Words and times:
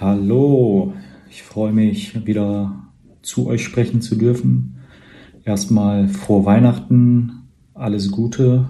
Hallo, 0.00 0.92
ich 1.28 1.42
freue 1.42 1.72
mich 1.72 2.24
wieder 2.24 2.84
zu 3.20 3.48
euch 3.48 3.64
sprechen 3.64 4.00
zu 4.00 4.14
dürfen. 4.14 4.76
Erstmal 5.44 6.06
vor 6.06 6.44
Weihnachten 6.44 7.48
alles 7.74 8.12
Gute. 8.12 8.68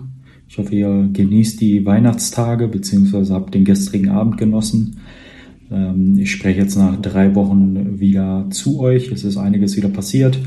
Ich 0.49 0.57
hoffe, 0.57 0.75
ihr 0.75 1.11
genießt 1.13 1.61
die 1.61 1.85
Weihnachtstage 1.85 2.67
bzw. 2.69 3.35
habt 3.35 3.53
den 3.53 3.67
gestrigen 3.67 4.09
Abend 4.09 4.39
genossen. 4.39 5.01
Ähm, 5.71 6.17
ich 6.17 6.31
spreche 6.31 6.61
jetzt 6.61 6.77
nach 6.77 6.97
drei 6.97 7.35
Wochen 7.35 8.01
wieder 8.01 8.47
zu 8.49 8.81
euch. 8.81 9.13
Es 9.13 9.23
ist 9.23 9.37
einiges 9.37 9.77
wieder 9.77 9.91
passiert. 9.91 10.39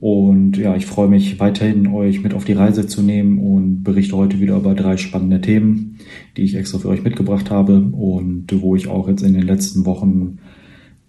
Und 0.00 0.58
ja, 0.58 0.76
ich 0.76 0.86
freue 0.86 1.08
mich 1.08 1.40
weiterhin, 1.40 1.86
euch 1.86 2.22
mit 2.22 2.34
auf 2.34 2.44
die 2.44 2.52
Reise 2.52 2.86
zu 2.86 3.02
nehmen 3.02 3.38
und 3.38 3.82
berichte 3.82 4.16
heute 4.16 4.40
wieder 4.40 4.56
über 4.56 4.74
drei 4.74 4.96
spannende 4.96 5.40
Themen, 5.40 5.98
die 6.36 6.42
ich 6.42 6.54
extra 6.54 6.78
für 6.78 6.88
euch 6.88 7.02
mitgebracht 7.02 7.50
habe 7.50 7.80
und 7.80 8.46
wo 8.60 8.76
ich 8.76 8.88
auch 8.88 9.08
jetzt 9.08 9.22
in 9.22 9.32
den 9.32 9.46
letzten 9.46 9.86
Wochen 9.86 10.38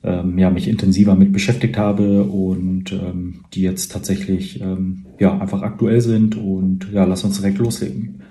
ähm, 0.04 0.38
ja, 0.38 0.50
mich 0.50 0.68
intensiver 0.68 1.16
mit 1.16 1.34
beschäftigt 1.34 1.78
habe 1.78 2.23
und 2.23 2.94
ähm, 2.94 3.42
die 3.54 3.62
jetzt 3.62 3.92
tatsächlich 3.92 4.62
ähm, 4.62 5.06
ja, 5.20 5.38
einfach 5.38 5.64
aktuell 5.64 6.02
sind. 6.02 6.38
Und 6.38 6.88
ja, 6.94 7.04
lass 7.04 7.23
uns 7.23 7.38
direkt 7.38 7.58
loslegen. 7.58 8.22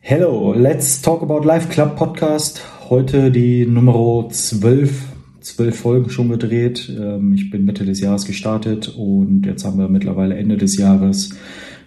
Hello, 0.00 0.54
let's 0.54 1.02
talk 1.02 1.22
about 1.22 1.40
Life 1.40 1.68
Club 1.68 1.96
Podcast. 1.96 2.62
Heute 2.88 3.30
die 3.30 3.66
Nummer 3.66 4.28
12 4.28 5.15
zwölf 5.46 5.76
Folgen 5.78 6.10
schon 6.10 6.28
gedreht. 6.28 6.92
Ähm, 6.98 7.32
ich 7.32 7.50
bin 7.50 7.64
Mitte 7.64 7.84
des 7.84 8.00
Jahres 8.00 8.24
gestartet 8.24 8.88
und 8.96 9.46
jetzt 9.46 9.64
haben 9.64 9.78
wir 9.78 9.88
mittlerweile 9.88 10.36
Ende 10.36 10.56
des 10.56 10.76
Jahres. 10.76 11.30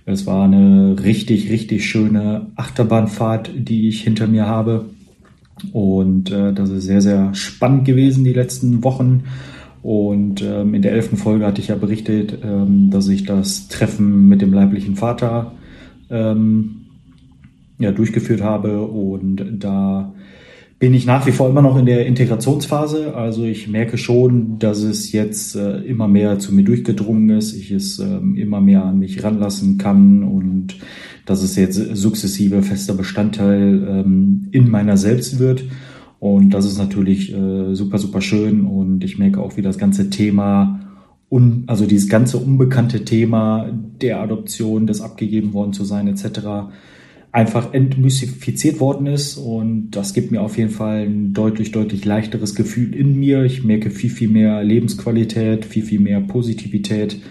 Es 0.06 0.26
war 0.26 0.46
eine 0.46 0.96
richtig, 1.04 1.52
richtig 1.52 1.88
schöne 1.88 2.48
Achterbahnfahrt, 2.56 3.52
die 3.56 3.90
ich 3.90 4.02
hinter 4.02 4.28
mir 4.28 4.48
habe. 4.48 4.86
Und 5.74 6.32
äh, 6.32 6.54
das 6.54 6.70
ist 6.70 6.86
sehr, 6.86 7.02
sehr 7.02 7.34
spannend 7.34 7.86
gewesen 7.86 8.24
die 8.24 8.34
letzten 8.34 8.84
Wochen. 8.84 9.24
Und 9.84 10.42
ähm, 10.42 10.74
in 10.74 10.82
der 10.82 10.94
elften 10.94 11.18
Folge 11.18 11.46
hatte 11.46 11.62
ich 11.62 11.68
ja 11.68 11.76
berichtet, 11.76 12.40
ähm, 12.44 12.90
dass 12.90 13.08
ich 13.10 13.26
das 13.26 13.68
Treffen 13.68 14.30
mit 14.30 14.42
dem 14.42 14.54
leiblichen 14.54 14.96
Vater 14.96 15.52
ähm, 16.10 16.86
ja, 17.78 17.92
durchgeführt 17.92 18.42
habe. 18.42 18.82
Und 18.82 19.46
da 19.60 20.14
bin 20.80 20.94
ich 20.94 21.06
nach 21.06 21.28
wie 21.28 21.34
vor 21.34 21.50
immer 21.50 21.62
noch 21.62 21.78
in 21.78 21.86
der 21.86 22.06
Integrationsphase. 22.06 23.14
Also 23.14 23.44
ich 23.44 23.68
merke 23.68 23.98
schon, 23.98 24.60
dass 24.60 24.82
es 24.82 25.12
jetzt 25.12 25.58
äh, 25.58 25.80
immer 25.80 26.08
mehr 26.08 26.40
zu 26.40 26.54
mir 26.54 26.64
durchgedrungen 26.64 27.30
ist, 27.32 27.54
ich 27.54 27.70
es 27.72 28.00
ähm, 28.00 28.36
immer 28.38 28.62
mehr 28.62 28.86
an 28.86 28.98
mich 28.98 29.22
ranlassen 29.22 29.78
kann 29.78 30.24
und 30.24 30.78
dass 31.26 31.44
es 31.44 31.58
jetzt 31.58 31.76
sukzessive 31.76 32.62
fester 32.62 32.94
Bestandteil 32.94 33.88
ähm, 33.90 34.48
in 34.52 34.70
meiner 34.70 34.96
selbst 34.96 35.38
wird. 35.38 35.66
Und 36.20 36.52
das 36.52 36.66
ist 36.66 36.78
natürlich 36.78 37.34
äh, 37.34 37.76
super, 37.76 37.98
super 37.98 38.22
schön. 38.22 38.66
Und 38.66 39.04
ich 39.04 39.20
merke 39.20 39.42
auch, 39.42 39.58
wie 39.58 39.62
das 39.62 39.78
ganze 39.78 40.10
Thema, 40.10 40.80
un, 41.30 41.64
also 41.68 41.86
dieses 41.86 42.08
ganze 42.08 42.38
unbekannte 42.38 43.04
Thema 43.04 43.70
der 44.02 44.22
Adoption, 44.22 44.88
des 44.88 45.02
abgegeben 45.02 45.54
worden 45.54 45.74
zu 45.74 45.84
sein, 45.84 46.08
etc., 46.08 46.70
einfach 47.32 47.74
entmystifiziert 47.74 48.80
worden 48.80 49.06
ist 49.06 49.38
und 49.38 49.92
das 49.92 50.14
gibt 50.14 50.32
mir 50.32 50.42
auf 50.42 50.58
jeden 50.58 50.72
Fall 50.72 51.04
ein 51.04 51.34
deutlich, 51.34 51.72
deutlich 51.72 52.04
leichteres 52.04 52.56
Gefühl 52.56 52.96
in 52.96 53.20
mir. 53.20 53.44
Ich 53.44 53.64
merke 53.64 53.92
viel, 53.92 54.10
viel 54.10 54.30
mehr 54.30 54.64
Lebensqualität, 54.64 55.66
viel, 55.66 55.84
viel 55.84 56.00
mehr 56.00 56.22
Positivität 56.22 57.22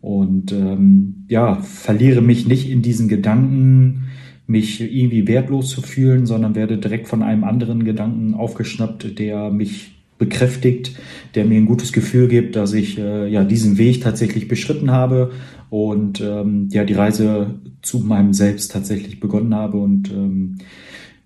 und 0.00 0.52
ähm, 0.52 1.24
ja, 1.28 1.56
verliere 1.56 2.22
mich 2.22 2.46
nicht 2.46 2.70
in 2.70 2.82
diesen 2.82 3.08
Gedanken, 3.08 4.04
mich 4.46 4.80
irgendwie 4.80 5.26
wertlos 5.26 5.70
zu 5.70 5.82
fühlen, 5.82 6.24
sondern 6.24 6.54
werde 6.54 6.78
direkt 6.78 7.08
von 7.08 7.22
einem 7.22 7.44
anderen 7.44 7.84
Gedanken 7.84 8.34
aufgeschnappt, 8.34 9.18
der 9.18 9.50
mich 9.50 9.97
bekräftigt, 10.18 10.96
der 11.34 11.44
mir 11.44 11.56
ein 11.56 11.66
gutes 11.66 11.92
Gefühl 11.92 12.28
gibt, 12.28 12.56
dass 12.56 12.72
ich 12.72 12.98
äh, 12.98 13.28
ja 13.28 13.44
diesen 13.44 13.78
Weg 13.78 14.02
tatsächlich 14.02 14.48
beschritten 14.48 14.90
habe 14.90 15.30
und 15.70 16.20
ähm, 16.20 16.68
ja 16.70 16.84
die 16.84 16.94
Reise 16.94 17.60
zu 17.82 18.00
meinem 18.00 18.32
Selbst 18.32 18.72
tatsächlich 18.72 19.20
begonnen 19.20 19.54
habe 19.54 19.78
und 19.78 20.10
ähm, 20.10 20.58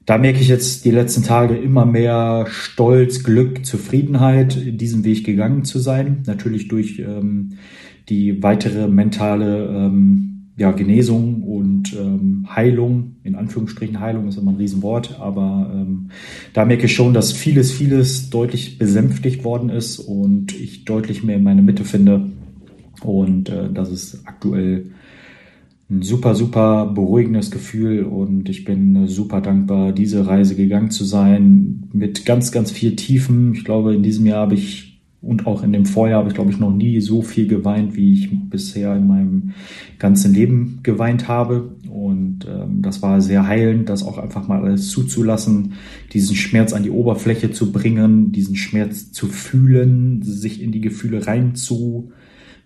da 0.05 0.19
merke 0.19 0.41
ich 0.41 0.49
jetzt 0.49 0.85
die 0.85 0.91
letzten 0.91 1.23
Tage 1.23 1.55
immer 1.57 1.87
mehr 1.87 2.47
Stolz, 2.49 3.23
Glück, 3.23 3.65
Zufriedenheit, 3.65 4.57
in 4.57 4.77
diesem 4.77 5.05
Weg 5.05 5.25
gegangen 5.25 5.65
zu 5.65 5.79
sein. 5.79 6.23
Natürlich 6.27 6.67
durch 6.67 6.99
ähm, 6.99 7.51
die 8.09 8.43
weitere 8.43 8.89
mentale 8.89 9.67
ähm, 9.69 10.32
ja, 10.57 10.71
Genesung 10.73 11.43
und 11.43 11.95
ähm, 11.95 12.47
Heilung, 12.55 13.17
in 13.25 13.35
Anführungsstrichen 13.35 14.01
Heilung 14.01 14.29
ist 14.29 14.37
immer 14.37 14.53
ein 14.53 14.57
Riesenwort, 14.57 15.19
aber 15.19 15.71
ähm, 15.75 16.11
da 16.53 16.65
merke 16.65 16.87
ich 16.87 16.95
schon, 16.95 17.15
dass 17.15 17.33
vieles, 17.33 17.73
vieles 17.73 18.29
deutlich 18.29 18.79
besänftigt 18.79 19.45
worden 19.45 19.71
ist 19.71 19.99
und 19.99 20.55
ich 20.55 20.85
deutlich 20.85 21.23
mehr 21.23 21.37
in 21.37 21.43
meine 21.43 21.63
Mitte 21.63 21.85
finde. 21.85 22.29
Und 23.03 23.49
äh, 23.49 23.73
das 23.73 23.91
ist 23.91 24.27
aktuell 24.27 24.91
ein 25.91 26.03
super, 26.03 26.35
super 26.35 26.87
beruhigendes 26.87 27.51
Gefühl 27.51 28.05
und 28.05 28.49
ich 28.49 28.65
bin 28.65 29.07
super 29.09 29.41
dankbar, 29.41 29.93
diese 29.93 30.27
Reise 30.27 30.55
gegangen 30.55 30.91
zu 30.91 31.05
sein 31.05 31.89
mit 31.93 32.25
ganz, 32.25 32.53
ganz 32.53 32.71
viel 32.71 32.97
Tiefen. 32.97 33.55
Ich 33.55 33.65
glaube, 33.65 33.95
in 33.95 34.03
diesem 34.03 34.27
Jahr 34.27 34.41
habe 34.41 34.55
ich 34.55 34.92
und 35.23 35.47
auch 35.47 35.63
in 35.63 35.73
dem 35.73 35.87
Vorjahr 35.87 36.19
habe 36.19 36.29
ich, 36.29 36.35
glaube 36.35 36.51
ich, 36.51 36.59
noch 36.59 36.75
nie 36.75 37.01
so 37.01 37.23
viel 37.23 37.47
geweint, 37.47 37.95
wie 37.95 38.13
ich 38.13 38.29
bisher 38.51 38.97
in 38.97 39.07
meinem 39.07 39.53
ganzen 40.01 40.35
Leben 40.35 40.81
geweint 40.83 41.29
habe. 41.29 41.77
Und 41.89 42.45
ähm, 42.49 42.83
das 42.83 43.03
war 43.03 43.21
sehr 43.21 43.47
heilend, 43.47 43.89
das 43.89 44.03
auch 44.03 44.19
einfach 44.19 44.49
mal 44.49 44.65
alles 44.65 44.89
zuzulassen, 44.89 45.75
diesen 46.13 46.35
Schmerz 46.35 46.73
an 46.73 46.83
die 46.83 46.91
Oberfläche 46.91 47.53
zu 47.53 47.71
bringen, 47.71 48.33
diesen 48.33 48.57
Schmerz 48.57 49.13
zu 49.13 49.29
fühlen, 49.29 50.23
sich 50.23 50.61
in 50.61 50.73
die 50.73 50.81
Gefühle 50.81 51.25
rein 51.25 51.55
zu 51.55 52.11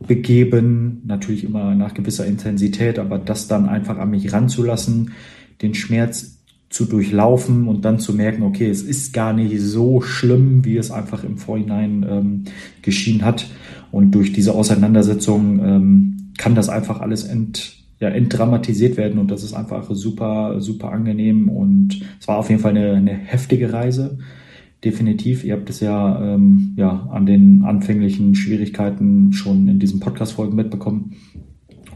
begeben, 0.07 1.03
natürlich 1.05 1.45
immer 1.45 1.75
nach 1.75 1.93
gewisser 1.93 2.27
Intensität, 2.27 2.99
aber 2.99 3.19
das 3.19 3.49
dann 3.49 3.69
einfach 3.69 3.99
an 3.99 4.11
mich 4.11 4.33
ranzulassen, 4.33 5.13
den 5.61 5.75
Schmerz 5.75 6.36
zu 6.77 6.85
durchlaufen 6.85 7.69
und 7.69 7.87
dann 7.87 7.99
zu 7.99 8.13
merken, 8.13 8.43
okay, 8.43 8.69
es 8.69 8.83
ist 8.83 9.15
gar 9.15 9.33
nicht 9.33 9.59
so 9.59 10.03
schlimm, 10.03 10.63
wie 10.67 10.77
es 10.77 10.91
einfach 10.91 11.25
im 11.25 11.39
Vorhinein 11.39 12.05
ähm, 12.07 12.45
geschienen 12.83 13.25
hat. 13.25 13.47
Und 13.91 14.15
durch 14.15 14.35
diese 14.35 14.53
Auseinandersetzung 14.53 15.59
ähm, 15.65 16.33
kann 16.37 16.55
das 16.55 16.69
einfach 16.69 17.01
alles 17.01 17.25
ent, 17.25 17.79
ja, 17.99 18.11
entdramatisiert 18.11 18.99
werden 18.99 19.19
und 19.19 19.31
das 19.31 19.43
ist 19.43 19.55
einfach 19.55 19.91
super, 19.91 20.61
super 20.61 20.93
angenehm 20.93 21.49
und 21.49 21.99
es 22.21 22.29
war 22.29 22.37
auf 22.37 22.51
jeden 22.51 22.61
Fall 22.61 22.77
eine, 22.77 22.93
eine 22.93 23.15
heftige 23.15 23.73
Reise. 23.73 24.19
Definitiv. 24.85 25.45
Ihr 25.45 25.55
habt 25.55 25.71
es 25.71 25.81
ja, 25.81 26.35
ähm, 26.35 26.75
ja 26.77 27.09
an 27.11 27.25
den 27.25 27.63
anfänglichen 27.63 28.35
Schwierigkeiten 28.35 29.33
schon 29.33 29.67
in 29.67 29.79
diesen 29.79 30.01
Podcast-Folgen 30.01 30.55
mitbekommen. 30.55 31.15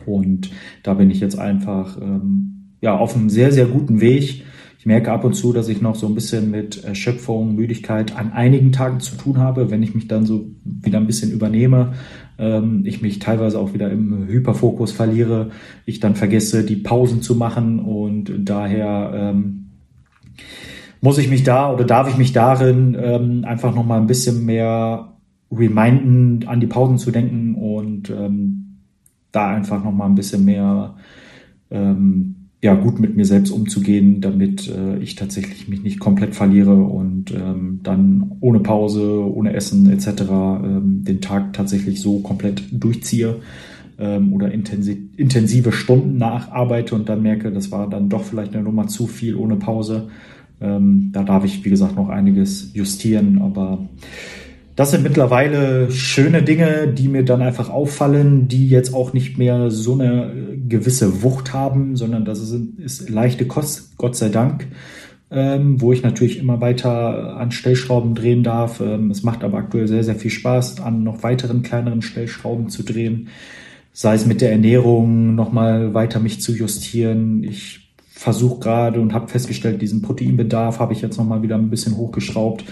Und 0.06 0.50
da 0.82 0.94
bin 0.94 1.10
ich 1.10 1.20
jetzt 1.20 1.38
einfach 1.38 2.00
ähm, 2.00 2.76
ja, 2.80 2.96
auf 2.96 3.14
einem 3.14 3.28
sehr, 3.28 3.52
sehr 3.52 3.66
guten 3.66 4.00
Weg, 4.00 4.44
ich 4.80 4.86
merke 4.86 5.12
ab 5.12 5.24
und 5.24 5.34
zu, 5.34 5.52
dass 5.52 5.68
ich 5.68 5.82
noch 5.82 5.94
so 5.94 6.06
ein 6.06 6.14
bisschen 6.14 6.50
mit 6.50 6.84
Erschöpfung, 6.84 7.54
Müdigkeit 7.54 8.16
an 8.16 8.32
einigen 8.32 8.72
Tagen 8.72 8.98
zu 8.98 9.14
tun 9.14 9.36
habe, 9.36 9.70
wenn 9.70 9.82
ich 9.82 9.94
mich 9.94 10.08
dann 10.08 10.24
so 10.24 10.46
wieder 10.64 10.96
ein 10.96 11.06
bisschen 11.06 11.32
übernehme. 11.32 11.92
Ähm, 12.38 12.84
ich 12.86 13.02
mich 13.02 13.18
teilweise 13.18 13.58
auch 13.58 13.74
wieder 13.74 13.90
im 13.90 14.26
Hyperfokus 14.26 14.92
verliere. 14.92 15.50
Ich 15.84 16.00
dann 16.00 16.14
vergesse, 16.14 16.64
die 16.64 16.76
Pausen 16.76 17.20
zu 17.20 17.34
machen 17.34 17.78
und 17.78 18.32
daher 18.38 19.12
ähm, 19.14 19.66
muss 21.02 21.18
ich 21.18 21.28
mich 21.28 21.42
da 21.42 21.70
oder 21.70 21.84
darf 21.84 22.08
ich 22.08 22.16
mich 22.16 22.32
darin 22.32 22.96
ähm, 22.98 23.44
einfach 23.44 23.74
noch 23.74 23.84
mal 23.84 24.00
ein 24.00 24.06
bisschen 24.06 24.46
mehr 24.46 25.12
reminden, 25.52 26.48
an 26.48 26.58
die 26.58 26.66
Pausen 26.66 26.96
zu 26.96 27.10
denken 27.10 27.54
und 27.54 28.08
ähm, 28.08 28.78
da 29.30 29.50
einfach 29.50 29.84
noch 29.84 29.92
mal 29.92 30.06
ein 30.06 30.14
bisschen 30.14 30.46
mehr 30.46 30.94
ähm, 31.70 32.39
ja, 32.62 32.74
gut 32.74 33.00
mit 33.00 33.16
mir 33.16 33.24
selbst 33.24 33.50
umzugehen, 33.50 34.20
damit 34.20 34.68
äh, 34.68 34.98
ich 34.98 35.14
tatsächlich 35.14 35.68
mich 35.68 35.82
nicht 35.82 35.98
komplett 35.98 36.34
verliere 36.34 36.74
und 36.74 37.30
ähm, 37.30 37.80
dann 37.82 38.32
ohne 38.40 38.60
Pause, 38.60 39.24
ohne 39.24 39.54
Essen 39.54 39.90
etc. 39.90 40.06
Ähm, 40.30 41.04
den 41.04 41.22
Tag 41.22 41.54
tatsächlich 41.54 42.02
so 42.02 42.18
komplett 42.18 42.62
durchziehe 42.70 43.36
ähm, 43.98 44.34
oder 44.34 44.52
intensi 44.52 45.08
intensive 45.16 45.72
Stunden 45.72 46.18
nacharbeite 46.18 46.94
und 46.94 47.08
dann 47.08 47.22
merke, 47.22 47.50
das 47.50 47.70
war 47.72 47.88
dann 47.88 48.10
doch 48.10 48.24
vielleicht 48.24 48.54
eine 48.54 48.62
Nummer 48.62 48.88
zu 48.88 49.06
viel 49.06 49.36
ohne 49.36 49.56
Pause. 49.56 50.08
Ähm, 50.60 51.10
da 51.12 51.22
darf 51.22 51.46
ich, 51.46 51.64
wie 51.64 51.70
gesagt, 51.70 51.96
noch 51.96 52.10
einiges 52.10 52.74
justieren, 52.74 53.40
aber 53.40 53.88
das 54.76 54.90
sind 54.90 55.02
mittlerweile 55.02 55.90
schöne 55.90 56.42
Dinge, 56.42 56.88
die 56.88 57.08
mir 57.08 57.24
dann 57.24 57.42
einfach 57.42 57.70
auffallen, 57.70 58.48
die 58.48 58.68
jetzt 58.68 58.94
auch 58.94 59.12
nicht 59.12 59.36
mehr 59.36 59.70
so 59.70 59.94
eine 59.94 60.32
gewisse 60.70 61.22
Wucht 61.22 61.52
haben, 61.52 61.96
sondern 61.96 62.24
das 62.24 62.40
ist, 62.40 62.54
ist 62.78 63.10
leichte 63.10 63.46
Kost, 63.46 63.98
Gott 63.98 64.16
sei 64.16 64.30
Dank, 64.30 64.68
ähm, 65.30 65.80
wo 65.80 65.92
ich 65.92 66.02
natürlich 66.02 66.38
immer 66.38 66.60
weiter 66.60 67.36
an 67.36 67.50
Stellschrauben 67.50 68.14
drehen 68.14 68.42
darf. 68.42 68.80
Ähm, 68.80 69.10
es 69.10 69.22
macht 69.22 69.44
aber 69.44 69.58
aktuell 69.58 69.86
sehr, 69.86 70.04
sehr 70.04 70.16
viel 70.16 70.30
Spaß, 70.30 70.80
an 70.80 71.02
noch 71.02 71.22
weiteren 71.22 71.62
kleineren 71.62 72.00
Stellschrauben 72.02 72.70
zu 72.70 72.82
drehen. 72.82 73.28
Sei 73.92 74.14
es 74.14 74.24
mit 74.24 74.40
der 74.40 74.52
Ernährung 74.52 75.34
nochmal 75.34 75.92
weiter 75.92 76.20
mich 76.20 76.40
zu 76.40 76.52
justieren. 76.52 77.42
Ich 77.44 77.90
versuche 78.20 78.60
gerade 78.60 79.00
und 79.00 79.14
habe 79.14 79.28
festgestellt, 79.28 79.80
diesen 79.82 80.02
Proteinbedarf 80.02 80.78
habe 80.78 80.92
ich 80.92 81.00
jetzt 81.00 81.16
nochmal 81.16 81.42
wieder 81.42 81.56
ein 81.56 81.70
bisschen 81.70 81.96
hochgeschraubt. 81.96 82.64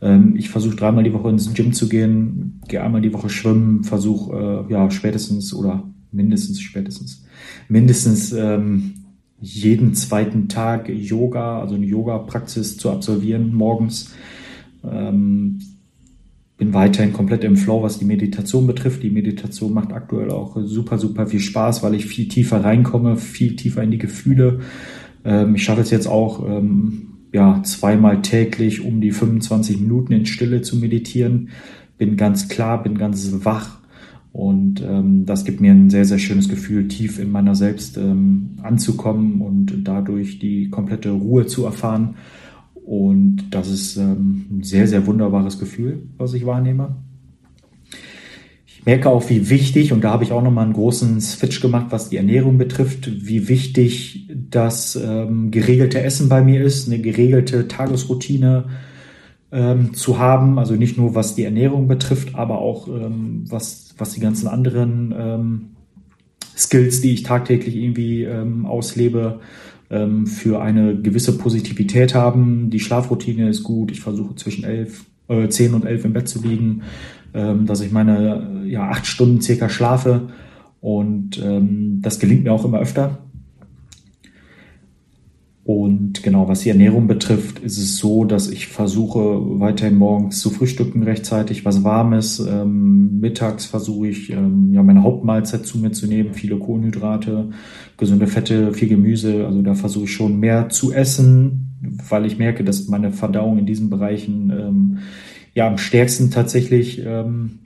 Ähm, 0.00 0.34
ich 0.36 0.48
versuche 0.48 0.76
dreimal 0.76 1.04
die 1.04 1.12
Woche 1.12 1.28
ins 1.28 1.52
Gym 1.54 1.72
zu 1.72 1.88
gehen, 1.88 2.60
gehe 2.68 2.82
einmal 2.82 3.00
die 3.00 3.12
Woche 3.12 3.28
schwimmen, 3.28 3.84
versuche 3.84 4.66
äh, 4.68 4.72
ja 4.72 4.90
spätestens 4.90 5.54
oder 5.54 5.82
mindestens 6.12 6.60
spätestens 6.60 7.24
mindestens 7.68 8.32
ähm, 8.32 8.94
jeden 9.40 9.94
zweiten 9.94 10.48
Tag 10.48 10.88
Yoga, 10.88 11.60
also 11.60 11.74
eine 11.74 11.86
Yoga-Praxis 11.86 12.76
zu 12.76 12.90
absolvieren 12.90 13.52
morgens. 13.54 14.14
Ähm, 14.84 15.58
bin 16.56 16.74
weiterhin 16.74 17.12
komplett 17.12 17.42
im 17.42 17.56
Flow, 17.56 17.82
was 17.82 17.98
die 17.98 18.04
Meditation 18.04 18.68
betrifft. 18.68 19.02
Die 19.02 19.10
Meditation 19.10 19.74
macht 19.74 19.92
aktuell 19.92 20.30
auch 20.30 20.56
super, 20.62 20.96
super 20.96 21.26
viel 21.26 21.40
Spaß, 21.40 21.82
weil 21.82 21.94
ich 21.94 22.06
viel 22.06 22.28
tiefer 22.28 22.62
reinkomme, 22.62 23.16
viel 23.16 23.56
tiefer 23.56 23.82
in 23.82 23.90
die 23.90 23.98
Gefühle. 23.98 24.60
Ähm, 25.24 25.56
ich 25.56 25.64
schaffe 25.64 25.80
es 25.80 25.90
jetzt 25.90 26.06
auch, 26.06 26.48
ähm, 26.48 27.08
ja, 27.32 27.62
zweimal 27.64 28.22
täglich 28.22 28.84
um 28.84 29.00
die 29.00 29.10
25 29.10 29.80
Minuten 29.80 30.12
in 30.12 30.26
Stille 30.26 30.62
zu 30.62 30.76
meditieren. 30.76 31.48
Bin 31.98 32.16
ganz 32.16 32.48
klar, 32.48 32.82
bin 32.82 32.96
ganz 32.96 33.32
wach 33.44 33.81
und 34.32 34.80
ähm, 34.80 35.26
das 35.26 35.44
gibt 35.44 35.60
mir 35.60 35.72
ein 35.72 35.90
sehr, 35.90 36.06
sehr 36.06 36.18
schönes 36.18 36.48
Gefühl, 36.48 36.88
tief 36.88 37.18
in 37.18 37.30
meiner 37.30 37.54
selbst 37.54 37.98
ähm, 37.98 38.56
anzukommen 38.62 39.42
und 39.42 39.84
dadurch 39.84 40.38
die 40.38 40.70
komplette 40.70 41.10
Ruhe 41.10 41.46
zu 41.46 41.64
erfahren. 41.66 42.14
Und 42.74 43.50
das 43.50 43.70
ist 43.70 43.96
ähm, 43.98 44.46
ein 44.50 44.62
sehr, 44.62 44.88
sehr 44.88 45.06
wunderbares 45.06 45.58
Gefühl, 45.58 46.04
was 46.16 46.32
ich 46.32 46.46
wahrnehme. 46.46 46.96
Ich 48.66 48.86
merke 48.86 49.10
auch, 49.10 49.28
wie 49.28 49.50
wichtig, 49.50 49.92
und 49.92 50.02
da 50.02 50.10
habe 50.10 50.24
ich 50.24 50.32
auch 50.32 50.42
nochmal 50.42 50.64
einen 50.64 50.72
großen 50.72 51.20
Switch 51.20 51.60
gemacht, 51.60 51.86
was 51.90 52.08
die 52.08 52.16
Ernährung 52.16 52.56
betrifft, 52.56 53.26
wie 53.26 53.48
wichtig 53.48 54.28
das 54.50 54.96
ähm, 54.96 55.50
geregelte 55.50 56.00
Essen 56.02 56.30
bei 56.30 56.42
mir 56.42 56.64
ist, 56.64 56.88
eine 56.88 57.00
geregelte 57.00 57.68
Tagesroutine 57.68 58.64
ähm, 59.52 59.94
zu 59.94 60.18
haben. 60.18 60.58
Also 60.58 60.74
nicht 60.74 60.96
nur 60.96 61.14
was 61.14 61.34
die 61.34 61.44
Ernährung 61.44 61.86
betrifft, 61.86 62.34
aber 62.34 62.58
auch 62.58 62.88
ähm, 62.88 63.44
was, 63.48 63.81
was 63.98 64.12
die 64.12 64.20
ganzen 64.20 64.48
anderen 64.48 65.14
ähm, 65.16 65.60
Skills, 66.56 67.00
die 67.00 67.12
ich 67.12 67.22
tagtäglich 67.22 67.76
irgendwie 67.76 68.24
ähm, 68.24 68.66
auslebe, 68.66 69.40
ähm, 69.90 70.26
für 70.26 70.62
eine 70.62 70.96
gewisse 70.96 71.38
Positivität 71.38 72.14
haben. 72.14 72.70
Die 72.70 72.80
Schlafroutine 72.80 73.48
ist 73.48 73.62
gut. 73.62 73.90
Ich 73.90 74.00
versuche 74.00 74.34
zwischen 74.34 74.64
elf, 74.64 75.04
äh, 75.28 75.48
10 75.48 75.74
und 75.74 75.84
11 75.84 76.04
im 76.06 76.12
Bett 76.12 76.28
zu 76.28 76.42
liegen, 76.42 76.82
ähm, 77.34 77.66
dass 77.66 77.80
ich 77.80 77.92
meine 77.92 78.62
ja, 78.66 78.88
acht 78.88 79.06
Stunden 79.06 79.40
circa 79.40 79.68
schlafe. 79.68 80.28
Und 80.80 81.40
ähm, 81.42 82.00
das 82.02 82.18
gelingt 82.18 82.44
mir 82.44 82.52
auch 82.52 82.64
immer 82.64 82.80
öfter. 82.80 83.18
Und 85.64 86.24
genau, 86.24 86.48
was 86.48 86.60
die 86.60 86.70
Ernährung 86.70 87.06
betrifft, 87.06 87.60
ist 87.60 87.78
es 87.78 87.98
so, 87.98 88.24
dass 88.24 88.50
ich 88.50 88.66
versuche, 88.66 89.20
weiterhin 89.60 89.96
morgens 89.96 90.40
zu 90.40 90.50
frühstücken 90.50 91.04
rechtzeitig, 91.04 91.64
was 91.64 91.84
Warmes. 91.84 92.40
Ähm, 92.40 93.20
mittags 93.20 93.66
versuche 93.66 94.08
ich, 94.08 94.30
ähm, 94.30 94.72
ja, 94.72 94.82
meine 94.82 95.04
Hauptmahlzeit 95.04 95.64
zu 95.64 95.78
mir 95.78 95.92
zu 95.92 96.08
nehmen, 96.08 96.34
viele 96.34 96.58
Kohlenhydrate, 96.58 97.50
gesunde 97.96 98.26
Fette, 98.26 98.72
viel 98.72 98.88
Gemüse. 98.88 99.46
Also 99.46 99.62
da 99.62 99.74
versuche 99.74 100.04
ich 100.04 100.12
schon 100.12 100.40
mehr 100.40 100.68
zu 100.68 100.92
essen, 100.92 101.76
weil 102.08 102.26
ich 102.26 102.38
merke, 102.38 102.64
dass 102.64 102.88
meine 102.88 103.12
Verdauung 103.12 103.58
in 103.58 103.66
diesen 103.66 103.88
Bereichen 103.88 104.50
ähm, 104.50 104.98
ja 105.54 105.68
am 105.68 105.78
stärksten 105.78 106.32
tatsächlich 106.32 107.00
ähm, 107.06 107.60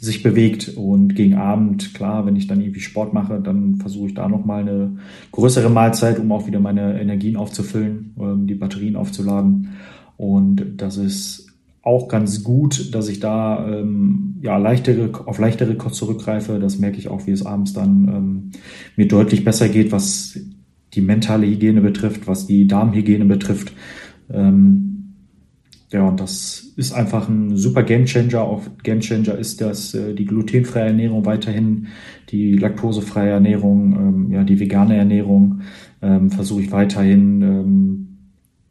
sich 0.00 0.22
bewegt 0.22 0.76
und 0.76 1.14
gegen 1.14 1.34
Abend, 1.34 1.94
klar, 1.94 2.26
wenn 2.26 2.36
ich 2.36 2.46
dann 2.46 2.60
irgendwie 2.60 2.80
Sport 2.80 3.12
mache, 3.12 3.40
dann 3.40 3.76
versuche 3.76 4.08
ich 4.08 4.14
da 4.14 4.28
nochmal 4.28 4.62
eine 4.62 4.98
größere 5.32 5.70
Mahlzeit, 5.70 6.18
um 6.18 6.30
auch 6.32 6.46
wieder 6.46 6.60
meine 6.60 7.00
Energien 7.00 7.36
aufzufüllen, 7.36 8.14
ähm, 8.20 8.46
die 8.46 8.54
Batterien 8.54 8.96
aufzuladen. 8.96 9.70
Und 10.16 10.64
das 10.76 10.96
ist 10.96 11.46
auch 11.82 12.08
ganz 12.08 12.44
gut, 12.44 12.94
dass 12.94 13.08
ich 13.08 13.20
da 13.20 13.66
ähm, 13.66 14.36
ja 14.42 14.58
leichtere 14.58 15.10
auf 15.26 15.38
leichtere 15.38 15.74
Kost 15.76 15.96
zurückgreife. 15.96 16.58
Das 16.58 16.78
merke 16.78 16.98
ich 16.98 17.08
auch, 17.08 17.26
wie 17.26 17.30
es 17.32 17.46
abends 17.46 17.72
dann 17.72 18.08
ähm, 18.08 18.50
mir 18.96 19.08
deutlich 19.08 19.44
besser 19.44 19.68
geht, 19.68 19.90
was 19.90 20.38
die 20.94 21.00
mentale 21.00 21.46
Hygiene 21.46 21.80
betrifft, 21.80 22.26
was 22.26 22.46
die 22.46 22.66
Darmhygiene 22.66 23.24
betrifft. 23.24 23.72
Ähm, 24.30 24.87
ja, 25.90 26.06
und 26.06 26.20
das 26.20 26.72
ist 26.76 26.92
einfach 26.92 27.28
ein 27.28 27.56
super 27.56 27.82
Gamechanger. 27.82 28.42
Auch 28.42 28.62
Gamechanger 28.82 29.36
ist, 29.38 29.62
dass 29.62 29.94
äh, 29.94 30.14
die 30.14 30.26
glutenfreie 30.26 30.88
Ernährung 30.88 31.24
weiterhin, 31.24 31.88
die 32.28 32.56
laktosefreie 32.56 33.30
Ernährung, 33.30 33.96
ähm, 33.96 34.32
ja, 34.32 34.44
die 34.44 34.60
vegane 34.60 34.96
Ernährung 34.96 35.62
ähm, 36.02 36.30
versuche 36.30 36.62
ich 36.62 36.72
weiterhin 36.72 37.42
ähm, 37.42 38.08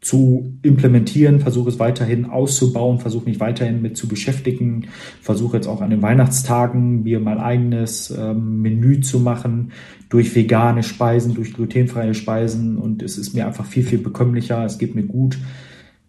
zu 0.00 0.54
implementieren, 0.62 1.40
versuche 1.40 1.70
es 1.70 1.80
weiterhin 1.80 2.24
auszubauen, 2.24 3.00
versuche 3.00 3.24
mich 3.28 3.40
weiterhin 3.40 3.82
mit 3.82 3.96
zu 3.96 4.06
beschäftigen, 4.06 4.86
versuche 5.20 5.56
jetzt 5.56 5.66
auch 5.66 5.80
an 5.80 5.90
den 5.90 6.02
Weihnachtstagen 6.02 7.02
mir 7.02 7.18
mein 7.18 7.38
eigenes 7.38 8.10
ähm, 8.16 8.62
Menü 8.62 9.00
zu 9.00 9.18
machen 9.18 9.72
durch 10.08 10.36
vegane 10.36 10.84
Speisen, 10.84 11.34
durch 11.34 11.52
glutenfreie 11.52 12.14
Speisen 12.14 12.78
und 12.78 13.02
es 13.02 13.18
ist 13.18 13.34
mir 13.34 13.48
einfach 13.48 13.66
viel, 13.66 13.82
viel 13.82 13.98
bekömmlicher, 13.98 14.64
es 14.64 14.78
geht 14.78 14.94
mir 14.94 15.02
gut 15.02 15.36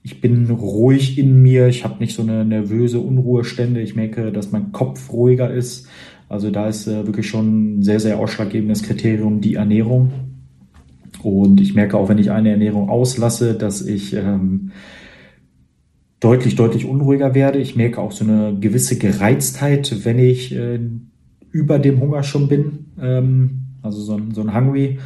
ich 0.02 0.22
bin 0.22 0.50
ruhig 0.50 1.18
in 1.18 1.42
mir, 1.42 1.68
ich 1.68 1.84
habe 1.84 2.00
nicht 2.00 2.16
so 2.16 2.22
eine 2.22 2.46
nervöse 2.46 3.00
Unruhestände. 3.00 3.82
Ich 3.82 3.96
merke, 3.96 4.32
dass 4.32 4.52
mein 4.52 4.72
Kopf 4.72 5.12
ruhiger 5.12 5.54
ist. 5.54 5.88
Also 6.30 6.52
da 6.52 6.68
ist 6.68 6.88
äh, 6.88 7.06
wirklich 7.06 7.28
schon 7.28 7.80
ein 7.80 7.84
sehr, 7.84 8.00
sehr 8.00 8.20
ausschlaggebendes 8.20 8.84
Kriterium 8.84 9.42
die 9.42 9.56
Ernährung. 9.56 10.12
Und 11.22 11.60
ich 11.60 11.74
merke 11.74 11.98
auch, 11.98 12.08
wenn 12.08 12.18
ich 12.18 12.32
eine 12.32 12.52
Ernährung 12.52 12.90
auslasse, 12.90 13.56
dass 13.56 13.86
ich 13.86 14.14
ähm, 14.14 14.72
deutlich, 16.20 16.56
deutlich 16.56 16.86
unruhiger 16.86 17.36
werde. 17.36 17.60
Ich 17.60 17.76
merke 17.76 18.00
auch 18.00 18.12
so 18.12 18.24
eine 18.24 18.56
gewisse 18.60 18.98
Gereiztheit, 18.98 20.06
wenn 20.06 20.20
ich 20.20 20.56
äh, 20.56 20.80
über 21.52 21.80
dem 21.80 22.00
Hunger 22.00 22.24
schon 22.24 22.48
bin. 22.48 22.86
Ähm, 23.02 23.62
also 23.82 24.02
so 24.02 24.16
ein, 24.16 24.32
so 24.34 24.42
ein 24.42 24.54
Hungry. 24.54 25.00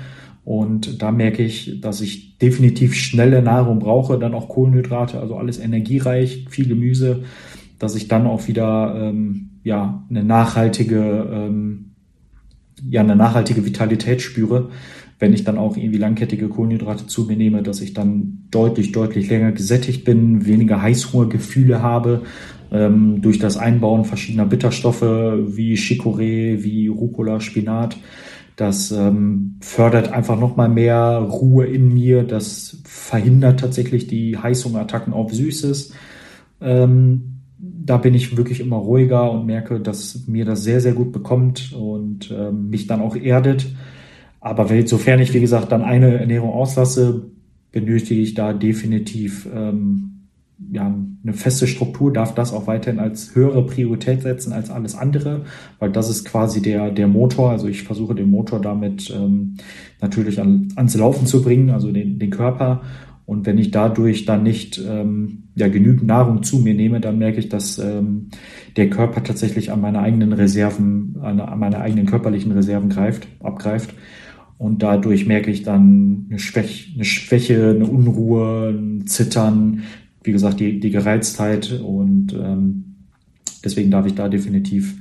Und 0.46 1.02
da 1.02 1.12
merke 1.12 1.44
ich, 1.44 1.80
dass 1.80 2.02
ich 2.02 2.38
definitiv 2.38 2.96
schnelle 2.96 3.42
Nahrung 3.42 3.80
brauche, 3.80 4.20
dann 4.20 4.34
auch 4.34 4.50
Kohlenhydrate, 4.50 5.20
also 5.20 5.36
alles 5.36 5.58
energiereich, 5.58 6.46
viel 6.50 6.68
Gemüse, 6.68 7.24
dass 7.80 7.96
ich 7.96 8.08
dann 8.08 8.28
auch 8.28 8.48
wieder 8.48 8.96
ähm, 8.98 9.52
ja 9.64 10.04
eine 10.10 10.24
nachhaltige 10.24 11.30
ähm, 11.32 11.92
ja 12.90 13.02
eine 13.02 13.16
nachhaltige 13.16 13.66
Vitalität 13.66 14.22
spüre, 14.22 14.70
wenn 15.20 15.34
ich 15.34 15.46
dann 15.46 15.58
auch 15.58 15.78
irgendwie 15.78 16.00
langkettige 16.00 16.50
Kohlenhydrate 16.50 17.08
zu 17.08 17.24
mir 17.24 17.38
nehme, 17.38 17.64
dass 17.64 17.80
ich 17.80 17.94
dann 17.94 18.40
deutlich 18.52 18.92
deutlich 18.92 19.30
länger 19.30 19.54
gesättigt 19.54 20.04
bin, 20.04 20.46
weniger 20.46 20.82
Heißhungergefühle 20.82 21.82
habe 21.82 22.24
ähm, 22.72 23.22
durch 23.22 23.40
das 23.40 23.56
Einbauen 23.56 24.04
verschiedener 24.04 24.46
Bitterstoffe 24.46 25.02
wie 25.02 25.76
Chicorée, 25.76 26.64
wie 26.64 26.88
Rucola, 26.88 27.40
Spinat 27.40 27.98
das 28.56 28.92
ähm, 28.92 29.56
fördert 29.62 30.12
einfach 30.12 30.40
nochmal 30.40 30.70
mehr 30.70 31.18
Ruhe 31.18 31.66
in 31.66 31.94
mir. 31.94 32.24
Das 32.24 32.78
verhindert 32.84 33.60
tatsächlich 33.60 34.08
die 34.08 34.38
Heißhungerattacken 34.38 35.14
auf 35.14 35.34
Süßes. 35.34 35.94
Ähm, 36.62 37.40
da 37.58 37.98
bin 37.98 38.14
ich 38.14 38.38
wirklich 38.38 38.60
immer 38.60 38.78
ruhiger 38.78 39.32
und 39.32 39.46
merke, 39.46 39.80
dass 39.80 40.28
mir 40.28 40.46
das 40.46 40.64
sehr, 40.64 40.82
sehr 40.82 40.94
gut 40.94 41.12
bekommt 41.12 41.74
und 41.74 42.32
ähm, 42.32 42.70
mich 42.70 42.88
dann 42.88 43.02
auch 43.02 43.16
erdet. 43.16 43.66
Aber 44.40 44.68
sofern 44.86 45.20
ich, 45.20 45.34
wie 45.34 45.40
gesagt, 45.40 45.72
dann 45.72 45.82
eine 45.82 46.18
Ernährung 46.18 46.52
auslasse, 46.52 47.26
benötige 47.72 48.22
ich 48.22 48.34
da 48.34 48.54
definitiv 48.54 49.48
ähm, 49.54 50.13
ja, 50.72 50.94
eine 51.24 51.34
feste 51.34 51.68
Struktur 51.68 52.12
darf 52.12 52.34
das 52.36 52.54
auch 52.54 52.68
weiterhin 52.68 53.00
als 53.00 53.36
höhere 53.36 53.66
Priorität 53.66 54.22
setzen 54.22 54.54
als 54.54 54.70
alles 54.70 54.96
andere, 54.96 55.42
weil 55.80 55.92
das 55.92 56.10
ist 56.10 56.26
quasi 56.26 56.62
der, 56.62 56.92
der 56.92 57.08
Motor. 57.08 57.52
Also 57.52 57.68
ich 57.68 57.84
versuche 57.84 58.16
den 58.16 58.30
Motor 58.30 58.62
damit 58.62 59.14
ähm, 59.16 59.56
natürlich 60.02 60.40
an, 60.40 60.70
ans 60.76 60.96
Laufen 60.96 61.28
zu 61.28 61.42
bringen, 61.42 61.70
also 61.70 61.92
den, 61.92 62.20
den 62.20 62.30
Körper. 62.30 62.82
Und 63.26 63.46
wenn 63.46 63.58
ich 63.58 63.72
dadurch 63.72 64.26
dann 64.26 64.44
nicht 64.44 64.82
ähm, 64.86 65.44
ja, 65.56 65.68
genügend 65.68 66.06
Nahrung 66.06 66.44
zu 66.44 66.60
mir 66.60 66.74
nehme, 66.74 67.00
dann 67.00 67.18
merke 67.18 67.40
ich, 67.40 67.50
dass 67.50 67.80
ähm, 67.80 68.30
der 68.76 68.90
Körper 68.90 69.24
tatsächlich 69.24 69.72
an 69.72 69.82
meine 69.82 70.00
eigenen 70.00 70.34
Reserven, 70.34 71.18
an, 71.22 71.40
an 71.40 71.60
meine 71.60 71.80
eigenen 71.80 72.06
körperlichen 72.06 72.52
Reserven 72.52 72.90
greift, 72.90 73.28
abgreift. 73.42 73.94
Und 74.58 74.84
dadurch 74.84 75.26
merke 75.26 75.52
ich 75.52 75.64
dann 75.64 76.28
eine 76.30 76.40
Schwäche, 76.40 76.94
eine, 76.96 77.06
Schwäche, 77.06 77.72
eine 77.72 77.86
Unruhe, 77.86 78.70
ein 78.70 79.08
Zittern, 79.08 79.84
wie 80.24 80.32
gesagt, 80.32 80.60
die, 80.60 80.80
die 80.80 80.92
Gereiztheit 80.92 81.80
und 81.84 82.34
ähm, 82.34 82.96
deswegen 83.64 83.92
darf 83.92 84.06
ich 84.06 84.16
da 84.16 84.30
definitiv 84.30 84.96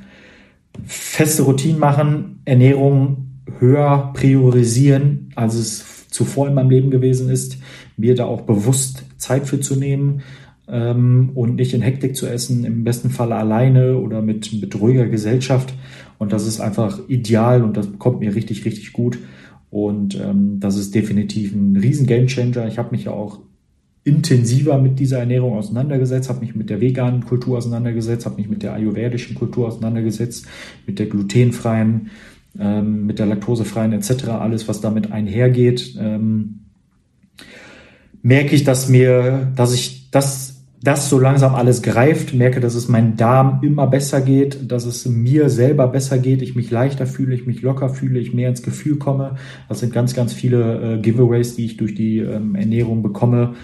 feste 0.84 1.42
Routinen 1.42 1.78
machen, 1.78 2.40
Ernährung 2.44 3.28
höher 3.58 4.12
priorisieren, 4.14 5.30
als 5.34 5.54
es 5.54 6.08
zuvor 6.08 6.48
in 6.48 6.54
meinem 6.54 6.70
Leben 6.70 6.90
gewesen 6.90 7.30
ist, 7.30 7.58
mir 7.96 8.14
da 8.14 8.24
auch 8.26 8.42
bewusst 8.42 9.04
Zeit 9.16 9.46
für 9.46 9.60
zu 9.60 9.76
nehmen 9.76 10.22
ähm, 10.68 11.30
und 11.34 11.56
nicht 11.56 11.74
in 11.74 11.82
Hektik 11.82 12.16
zu 12.16 12.26
essen, 12.26 12.64
im 12.64 12.84
besten 12.84 13.10
Fall 13.10 13.32
alleine 13.32 13.96
oder 13.96 14.22
mit, 14.22 14.52
mit 14.60 14.78
ruhiger 14.80 15.06
Gesellschaft. 15.06 15.74
Und 16.18 16.32
das 16.32 16.46
ist 16.46 16.60
einfach 16.60 17.00
ideal 17.08 17.62
und 17.62 17.76
das 17.76 17.88
kommt 17.98 18.20
mir 18.20 18.34
richtig, 18.34 18.64
richtig 18.64 18.92
gut. 18.92 19.18
Und 19.70 20.20
ähm, 20.20 20.60
das 20.60 20.76
ist 20.76 20.94
definitiv 20.94 21.54
ein 21.54 21.76
riesen 21.76 22.06
Gamechanger. 22.06 22.66
Ich 22.68 22.78
habe 22.78 22.90
mich 22.90 23.04
ja 23.04 23.12
auch 23.12 23.40
intensiver 24.04 24.78
mit 24.78 24.98
dieser 24.98 25.18
Ernährung 25.18 25.54
auseinandergesetzt, 25.54 26.28
habe 26.28 26.40
mich 26.40 26.54
mit 26.54 26.70
der 26.70 26.80
veganen 26.80 27.24
Kultur 27.24 27.58
auseinandergesetzt, 27.58 28.26
habe 28.26 28.36
mich 28.36 28.48
mit 28.48 28.62
der 28.62 28.72
ayurvedischen 28.74 29.36
Kultur 29.36 29.68
auseinandergesetzt, 29.68 30.46
mit 30.86 30.98
der 30.98 31.06
glutenfreien, 31.06 32.10
ähm, 32.58 33.06
mit 33.06 33.18
der 33.18 33.26
laktosefreien 33.26 33.92
etc., 33.92 34.28
alles, 34.28 34.66
was 34.66 34.80
damit 34.80 35.12
einhergeht. 35.12 35.96
Ähm, 35.98 36.60
merke 38.22 38.54
ich, 38.54 38.64
dass 38.64 38.88
mir, 38.88 39.52
dass 39.54 39.72
ich 39.72 40.10
das 40.10 40.52
das 40.82 41.08
so 41.08 41.20
langsam 41.20 41.54
alles 41.54 41.80
greift, 41.82 42.34
merke, 42.34 42.58
dass 42.58 42.74
es 42.74 42.88
meinem 42.88 43.16
Darm 43.16 43.60
immer 43.62 43.86
besser 43.86 44.20
geht, 44.20 44.72
dass 44.72 44.84
es 44.84 45.06
mir 45.06 45.48
selber 45.48 45.86
besser 45.86 46.18
geht, 46.18 46.42
ich 46.42 46.56
mich 46.56 46.72
leichter 46.72 47.06
fühle, 47.06 47.36
ich 47.36 47.46
mich 47.46 47.62
locker 47.62 47.88
fühle, 47.88 48.18
ich 48.18 48.34
mehr 48.34 48.48
ins 48.48 48.62
Gefühl 48.62 48.96
komme. 48.96 49.36
Das 49.68 49.78
sind 49.78 49.92
ganz, 49.92 50.12
ganz 50.14 50.32
viele 50.32 50.96
äh, 50.96 50.98
Giveaways, 51.00 51.54
die 51.54 51.66
ich 51.66 51.76
durch 51.76 51.94
die 51.94 52.18
ähm, 52.18 52.56
Ernährung 52.56 53.02
bekomme. 53.02 53.54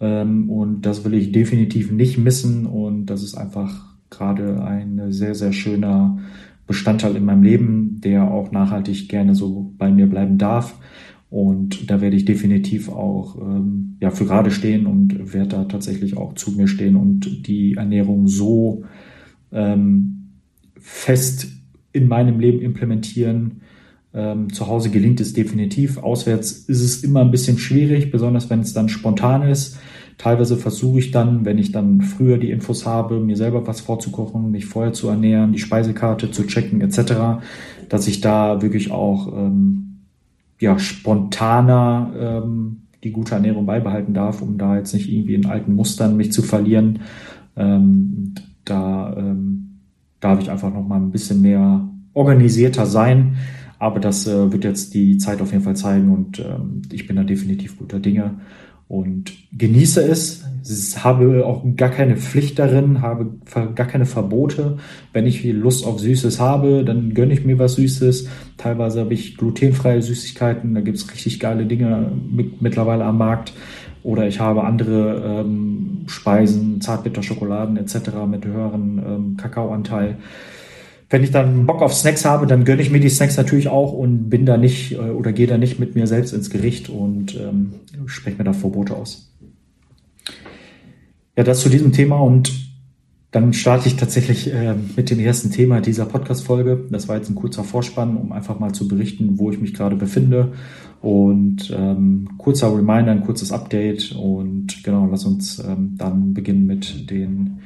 Ähm, 0.00 0.50
und 0.50 0.82
das 0.82 1.04
will 1.04 1.14
ich 1.14 1.32
definitiv 1.32 1.90
nicht 1.90 2.18
missen. 2.18 2.66
Und 2.66 3.06
das 3.06 3.22
ist 3.22 3.34
einfach 3.34 3.96
gerade 4.10 4.62
ein 4.64 5.12
sehr, 5.12 5.34
sehr 5.34 5.52
schöner 5.52 6.18
Bestandteil 6.66 7.16
in 7.16 7.24
meinem 7.24 7.42
Leben, 7.42 8.00
der 8.02 8.30
auch 8.30 8.52
nachhaltig 8.52 9.08
gerne 9.08 9.34
so 9.34 9.72
bei 9.78 9.90
mir 9.90 10.06
bleiben 10.06 10.38
darf. 10.38 10.76
Und 11.30 11.90
da 11.90 12.00
werde 12.00 12.16
ich 12.16 12.24
definitiv 12.24 12.88
auch 12.88 13.36
ähm, 13.36 13.96
ja, 14.00 14.10
für 14.10 14.24
gerade 14.24 14.50
stehen 14.50 14.86
und 14.86 15.34
werde 15.34 15.48
da 15.48 15.64
tatsächlich 15.64 16.16
auch 16.16 16.34
zu 16.34 16.52
mir 16.52 16.68
stehen 16.68 16.96
und 16.96 17.46
die 17.46 17.74
Ernährung 17.74 18.28
so 18.28 18.84
ähm, 19.52 20.30
fest 20.78 21.48
in 21.92 22.08
meinem 22.08 22.40
Leben 22.40 22.60
implementieren, 22.60 23.62
ähm, 24.18 24.52
zu 24.52 24.66
Hause 24.66 24.90
gelingt 24.90 25.20
es 25.20 25.32
definitiv. 25.32 25.98
Auswärts 25.98 26.50
ist 26.50 26.82
es 26.82 27.04
immer 27.04 27.20
ein 27.20 27.30
bisschen 27.30 27.56
schwierig, 27.56 28.10
besonders 28.10 28.50
wenn 28.50 28.60
es 28.60 28.74
dann 28.74 28.88
spontan 28.88 29.42
ist. 29.42 29.78
Teilweise 30.18 30.56
versuche 30.56 30.98
ich 30.98 31.12
dann, 31.12 31.44
wenn 31.44 31.58
ich 31.58 31.70
dann 31.70 32.00
früher 32.00 32.38
die 32.38 32.50
Infos 32.50 32.84
habe, 32.84 33.20
mir 33.20 33.36
selber 33.36 33.68
was 33.68 33.80
vorzukochen, 33.80 34.50
mich 34.50 34.66
vorher 34.66 34.92
zu 34.92 35.08
ernähren, 35.08 35.52
die 35.52 35.60
Speisekarte 35.60 36.32
zu 36.32 36.44
checken 36.48 36.80
etc., 36.80 37.44
dass 37.88 38.08
ich 38.08 38.20
da 38.20 38.60
wirklich 38.60 38.90
auch 38.90 39.32
ähm, 39.32 40.00
ja, 40.58 40.76
spontaner 40.80 42.12
ähm, 42.18 42.82
die 43.04 43.12
gute 43.12 43.36
Ernährung 43.36 43.66
beibehalten 43.66 44.14
darf, 44.14 44.42
um 44.42 44.58
da 44.58 44.76
jetzt 44.76 44.92
nicht 44.92 45.08
irgendwie 45.08 45.34
in 45.34 45.46
alten 45.46 45.76
Mustern 45.76 46.16
mich 46.16 46.32
zu 46.32 46.42
verlieren. 46.42 46.98
Ähm, 47.56 48.34
da 48.64 49.14
ähm, 49.16 49.78
darf 50.18 50.40
ich 50.40 50.50
einfach 50.50 50.74
noch 50.74 50.86
mal 50.86 50.96
ein 50.96 51.12
bisschen 51.12 51.40
mehr 51.40 51.88
organisierter 52.12 52.86
sein. 52.86 53.36
Aber 53.78 54.00
das 54.00 54.26
äh, 54.26 54.52
wird 54.52 54.64
jetzt 54.64 54.94
die 54.94 55.18
Zeit 55.18 55.40
auf 55.40 55.52
jeden 55.52 55.64
Fall 55.64 55.76
zeigen 55.76 56.12
und 56.12 56.40
ähm, 56.40 56.82
ich 56.92 57.06
bin 57.06 57.16
da 57.16 57.22
definitiv 57.22 57.78
guter 57.78 58.00
Dinge 58.00 58.34
und 58.88 59.32
genieße 59.56 60.02
es. 60.02 60.44
Ich 60.66 61.04
habe 61.04 61.46
auch 61.46 61.62
gar 61.76 61.90
keine 61.90 62.16
Pflicht 62.16 62.58
darin, 62.58 63.02
habe 63.02 63.26
gar 63.74 63.86
keine 63.86 64.06
Verbote. 64.06 64.78
Wenn 65.12 65.26
ich 65.26 65.44
Lust 65.44 65.86
auf 65.86 66.00
Süßes 66.00 66.40
habe, 66.40 66.84
dann 66.84 67.14
gönne 67.14 67.34
ich 67.34 67.44
mir 67.44 67.58
was 67.58 67.74
Süßes. 67.74 68.28
Teilweise 68.56 69.00
habe 69.00 69.14
ich 69.14 69.36
glutenfreie 69.36 70.02
Süßigkeiten, 70.02 70.74
da 70.74 70.80
gibt 70.80 70.96
es 70.96 71.12
richtig 71.12 71.38
geile 71.38 71.66
Dinge 71.66 72.10
mit, 72.30 72.60
mittlerweile 72.60 73.04
am 73.04 73.18
Markt. 73.18 73.52
Oder 74.02 74.26
ich 74.26 74.40
habe 74.40 74.64
andere 74.64 75.42
ähm, 75.42 76.04
Speisen, 76.06 76.80
Zartbitterschokoladen 76.80 77.76
etc. 77.76 78.10
mit 78.28 78.44
höheren 78.44 79.02
ähm, 79.06 79.36
Kakaoanteil 79.36 80.16
wenn 81.10 81.24
ich 81.24 81.30
dann 81.30 81.66
Bock 81.66 81.80
auf 81.80 81.94
Snacks 81.94 82.24
habe, 82.24 82.46
dann 82.46 82.64
gönne 82.64 82.82
ich 82.82 82.90
mir 82.90 83.00
die 83.00 83.08
Snacks 83.08 83.36
natürlich 83.36 83.68
auch 83.68 83.92
und 83.92 84.28
bin 84.28 84.44
da 84.44 84.56
nicht 84.56 84.92
äh, 84.92 84.98
oder 84.98 85.32
gehe 85.32 85.46
da 85.46 85.58
nicht 85.58 85.78
mit 85.78 85.94
mir 85.94 86.06
selbst 86.06 86.32
ins 86.32 86.50
Gericht 86.50 86.88
und 86.88 87.34
ähm, 87.36 87.74
spreche 88.06 88.38
mir 88.38 88.44
da 88.44 88.52
Verbote 88.52 88.94
aus. 88.94 89.32
Ja, 91.36 91.44
das 91.44 91.60
zu 91.60 91.68
diesem 91.68 91.92
Thema 91.92 92.18
und 92.18 92.68
dann 93.30 93.52
starte 93.52 93.88
ich 93.88 93.96
tatsächlich 93.96 94.52
äh, 94.52 94.74
mit 94.96 95.10
dem 95.10 95.20
ersten 95.20 95.50
Thema 95.50 95.80
dieser 95.80 96.06
Podcast-Folge. 96.06 96.86
Das 96.90 97.08
war 97.08 97.16
jetzt 97.16 97.28
ein 97.28 97.34
kurzer 97.34 97.62
Vorspann, 97.62 98.16
um 98.16 98.32
einfach 98.32 98.58
mal 98.58 98.72
zu 98.72 98.88
berichten, 98.88 99.38
wo 99.38 99.50
ich 99.50 99.60
mich 99.60 99.74
gerade 99.74 99.96
befinde. 99.96 100.52
Und 101.02 101.72
ähm, 101.76 102.30
kurzer 102.38 102.74
Reminder, 102.74 103.12
ein 103.12 103.24
kurzes 103.24 103.52
Update. 103.52 104.12
Und 104.12 104.82
genau, 104.82 105.06
lass 105.10 105.26
uns 105.26 105.58
ähm, 105.58 105.94
dann 105.98 106.32
beginnen 106.32 106.66
mit 106.66 107.10
den 107.10 107.58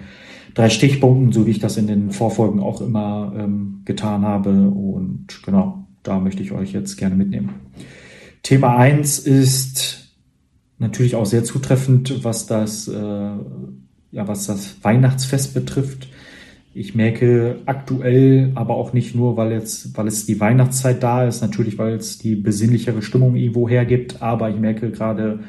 drei 0.55 0.69
Stichpunkten, 0.69 1.33
so 1.33 1.47
wie 1.47 1.51
ich 1.51 1.61
das 1.61 1.77
in 1.77 1.87
den 1.87 2.11
Vorfolgen 2.11 2.61
auch 2.61 2.81
immer 2.81 3.33
ähm, 3.37 3.83
getan 3.85 4.23
habe. 4.23 4.51
Und 4.51 5.43
genau, 5.45 5.85
da 6.03 6.21
möchte 6.21 6.43
ich 6.43 6.53
euch 6.53 6.73
jetzt 6.73 6.97
gerne 6.97 7.15
mitnehmen. 7.15 7.51
Thema 8.43 8.77
eins 8.77 9.19
ist 9.19 10.13
natürlich 10.79 11.15
auch 11.15 11.27
sehr 11.27 11.45
zutreffend, 11.45 12.25
was 12.25 12.47
das, 12.47 12.89
äh, 12.89 12.93
ja, 12.93 14.29
was 14.29 14.47
das 14.47 14.77
Weihnachtsfest 14.83 15.55
betrifft. 15.55 16.09
Ich 16.75 16.95
merke 16.95 17.61
aktuell, 17.67 18.53
aber 18.55 18.75
auch 18.75 18.93
nicht 18.93 19.15
nur, 19.15 19.37
weil 19.37 19.53
jetzt, 19.53 19.97
weil 19.97 20.09
es 20.09 20.27
die 20.27 20.41
Weihnachtszeit 20.41 21.03
da 21.03 21.27
ist, 21.27 21.43
natürlich, 21.43 21.79
weil 21.79 21.95
es 21.95 22.19
die 22.19 22.35
besinnlichere 22.35 23.03
Stimmung 23.03 23.37
irgendwo 23.37 23.69
hergibt, 23.69 24.23
aber 24.23 24.51
ich 24.51 24.57
merke 24.57 24.91
gerade 24.91 25.41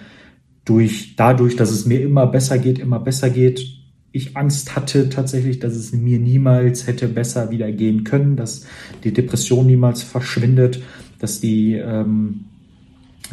durch, 0.66 1.16
dadurch, 1.16 1.56
dass 1.56 1.72
es 1.72 1.86
mir 1.86 2.02
immer 2.02 2.28
besser 2.28 2.58
geht, 2.58 2.78
immer 2.78 3.00
besser 3.00 3.30
geht, 3.30 3.83
ich 4.14 4.38
Angst 4.38 4.76
hatte 4.76 5.10
tatsächlich, 5.10 5.60
dass 5.60 5.76
es 5.76 5.92
mir 5.92 6.20
niemals 6.20 6.86
hätte 6.86 7.08
besser 7.08 7.50
wieder 7.50 7.72
gehen 7.72 8.04
können, 8.04 8.38
dass 8.38 8.66
die 9.04 9.12
Depression 9.12 9.66
niemals 9.66 10.04
verschwindet, 10.04 10.82
dass 11.18 11.42
die 11.42 11.74
ähm, 11.74 12.46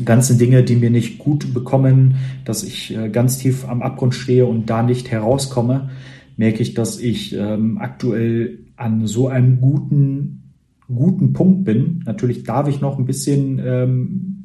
ganzen 0.03 0.39
Dinge, 0.39 0.65
die 0.65 0.77
mir 0.77 0.91
nicht 0.91 1.19
gut 1.19 1.53
bekommen, 1.53 2.17
dass 2.47 2.63
ich 2.63 2.97
äh, 2.97 3.11
ganz 3.11 3.37
tief 3.37 3.69
am 3.69 3.83
Abgrund 3.83 4.15
stehe 4.15 4.47
und 4.47 4.71
da 4.71 4.83
nicht 4.83 5.11
herauskomme, 5.11 5.91
merke 6.39 6.63
ich, 6.63 6.73
dass 6.73 6.99
ich 6.99 7.37
ähm, 7.37 7.77
aktuell 7.77 8.61
an 8.77 9.07
so 9.07 9.29
einem 9.29 9.61
guten, 9.61 10.55
guten 10.89 11.35
Punkt 11.35 11.65
bin. 11.65 12.03
Natürlich 12.07 12.45
darf 12.45 12.69
ich 12.69 12.81
noch 12.81 12.99
ein 12.99 13.05
bisschen 13.05 13.61
ähm, 13.63 14.39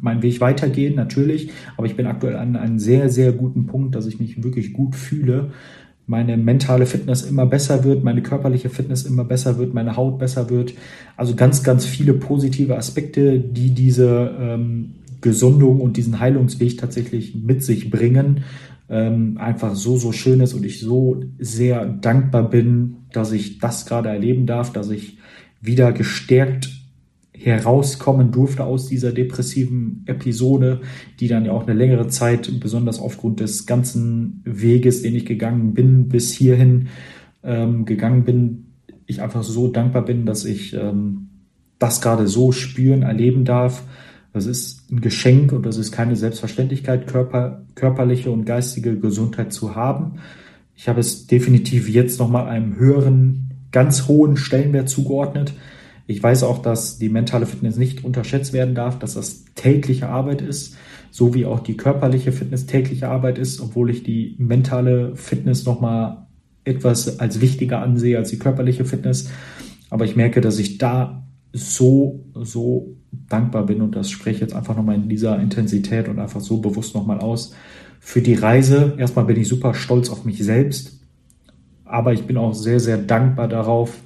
meinen 0.00 0.22
Weg 0.22 0.40
weitergehen, 0.40 0.94
natürlich. 0.94 1.50
Aber 1.76 1.86
ich 1.86 1.96
bin 1.96 2.06
aktuell 2.06 2.36
an 2.36 2.56
einem 2.56 2.78
sehr, 2.78 3.08
sehr 3.08 3.32
guten 3.32 3.66
Punkt, 3.66 3.94
dass 3.94 4.06
ich 4.06 4.20
mich 4.20 4.42
wirklich 4.42 4.72
gut 4.72 4.94
fühle. 4.94 5.50
Meine 6.06 6.36
mentale 6.36 6.86
Fitness 6.86 7.22
immer 7.22 7.46
besser 7.46 7.84
wird, 7.84 8.02
meine 8.02 8.22
körperliche 8.22 8.68
Fitness 8.68 9.04
immer 9.04 9.24
besser 9.24 9.58
wird, 9.58 9.74
meine 9.74 9.96
Haut 9.96 10.18
besser 10.18 10.50
wird. 10.50 10.74
Also 11.16 11.36
ganz, 11.36 11.62
ganz 11.62 11.86
viele 11.86 12.14
positive 12.14 12.76
Aspekte, 12.76 13.38
die 13.38 13.70
diese 13.70 14.34
ähm, 14.40 14.94
Gesundung 15.20 15.80
und 15.80 15.96
diesen 15.96 16.18
Heilungsweg 16.18 16.78
tatsächlich 16.78 17.34
mit 17.34 17.62
sich 17.62 17.90
bringen. 17.90 18.44
Ähm, 18.88 19.38
einfach 19.38 19.76
so, 19.76 19.96
so 19.96 20.10
schön 20.10 20.40
ist 20.40 20.52
und 20.54 20.64
ich 20.64 20.80
so 20.80 21.22
sehr 21.38 21.86
dankbar 21.86 22.50
bin, 22.50 22.96
dass 23.12 23.30
ich 23.30 23.58
das 23.58 23.86
gerade 23.86 24.08
erleben 24.08 24.46
darf, 24.46 24.72
dass 24.72 24.90
ich 24.90 25.18
wieder 25.60 25.92
gestärkt 25.92 26.79
herauskommen 27.42 28.32
durfte 28.32 28.64
aus 28.64 28.86
dieser 28.86 29.12
depressiven 29.12 30.02
Episode, 30.06 30.80
die 31.18 31.28
dann 31.28 31.46
ja 31.46 31.52
auch 31.52 31.66
eine 31.66 31.74
längere 31.74 32.08
Zeit, 32.08 32.60
besonders 32.60 33.00
aufgrund 33.00 33.40
des 33.40 33.66
ganzen 33.66 34.42
Weges, 34.44 35.02
den 35.02 35.14
ich 35.14 35.24
gegangen 35.24 35.72
bin, 35.72 36.08
bis 36.08 36.32
hierhin 36.32 36.88
ähm, 37.42 37.86
gegangen 37.86 38.24
bin, 38.24 38.66
ich 39.06 39.22
einfach 39.22 39.42
so 39.42 39.68
dankbar 39.68 40.04
bin, 40.04 40.26
dass 40.26 40.44
ich 40.44 40.74
ähm, 40.74 41.28
das 41.78 42.00
gerade 42.00 42.28
so 42.28 42.52
spüren, 42.52 43.02
erleben 43.02 43.44
darf. 43.44 43.84
Das 44.32 44.46
ist 44.46 44.92
ein 44.92 45.00
Geschenk 45.00 45.52
und 45.52 45.64
das 45.64 45.78
ist 45.78 45.92
keine 45.92 46.16
Selbstverständlichkeit, 46.16 47.06
körper, 47.06 47.64
körperliche 47.74 48.30
und 48.30 48.44
geistige 48.44 48.98
Gesundheit 48.98 49.52
zu 49.52 49.74
haben. 49.74 50.20
Ich 50.76 50.88
habe 50.88 51.00
es 51.00 51.26
definitiv 51.26 51.88
jetzt 51.88 52.20
nochmal 52.20 52.48
einem 52.48 52.76
höheren, 52.76 53.50
ganz 53.72 54.08
hohen 54.08 54.36
Stellenwert 54.36 54.88
zugeordnet 54.88 55.54
ich 56.10 56.20
weiß 56.20 56.42
auch, 56.42 56.58
dass 56.58 56.98
die 56.98 57.08
mentale 57.08 57.46
Fitness 57.46 57.76
nicht 57.76 58.04
unterschätzt 58.04 58.52
werden 58.52 58.74
darf, 58.74 58.98
dass 58.98 59.14
das 59.14 59.44
tägliche 59.54 60.08
Arbeit 60.08 60.42
ist, 60.42 60.76
so 61.12 61.34
wie 61.34 61.46
auch 61.46 61.60
die 61.60 61.76
körperliche 61.76 62.32
Fitness 62.32 62.66
tägliche 62.66 63.08
Arbeit 63.08 63.38
ist, 63.38 63.60
obwohl 63.60 63.90
ich 63.90 64.02
die 64.02 64.34
mentale 64.38 65.14
Fitness 65.14 65.64
nochmal 65.66 66.26
etwas 66.64 67.20
als 67.20 67.40
wichtiger 67.40 67.80
ansehe 67.80 68.18
als 68.18 68.30
die 68.30 68.40
körperliche 68.40 68.84
Fitness. 68.84 69.30
Aber 69.88 70.04
ich 70.04 70.16
merke, 70.16 70.40
dass 70.40 70.58
ich 70.58 70.78
da 70.78 71.28
so, 71.52 72.24
so 72.34 72.96
dankbar 73.28 73.66
bin 73.66 73.80
und 73.80 73.94
das 73.94 74.10
spreche 74.10 74.34
ich 74.34 74.40
jetzt 74.40 74.54
einfach 74.54 74.76
nochmal 74.76 74.96
in 74.96 75.08
dieser 75.08 75.38
Intensität 75.38 76.08
und 76.08 76.18
einfach 76.18 76.40
so 76.40 76.60
bewusst 76.60 76.96
nochmal 76.96 77.20
aus. 77.20 77.54
Für 78.00 78.20
die 78.20 78.34
Reise, 78.34 78.94
erstmal 78.98 79.26
bin 79.26 79.36
ich 79.36 79.46
super 79.46 79.74
stolz 79.74 80.10
auf 80.10 80.24
mich 80.24 80.42
selbst, 80.42 80.98
aber 81.84 82.12
ich 82.12 82.24
bin 82.24 82.36
auch 82.36 82.52
sehr, 82.52 82.80
sehr 82.80 82.98
dankbar 82.98 83.46
darauf, 83.46 84.00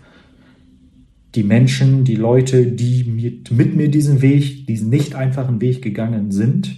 die 1.34 1.42
Menschen, 1.42 2.04
die 2.04 2.16
Leute, 2.16 2.66
die 2.66 3.04
mit, 3.04 3.50
mit 3.50 3.74
mir 3.74 3.90
diesen 3.90 4.22
Weg, 4.22 4.66
diesen 4.66 4.88
nicht 4.88 5.14
einfachen 5.14 5.60
Weg 5.60 5.82
gegangen 5.82 6.30
sind, 6.30 6.76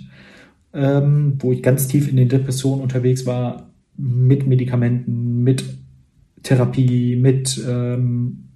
ähm, 0.73 1.35
wo 1.39 1.53
ich 1.53 1.63
ganz 1.63 1.89
tief 1.89 2.09
in 2.09 2.17
den 2.17 2.29
Depressionen 2.29 2.83
unterwegs 2.83 3.27
war, 3.27 3.71
mit 3.97 4.47
Medikamenten, 4.47 5.43
mit 5.43 5.65
Therapie, 6.43 7.17
mit, 7.17 7.63
ähm, 7.69 8.49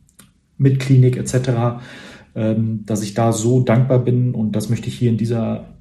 mit 0.57 0.81
Klinik 0.81 1.17
etc., 1.17 1.83
ähm, 2.35 2.85
dass 2.87 3.03
ich 3.03 3.15
da 3.15 3.33
so 3.33 3.61
dankbar 3.61 3.99
bin 4.05 4.35
und 4.35 4.53
das 4.53 4.71
möchte 4.71 4.89
ich 4.89 4.99
hier 4.99 5.11
in 5.11 5.17
dieser 5.17 5.75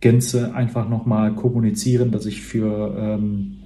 Gänze 0.00 0.54
einfach 0.54 0.88
nochmal 0.88 1.34
kommunizieren, 1.34 2.10
dass 2.10 2.26
ich 2.26 2.42
für 2.42 2.96
ähm, 2.98 3.59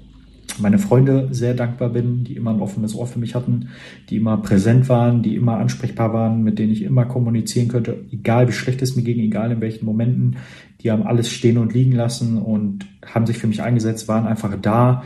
meine 0.58 0.78
Freunde 0.78 1.28
sehr 1.30 1.54
dankbar 1.54 1.90
bin, 1.90 2.24
die 2.24 2.36
immer 2.36 2.52
ein 2.52 2.60
offenes 2.60 2.94
Ohr 2.94 3.06
für 3.06 3.18
mich 3.18 3.34
hatten, 3.34 3.68
die 4.08 4.16
immer 4.16 4.36
präsent 4.38 4.88
waren, 4.88 5.22
die 5.22 5.36
immer 5.36 5.58
ansprechbar 5.58 6.12
waren, 6.12 6.42
mit 6.42 6.58
denen 6.58 6.72
ich 6.72 6.82
immer 6.82 7.04
kommunizieren 7.04 7.68
könnte, 7.68 8.04
egal 8.12 8.48
wie 8.48 8.52
schlecht 8.52 8.82
es 8.82 8.96
mir 8.96 9.02
ging, 9.02 9.18
egal 9.18 9.52
in 9.52 9.60
welchen 9.60 9.84
Momenten. 9.84 10.36
Die 10.80 10.90
haben 10.90 11.02
alles 11.02 11.30
stehen 11.30 11.58
und 11.58 11.72
liegen 11.72 11.92
lassen 11.92 12.38
und 12.38 12.86
haben 13.04 13.26
sich 13.26 13.38
für 13.38 13.46
mich 13.46 13.62
eingesetzt, 13.62 14.08
waren 14.08 14.26
einfach 14.26 14.56
da. 14.60 15.02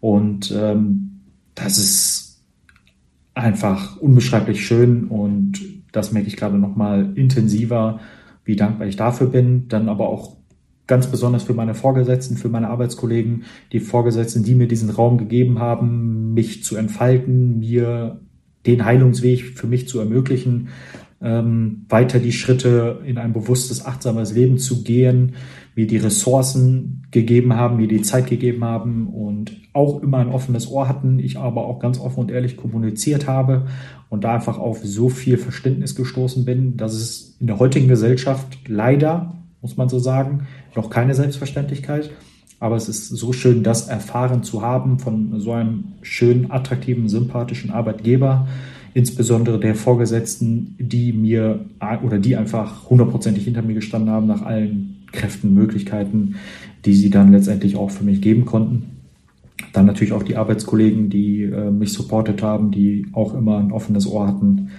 Und 0.00 0.52
ähm, 0.56 1.20
das 1.54 1.78
ist 1.78 2.42
einfach 3.34 3.96
unbeschreiblich 3.96 4.64
schön 4.64 5.04
und 5.04 5.60
das 5.92 6.12
merke 6.12 6.28
ich 6.28 6.36
gerade 6.36 6.58
nochmal 6.58 7.12
intensiver, 7.14 8.00
wie 8.44 8.56
dankbar 8.56 8.86
ich 8.86 8.96
dafür 8.96 9.28
bin. 9.28 9.68
Dann 9.68 9.88
aber 9.88 10.08
auch 10.08 10.36
ganz 10.86 11.06
besonders 11.06 11.44
für 11.44 11.54
meine 11.54 11.74
Vorgesetzten, 11.74 12.36
für 12.36 12.48
meine 12.48 12.68
Arbeitskollegen, 12.68 13.44
die 13.72 13.80
Vorgesetzten, 13.80 14.42
die 14.42 14.54
mir 14.54 14.68
diesen 14.68 14.90
Raum 14.90 15.18
gegeben 15.18 15.58
haben, 15.58 16.34
mich 16.34 16.64
zu 16.64 16.76
entfalten, 16.76 17.60
mir 17.60 18.20
den 18.66 18.84
Heilungsweg 18.84 19.58
für 19.58 19.66
mich 19.66 19.88
zu 19.88 19.98
ermöglichen, 19.98 20.68
ähm, 21.20 21.86
weiter 21.88 22.18
die 22.18 22.32
Schritte 22.32 23.00
in 23.06 23.16
ein 23.16 23.32
bewusstes, 23.32 23.86
achtsames 23.86 24.34
Leben 24.34 24.58
zu 24.58 24.82
gehen, 24.82 25.34
mir 25.76 25.86
die 25.86 25.96
Ressourcen 25.96 27.06
gegeben 27.10 27.54
haben, 27.54 27.76
mir 27.76 27.88
die 27.88 28.02
Zeit 28.02 28.26
gegeben 28.26 28.64
haben 28.64 29.06
und 29.06 29.52
auch 29.72 30.02
immer 30.02 30.18
ein 30.18 30.28
offenes 30.28 30.68
Ohr 30.70 30.88
hatten, 30.88 31.18
ich 31.18 31.38
aber 31.38 31.64
auch 31.64 31.78
ganz 31.78 31.98
offen 32.00 32.20
und 32.20 32.30
ehrlich 32.30 32.56
kommuniziert 32.56 33.28
habe 33.28 33.66
und 34.08 34.24
da 34.24 34.34
einfach 34.34 34.58
auf 34.58 34.80
so 34.82 35.08
viel 35.08 35.38
Verständnis 35.38 35.94
gestoßen 35.94 36.44
bin, 36.44 36.76
dass 36.76 36.94
es 36.94 37.36
in 37.40 37.46
der 37.46 37.58
heutigen 37.58 37.88
Gesellschaft 37.88 38.58
leider, 38.66 39.34
muss 39.62 39.76
man 39.76 39.88
so 39.88 39.98
sagen, 39.98 40.46
noch 40.76 40.90
keine 40.90 41.14
Selbstverständlichkeit. 41.14 42.10
Aber 42.60 42.76
es 42.76 42.88
ist 42.88 43.08
so 43.08 43.32
schön, 43.32 43.62
das 43.62 43.88
erfahren 43.88 44.42
zu 44.42 44.62
haben 44.62 44.98
von 44.98 45.40
so 45.40 45.52
einem 45.52 45.84
schönen, 46.02 46.50
attraktiven, 46.50 47.08
sympathischen 47.08 47.70
Arbeitgeber, 47.70 48.46
insbesondere 48.94 49.58
der 49.58 49.74
Vorgesetzten, 49.74 50.76
die 50.78 51.12
mir 51.12 51.64
oder 52.04 52.18
die 52.18 52.36
einfach 52.36 52.88
hundertprozentig 52.90 53.44
hinter 53.44 53.62
mir 53.62 53.74
gestanden 53.74 54.10
haben 54.10 54.26
nach 54.26 54.42
allen 54.42 55.06
Kräften, 55.10 55.54
Möglichkeiten, 55.54 56.36
die 56.84 56.94
sie 56.94 57.10
dann 57.10 57.32
letztendlich 57.32 57.76
auch 57.76 57.90
für 57.90 58.04
mich 58.04 58.20
geben 58.20 58.44
konnten. 58.44 58.84
Dann 59.72 59.86
natürlich 59.86 60.12
auch 60.12 60.22
die 60.22 60.36
Arbeitskollegen, 60.36 61.08
die 61.10 61.44
äh, 61.44 61.70
mich 61.70 61.92
supportet 61.92 62.42
haben, 62.42 62.70
die 62.70 63.06
auch 63.12 63.34
immer 63.34 63.58
ein 63.58 63.72
offenes 63.72 64.06
Ohr 64.06 64.26
hatten. 64.26 64.70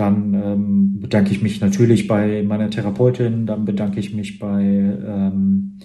Dann 0.00 0.32
ähm, 0.32 1.00
bedanke 1.00 1.30
ich 1.30 1.42
mich 1.42 1.60
natürlich 1.60 2.06
bei 2.06 2.42
meiner 2.42 2.70
Therapeutin, 2.70 3.44
dann 3.44 3.66
bedanke 3.66 4.00
ich 4.00 4.14
mich 4.14 4.38
bei 4.38 4.62
ähm, 4.62 5.76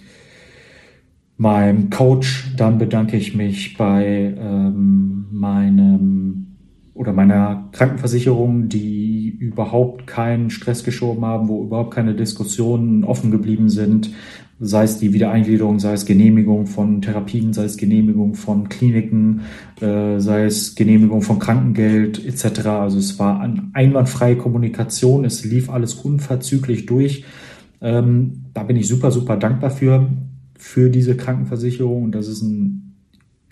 meinem 1.36 1.89
Coach, 1.89 2.53
dann 2.55 2.77
bedanke 2.77 3.17
ich 3.17 3.36
mich 3.36 3.75
bei 3.75 4.34
ähm, 4.39 5.25
meinem 5.31 6.48
oder 6.93 7.12
meiner 7.12 7.67
Krankenversicherung, 7.74 8.69
die 8.69 9.27
überhaupt 9.38 10.07
keinen 10.07 10.50
Stress 10.50 10.86
geschoben 10.86 11.25
haben, 11.25 11.50
wo 11.50 11.65
überhaupt 11.65 11.93
keine 11.93 12.15
Diskussionen 12.15 13.03
offen 13.03 13.31
geblieben 13.31 13.67
sind, 13.67 14.12
sei 14.59 14.83
es 14.83 15.00
die 15.00 15.12
Wiedereingliederung, 15.12 15.79
sei 15.79 15.93
es 15.93 16.05
Genehmigung 16.05 16.65
von 16.65 17.01
Therapien, 17.01 17.51
sei 17.51 17.65
es 17.65 17.75
Genehmigung 17.75 18.35
von 18.35 18.69
Kliniken, 18.69 19.41
äh, 19.81 20.19
sei 20.19 20.45
es 20.45 20.75
Genehmigung 20.75 21.21
von 21.21 21.39
Krankengeld 21.39 22.25
etc. 22.25 22.67
Also 22.67 22.97
es 22.97 23.19
war 23.19 23.41
eine 23.41 23.69
einwandfreie 23.74 24.38
Kommunikation, 24.38 25.25
es 25.25 25.43
lief 25.43 25.69
alles 25.69 25.95
unverzüglich 25.95 26.85
durch. 26.85 27.25
Ähm, 27.81 28.45
da 28.53 28.63
bin 28.63 28.77
ich 28.77 28.88
super, 28.88 29.12
super 29.12 29.35
dankbar 29.35 29.71
für, 29.71 30.09
für 30.57 30.89
diese 30.89 31.17
Krankenversicherung. 31.17 32.03
Und 32.03 32.12
das 32.13 32.29
ist 32.29 32.41
ein, 32.41 32.95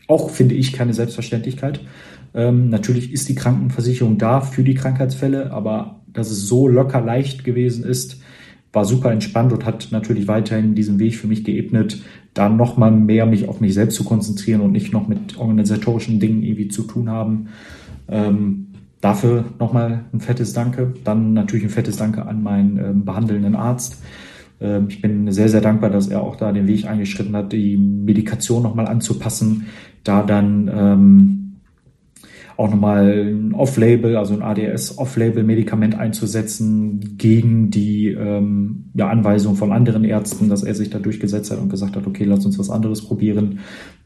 auch 0.08 0.30
finde 0.30 0.56
ich 0.56 0.72
keine 0.72 0.94
Selbstverständlichkeit. 0.94 1.82
Ähm, 2.34 2.70
natürlich 2.70 3.12
ist 3.12 3.28
die 3.28 3.36
Krankenversicherung 3.36 4.18
da 4.18 4.40
für 4.40 4.64
die 4.64 4.74
Krankheitsfälle, 4.74 5.52
aber 5.52 6.02
dass 6.08 6.32
es 6.32 6.48
so 6.48 6.68
locker 6.68 7.02
leicht 7.02 7.44
gewesen 7.44 7.84
ist, 7.84 8.23
war 8.74 8.86
super 8.86 9.12
entspannt 9.12 9.54
und 9.54 9.66
hat 9.66 9.90
natürlich 9.92 10.28
weiterhin 10.28 10.74
diesen 10.74 11.00
Weg 11.00 11.16
für 11.16 11.28
mich 11.28 11.44
geebnet, 11.44 12.02
da 12.34 12.50
nochmal 12.50 12.92
mehr 12.92 13.28
mich 13.28 13.48
auf 13.48 13.62
mich 13.62 13.76
selbst 13.76 13.96
zu 13.96 14.04
konzentrieren 14.04 14.62
und 14.62 14.72
nicht 14.72 14.92
noch 14.92 15.08
mit 15.08 15.38
organisatorischen 15.38 16.20
Dingen 16.20 16.42
irgendwie 16.42 16.68
zu 16.68 16.82
tun 16.84 17.10
haben. 17.10 17.50
Ähm, 18.10 18.68
dafür 19.00 19.46
nochmal 19.60 20.06
ein 20.12 20.20
fettes 20.20 20.54
Danke. 20.54 20.94
Dann 21.04 21.34
natürlich 21.34 21.66
ein 21.66 21.70
fettes 21.70 21.98
Danke 21.98 22.26
an 22.26 22.42
meinen 22.42 22.78
ähm, 22.80 23.06
behandelnden 23.06 23.56
Arzt. 23.56 24.02
Ähm, 24.60 24.88
ich 24.90 25.02
bin 25.02 25.32
sehr, 25.32 25.50
sehr 25.50 25.62
dankbar, 25.62 25.92
dass 25.92 26.08
er 26.08 26.22
auch 26.22 26.36
da 26.36 26.52
den 26.52 26.68
Weg 26.68 26.88
eingeschritten 26.88 27.36
hat, 27.36 27.54
die 27.54 27.78
Medikation 27.78 28.64
nochmal 28.64 28.88
anzupassen, 28.88 29.68
da 30.04 30.24
dann 30.24 30.72
ähm, 30.74 31.43
auch 32.58 32.70
nochmal 32.70 33.28
ein 33.28 33.54
Off-Label, 33.54 34.18
also 34.18 34.34
ein 34.34 34.42
ADS-Off-Label-Medikament 34.42 35.98
einzusetzen 35.98 37.18
gegen 37.18 37.72
die 37.72 38.10
ähm, 38.10 38.86
ja, 38.94 39.10
Anweisung 39.10 39.56
von 39.56 39.72
anderen 39.72 40.04
Ärzten, 40.04 40.50
dass 40.50 40.64
er 40.64 40.76
sich 40.76 40.90
da 40.90 41.00
durchgesetzt 41.00 41.52
hat 41.52 41.60
und 41.60 41.70
gesagt 41.70 41.96
hat, 41.96 42.06
okay, 42.06 42.26
lass 42.26 42.46
uns 42.46 42.60
was 42.60 42.70
anderes 42.70 43.04
probieren, 43.04 43.60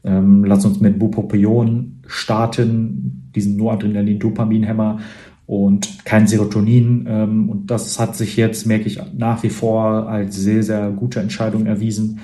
ähm, 0.04 0.44
lass 0.44 0.64
uns 0.64 0.80
mit 0.80 0.98
Bupropion 0.98 2.00
starten, 2.06 3.30
diesen 3.34 3.56
Noradrenalin-Dopamin-Hämmer 3.56 5.00
und 5.46 6.04
kein 6.04 6.26
Serotonin. 6.26 7.06
Ähm, 7.08 7.50
und 7.50 7.70
das 7.70 7.98
hat 7.98 8.16
sich 8.16 8.36
jetzt, 8.36 8.66
merke 8.66 8.86
ich, 8.86 9.00
nach 9.16 9.42
wie 9.42 9.50
vor 9.50 10.08
als 10.08 10.36
sehr, 10.36 10.62
sehr 10.62 10.90
gute 10.90 11.20
Entscheidung 11.20 11.66
erwiesen. 11.66 12.20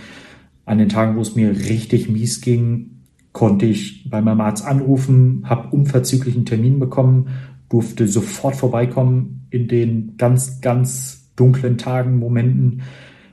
An 0.67 0.79
den 0.79 0.89
Tagen, 0.89 1.17
wo 1.17 1.21
es 1.21 1.35
mir 1.35 1.51
richtig 1.51 2.09
mies 2.09 2.41
ging, 2.41 2.94
konnte 3.35 3.67
ich 3.67 4.09
bei 4.09 4.23
meinem 4.23 4.41
Arzt 4.41 4.65
anrufen, 4.65 5.43
habe 5.45 5.69
unverzüglichen 5.77 6.47
Termin 6.47 6.79
bekommen, 6.79 7.29
durfte 7.69 8.07
sofort 8.07 8.55
vorbeikommen. 8.55 9.49
In 9.51 9.67
den 9.67 10.17
ganz, 10.17 10.61
ganz 10.61 11.33
dunklen 11.35 11.77
Tagen, 11.77 12.19
Momenten 12.19 12.83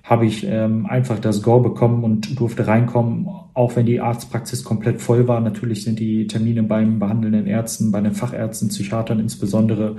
habe 0.03 0.25
ich 0.25 0.45
ähm, 0.45 0.87
einfach 0.87 1.19
das 1.19 1.43
Go 1.43 1.59
bekommen 1.59 2.03
und 2.03 2.39
durfte 2.39 2.65
reinkommen, 2.65 3.27
auch 3.53 3.75
wenn 3.75 3.85
die 3.85 4.01
Arztpraxis 4.01 4.63
komplett 4.63 4.99
voll 4.99 5.27
war. 5.27 5.39
Natürlich 5.39 5.83
sind 5.83 5.99
die 5.99 6.25
Termine 6.25 6.63
beim 6.63 6.97
behandelnden 6.97 7.45
Ärzten, 7.45 7.91
bei 7.91 8.01
den 8.01 8.13
Fachärzten, 8.13 8.69
Psychiatern 8.69 9.19
insbesondere 9.19 9.97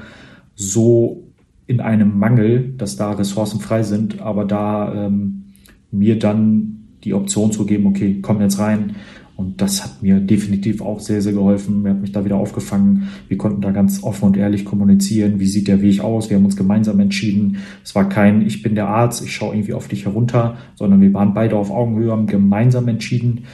so 0.57 1.29
in 1.69 1.81
einem 1.81 2.19
Mangel, 2.19 2.75
dass 2.77 2.97
da 2.97 3.13
Ressourcen 3.13 3.61
frei 3.61 3.85
sind, 3.85 4.21
aber 4.21 4.45
da 4.45 5.07
ähm, 5.07 5.45
mir 5.93 6.19
dann 6.19 6.73
die 7.05 7.15
Option 7.15 7.53
zu 7.53 7.67
geben, 7.67 7.87
okay, 7.87 8.19
komm 8.21 8.41
jetzt 8.41 8.59
rein, 8.59 8.97
und 9.37 9.63
das 9.63 9.83
hat 9.83 10.03
mir 10.03 10.21
definitiv 10.21 10.83
auch 10.83 11.01
sehr, 11.01 11.23
sehr 11.23 11.33
geholfen. 11.33 11.85
Er 11.87 11.93
hat 11.93 12.01
mich 12.01 12.13
da 12.13 12.25
wieder 12.25 12.37
aufgefangen. 12.37 13.09
Wir 13.29 13.39
konnten 13.39 13.63
da 13.63 13.71
ganz 13.71 14.03
offen 14.03 14.27
und 14.27 14.37
ehrlich 14.37 14.65
kommunizieren. 14.65 15.41
Wie 15.41 15.47
sieht 15.47 15.69
der 15.69 15.81
Weg 15.81 16.01
aus? 16.01 16.29
Wir 16.29 16.37
haben 16.37 16.45
uns 16.45 16.57
gemeinsam 16.57 17.01
entschieden. 17.01 17.59
Es 17.83 17.95
war 17.95 18.09
kein, 18.09 18.43
ich 18.43 18.63
bin 18.63 18.75
der 18.75 18.89
Arzt, 18.89 19.25
ich 19.25 19.35
schaue 19.35 19.55
irgendwie 19.55 19.73
auf 19.73 19.89
dich 19.89 20.05
herunter, 20.05 20.59
sondern 20.75 21.01
wir 21.01 21.13
waren 21.15 21.33
beide 21.33 21.57
auf 21.57 21.71
Augenhöhe, 21.71 22.13
haben 22.13 22.27
gemeinsam 22.27 22.89
entschieden. 22.89 23.45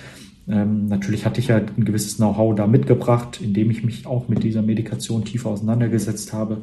Ähm, 0.49 0.87
natürlich 0.87 1.25
hatte 1.25 1.41
ich 1.41 1.49
ja 1.49 1.59
ein 1.59 1.85
gewisses 1.85 2.17
Know-how 2.17 2.57
da 2.57 2.67
mitgebracht, 2.67 3.41
indem 3.43 3.71
ich 3.71 3.85
mich 3.85 4.07
auch 4.07 4.29
mit 4.29 4.43
dieser 4.43 4.63
Medikation 4.63 5.25
tiefer 5.25 5.51
auseinandergesetzt 5.51 6.33
habe. 6.33 6.63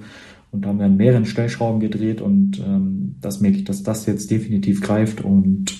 Und 0.51 0.63
da 0.63 0.69
haben 0.69 0.79
wir 0.79 0.85
an 0.85 0.97
mehreren 0.97 1.25
Stellschrauben 1.25 1.79
gedreht 1.79 2.21
und 2.21 2.59
ähm, 2.59 3.15
das 3.21 3.41
merke 3.41 3.57
ich, 3.57 3.63
dass 3.63 3.83
das 3.83 4.05
jetzt 4.05 4.29
definitiv 4.29 4.81
greift. 4.81 5.21
Und 5.21 5.73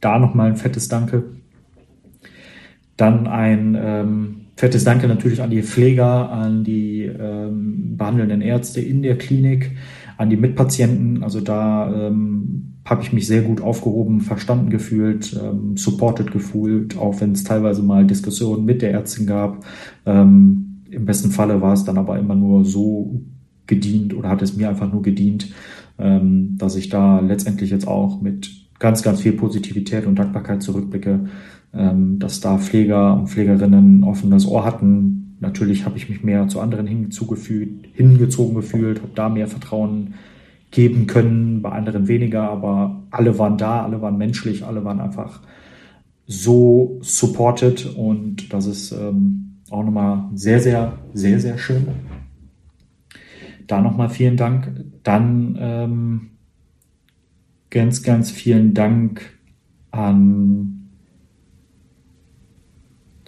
da 0.00 0.18
nochmal 0.18 0.50
ein 0.50 0.56
fettes 0.56 0.88
Danke 0.88 1.37
dann 2.98 3.26
ein 3.26 3.78
ähm, 3.80 4.36
fettes 4.56 4.84
Danke 4.84 5.06
natürlich 5.06 5.40
an 5.40 5.50
die 5.50 5.62
Pfleger, 5.62 6.30
an 6.30 6.64
die 6.64 7.04
ähm, 7.04 7.96
behandelnden 7.96 8.42
Ärzte 8.42 8.80
in 8.80 9.02
der 9.02 9.16
Klinik, 9.16 9.76
an 10.18 10.28
die 10.28 10.36
Mitpatienten. 10.36 11.22
Also 11.22 11.40
da 11.40 12.08
ähm, 12.08 12.74
habe 12.84 13.02
ich 13.02 13.12
mich 13.12 13.26
sehr 13.28 13.42
gut 13.42 13.60
aufgehoben, 13.60 14.20
verstanden 14.20 14.68
gefühlt, 14.68 15.38
ähm, 15.40 15.76
supported 15.76 16.32
gefühlt, 16.32 16.98
auch 16.98 17.20
wenn 17.20 17.32
es 17.32 17.44
teilweise 17.44 17.82
mal 17.82 18.04
Diskussionen 18.04 18.64
mit 18.64 18.82
der 18.82 18.90
Ärztin 18.90 19.26
gab. 19.26 19.64
Ähm, 20.04 20.82
Im 20.90 21.04
besten 21.04 21.30
Falle 21.30 21.62
war 21.62 21.74
es 21.74 21.84
dann 21.84 21.98
aber 21.98 22.18
immer 22.18 22.34
nur 22.34 22.64
so 22.64 23.22
gedient 23.68 24.12
oder 24.12 24.28
hat 24.28 24.42
es 24.42 24.56
mir 24.56 24.68
einfach 24.68 24.92
nur 24.92 25.02
gedient, 25.02 25.52
ähm, 25.98 26.56
dass 26.58 26.74
ich 26.74 26.88
da 26.88 27.20
letztendlich 27.20 27.70
jetzt 27.70 27.86
auch 27.86 28.20
mit 28.20 28.50
ganz, 28.80 29.02
ganz 29.02 29.20
viel 29.20 29.32
Positivität 29.32 30.06
und 30.06 30.18
Dankbarkeit 30.18 30.62
zurückblicke, 30.62 31.26
ähm, 31.74 32.18
dass 32.18 32.40
da 32.40 32.58
Pfleger 32.58 33.14
und 33.14 33.28
Pflegerinnen 33.28 34.04
offenes 34.04 34.46
Ohr 34.46 34.64
hatten. 34.64 35.36
Natürlich 35.40 35.84
habe 35.84 35.96
ich 35.96 36.08
mich 36.08 36.24
mehr 36.24 36.48
zu 36.48 36.60
anderen 36.60 36.86
hingezogen 36.86 37.36
gefühlt, 38.56 39.02
habe 39.02 39.12
da 39.14 39.28
mehr 39.28 39.46
Vertrauen 39.46 40.14
geben 40.70 41.06
können, 41.06 41.62
bei 41.62 41.70
anderen 41.70 42.08
weniger, 42.08 42.50
aber 42.50 43.02
alle 43.10 43.38
waren 43.38 43.56
da, 43.56 43.82
alle 43.82 44.02
waren 44.02 44.18
menschlich, 44.18 44.64
alle 44.64 44.84
waren 44.84 45.00
einfach 45.00 45.40
so 46.26 46.98
supported 47.00 47.86
und 47.96 48.52
das 48.52 48.66
ist 48.66 48.92
ähm, 48.92 49.60
auch 49.70 49.82
nochmal 49.82 50.28
sehr, 50.34 50.60
sehr, 50.60 50.98
sehr, 51.14 51.40
sehr 51.40 51.56
schön. 51.56 51.86
Da 53.66 53.80
nochmal 53.80 54.08
vielen 54.10 54.36
Dank. 54.36 54.72
Dann 55.02 55.56
ähm, 55.60 56.30
ganz, 57.70 58.02
ganz 58.02 58.30
vielen 58.30 58.74
Dank 58.74 59.38
an 59.90 60.77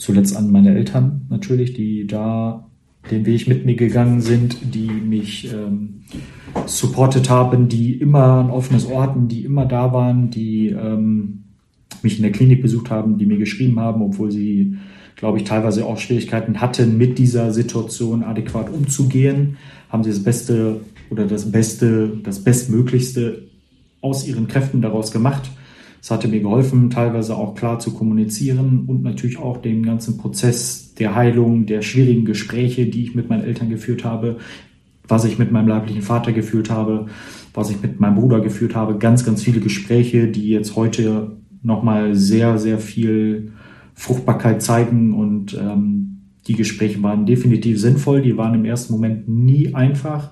zuletzt 0.01 0.37
an 0.37 0.51
meine 0.51 0.75
Eltern 0.75 1.27
natürlich, 1.29 1.75
die 1.75 2.07
da 2.07 2.67
den 3.11 3.27
Weg 3.27 3.47
mit 3.49 3.65
mir 3.65 3.77
gegangen 3.77 4.21
sind, 4.21 4.75
die 4.75 4.89
mich 4.89 5.53
ähm, 5.53 6.03
supportet 6.67 7.31
haben, 7.31 7.69
die 7.69 7.95
immer 7.95 8.41
ein 8.43 8.51
offenes 8.51 8.87
Ohr 8.87 9.03
hatten, 9.03 9.29
die 9.29 9.45
immer 9.45 9.67
da 9.67 9.93
waren, 9.93 10.31
die 10.31 10.69
ähm, 10.69 11.45
mich 12.03 12.17
in 12.17 12.23
der 12.23 12.33
Klinik 12.33 12.63
besucht 12.63 12.91
haben, 12.91 13.19
die 13.19 13.27
mir 13.27 13.39
geschrieben 13.39 13.79
haben, 13.79 14.03
obwohl 14.03 14.31
sie, 14.31 14.77
glaube 15.17 15.39
ich, 15.39 15.45
teilweise 15.45 15.85
auch 15.87 15.99
Schwierigkeiten 15.99 16.61
hatten, 16.61 16.97
mit 16.97 17.19
dieser 17.19 17.53
Situation 17.53 18.23
adäquat 18.23 18.71
umzugehen, 18.73 19.57
haben 19.89 20.05
sie 20.05 20.11
das 20.11 20.23
Beste 20.23 20.81
oder 21.11 21.27
das 21.27 21.51
Beste, 21.51 22.19
das 22.23 22.43
Bestmöglichste 22.43 23.49
aus 24.01 24.27
ihren 24.27 24.47
Kräften 24.47 24.81
daraus 24.81 25.11
gemacht. 25.11 25.51
Es 26.03 26.11
hatte 26.11 26.29
mir 26.29 26.41
geholfen, 26.41 26.91
teilweise 26.91 27.37
auch 27.37 27.55
klar 27.55 27.79
zu 27.79 27.93
kommunizieren 27.93 28.85
und 28.87 29.03
natürlich 29.03 29.39
auch 29.39 29.59
den 29.59 29.83
ganzen 29.83 30.17
Prozess 30.17 30.95
der 30.95 31.15
Heilung, 31.15 31.67
der 31.67 31.83
schwierigen 31.83 32.25
Gespräche, 32.25 32.87
die 32.87 33.03
ich 33.03 33.15
mit 33.15 33.29
meinen 33.29 33.45
Eltern 33.45 33.69
geführt 33.69 34.05
habe, 34.05 34.39
was 35.07 35.25
ich 35.25 35.39
mit 35.39 35.53
meinem 35.53 35.69
leiblichen 35.69 36.03
Vater 36.03 36.33
geführt 36.33 36.71
habe, 36.71 37.07
was 37.53 37.71
ich 37.71 37.83
mit 37.83 38.01
meinem 38.01 38.15
Bruder 38.15 38.41
geführt 38.41 38.75
habe. 38.75 38.97
Ganz, 38.97 39.25
ganz 39.25 39.43
viele 39.43 39.61
Gespräche, 39.61 40.29
die 40.29 40.49
jetzt 40.49 40.77
heute 40.77 41.37
nochmal 41.63 42.15
sehr, 42.15 42.59
sehr 42.59 42.79
viel 42.79 43.53
Fruchtbarkeit 43.95 44.63
zeigen 44.63 45.13
und 45.13 45.55
ähm, 45.61 46.11
die 46.47 46.55
Gespräche 46.55 47.03
waren 47.03 47.27
definitiv 47.27 47.79
sinnvoll. 47.81 48.23
Die 48.23 48.37
waren 48.37 48.55
im 48.55 48.65
ersten 48.65 48.93
Moment 48.95 49.29
nie 49.29 49.75
einfach. 49.75 50.31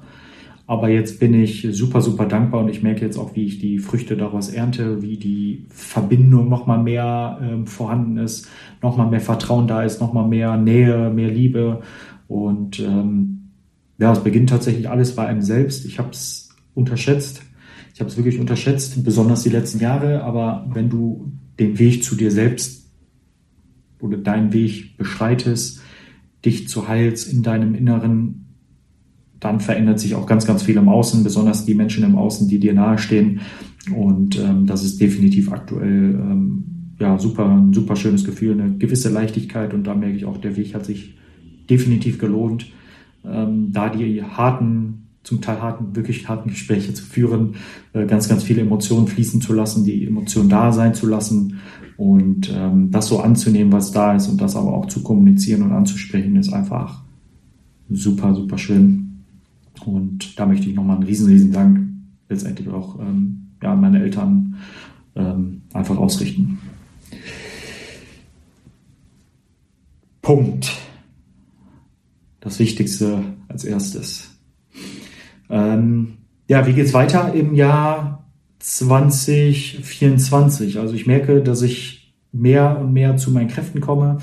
Aber 0.69 0.91
jetzt 0.91 1.19
bin 1.19 1.33
ich 1.33 1.67
super, 1.71 2.03
super 2.03 2.27
dankbar 2.27 2.61
und 2.61 2.69
ich 2.69 2.83
merke 2.83 3.01
jetzt 3.01 3.17
auch, 3.17 3.35
wie 3.35 3.47
ich 3.47 3.59
die 3.59 3.79
Früchte 3.79 4.19
daraus 4.19 4.51
ernte, 4.51 5.01
wie 5.01 5.17
die 5.17 5.65
Verbindung 5.71 6.51
nochmal 6.51 6.83
mehr 6.83 7.41
ähm, 7.43 7.67
vorhanden 7.67 8.19
ist, 8.19 8.47
nochmal 8.83 9.09
mehr 9.09 9.23
Vertrauen 9.23 9.67
da 9.67 9.83
ist, 9.83 9.99
nochmal 9.99 10.29
mehr 10.29 10.59
Nähe, 10.59 11.09
mehr 11.09 11.31
Liebe. 11.31 11.81
Und 12.29 12.81
ähm, 12.81 13.49
ja, 13.97 14.13
es 14.13 14.23
beginnt 14.23 14.51
tatsächlich 14.51 14.91
alles 14.91 15.15
bei 15.17 15.27
einem 15.27 15.41
selbst. 15.41 15.87
Ich 15.87 15.99
habe 15.99 16.11
es 16.11 16.51
unterschätzt. 16.75 17.41
Ich 17.95 18.01
habe 18.01 18.11
es 18.11 18.19
wirklich 18.19 18.39
unterschätzt, 18.39 19.03
besonders 19.03 19.45
die 19.45 19.49
letzten 19.49 19.79
Jahre. 19.79 20.23
Aber 20.23 20.67
wenn 20.75 20.91
du 20.91 21.33
den 21.59 21.79
Weg 21.79 22.05
zu 22.05 22.15
dir 22.15 22.31
selbst 22.31 22.91
oder 24.01 24.19
deinen 24.19 24.53
Weg 24.53 24.99
beschreitest, 24.99 25.81
dich 26.45 26.69
zu 26.69 26.89
heilst 26.89 27.33
in 27.33 27.43
deinem 27.43 27.75
Inneren, 27.75 28.48
dann 29.41 29.61
verändert 29.61 30.01
sich 30.01 30.15
auch 30.15 30.27
ganz, 30.27 30.47
ganz 30.47 30.63
viel 30.63 30.77
im 30.77 30.89
Außen, 30.89 31.23
besonders 31.23 31.65
die 31.65 31.75
Menschen 31.75 32.05
im 32.05 32.17
Außen, 32.17 32.49
die 32.49 32.59
dir 32.59 32.75
nahestehen. 32.75 33.41
Und 33.95 34.39
ähm, 34.39 34.67
das 34.67 34.85
ist 34.85 35.01
definitiv 35.01 35.53
aktuell 35.53 36.15
ähm, 36.15 36.65
ja 36.99 37.19
super, 37.19 37.49
ein 37.49 37.73
super 37.73 37.97
schönes 37.97 38.25
Gefühl, 38.25 38.61
eine 38.61 38.77
gewisse 38.77 39.11
Leichtigkeit. 39.11 39.75
Und 39.75 39.85
da 39.85 39.95
merke 39.95 40.17
ich 40.17 40.25
auch, 40.25 40.39
der 40.39 40.57
Weg 40.57 40.75
hat 40.75 40.85
sich 40.85 41.17
definitiv 41.71 42.19
gelohnt, 42.19 42.71
ähm, 43.25 43.73
da 43.73 43.89
die 43.89 44.23
harten, 44.23 45.07
zum 45.23 45.41
Teil 45.41 45.61
harten, 45.61 45.95
wirklich 45.95 46.29
harten 46.29 46.51
Gespräche 46.51 46.95
zu 46.95 47.05
führen, 47.05 47.57
äh, 47.93 48.07
ganz, 48.07 48.29
ganz 48.29 48.43
viele 48.43 48.63
Emotionen 48.63 49.07
fließen 49.07 49.41
zu 49.41 49.53
lassen, 49.53 49.85
die 49.85 50.07
Emotionen 50.07 50.49
da 50.49 50.73
sein 50.73 50.95
zu 50.95 51.07
lassen 51.07 51.59
und 51.97 52.51
ähm, 52.55 52.91
das 52.91 53.09
so 53.09 53.21
anzunehmen, 53.21 53.73
was 53.73 53.93
da 53.93 54.15
ist 54.15 54.29
und 54.29 54.41
das 54.41 54.57
aber 54.57 54.73
auch 54.73 54.87
zu 54.87 55.03
kommunizieren 55.03 55.63
und 55.63 55.73
anzusprechen, 55.73 56.37
ist 56.37 56.53
einfach 56.53 57.03
super, 57.91 58.35
super 58.35 58.57
schön. 58.57 59.08
Und 59.87 60.39
da 60.39 60.47
möchte 60.47 60.69
ich 60.69 60.75
nochmal 60.75 60.97
einen 60.97 61.07
riesen, 61.07 61.29
riesen 61.29 61.53
Dank 61.53 61.89
letztendlich 62.29 62.69
auch 62.69 62.99
ähm, 63.01 63.49
ja, 63.63 63.73
an 63.73 63.81
meine 63.81 64.03
Eltern 64.03 64.57
ähm, 65.17 65.63
einfach 65.73 65.97
ausrichten. 65.97 66.59
Punkt. 70.23 70.73
Das 72.41 72.59
Wichtigste 72.59 73.23
als 73.49 73.65
erstes. 73.65 74.39
Ähm, 75.51 76.19
ja, 76.49 76.67
wie 76.67 76.73
geht's 76.73 76.95
weiter 76.95 77.35
im 77.35 77.55
Jahr 77.55 78.25
2024? 78.59 80.79
Also 80.79 80.95
ich 80.95 81.07
merke, 81.07 81.43
dass 81.43 81.63
ich 81.63 82.15
mehr 82.33 82.79
und 82.79 82.93
mehr 82.93 83.17
zu 83.17 83.31
meinen 83.31 83.49
Kräften 83.49 83.81
komme. 83.81 84.19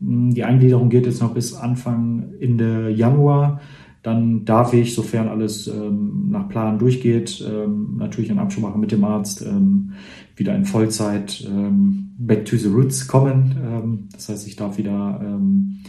Die 0.00 0.44
Eingliederung 0.44 0.90
geht 0.90 1.06
jetzt 1.06 1.20
noch 1.20 1.34
bis 1.34 1.54
Anfang 1.54 2.34
Ende 2.40 2.90
Januar. 2.90 3.60
Dann 4.08 4.46
darf 4.46 4.72
ich, 4.72 4.94
sofern 4.94 5.28
alles 5.28 5.66
ähm, 5.66 6.30
nach 6.30 6.48
Plan 6.48 6.78
durchgeht, 6.78 7.44
ähm, 7.46 7.98
natürlich 7.98 8.30
in 8.30 8.38
Absprache 8.38 8.78
mit 8.78 8.90
dem 8.90 9.04
Arzt, 9.04 9.44
ähm, 9.44 9.92
wieder 10.34 10.54
in 10.54 10.64
Vollzeit 10.64 11.46
ähm, 11.46 12.14
back 12.16 12.46
to 12.46 12.56
the 12.56 12.68
roots 12.68 13.06
kommen. 13.06 13.54
Ähm, 13.62 14.08
das 14.10 14.30
heißt, 14.30 14.48
ich 14.48 14.56
darf 14.56 14.78
wieder 14.78 15.20
ähm, 15.22 15.80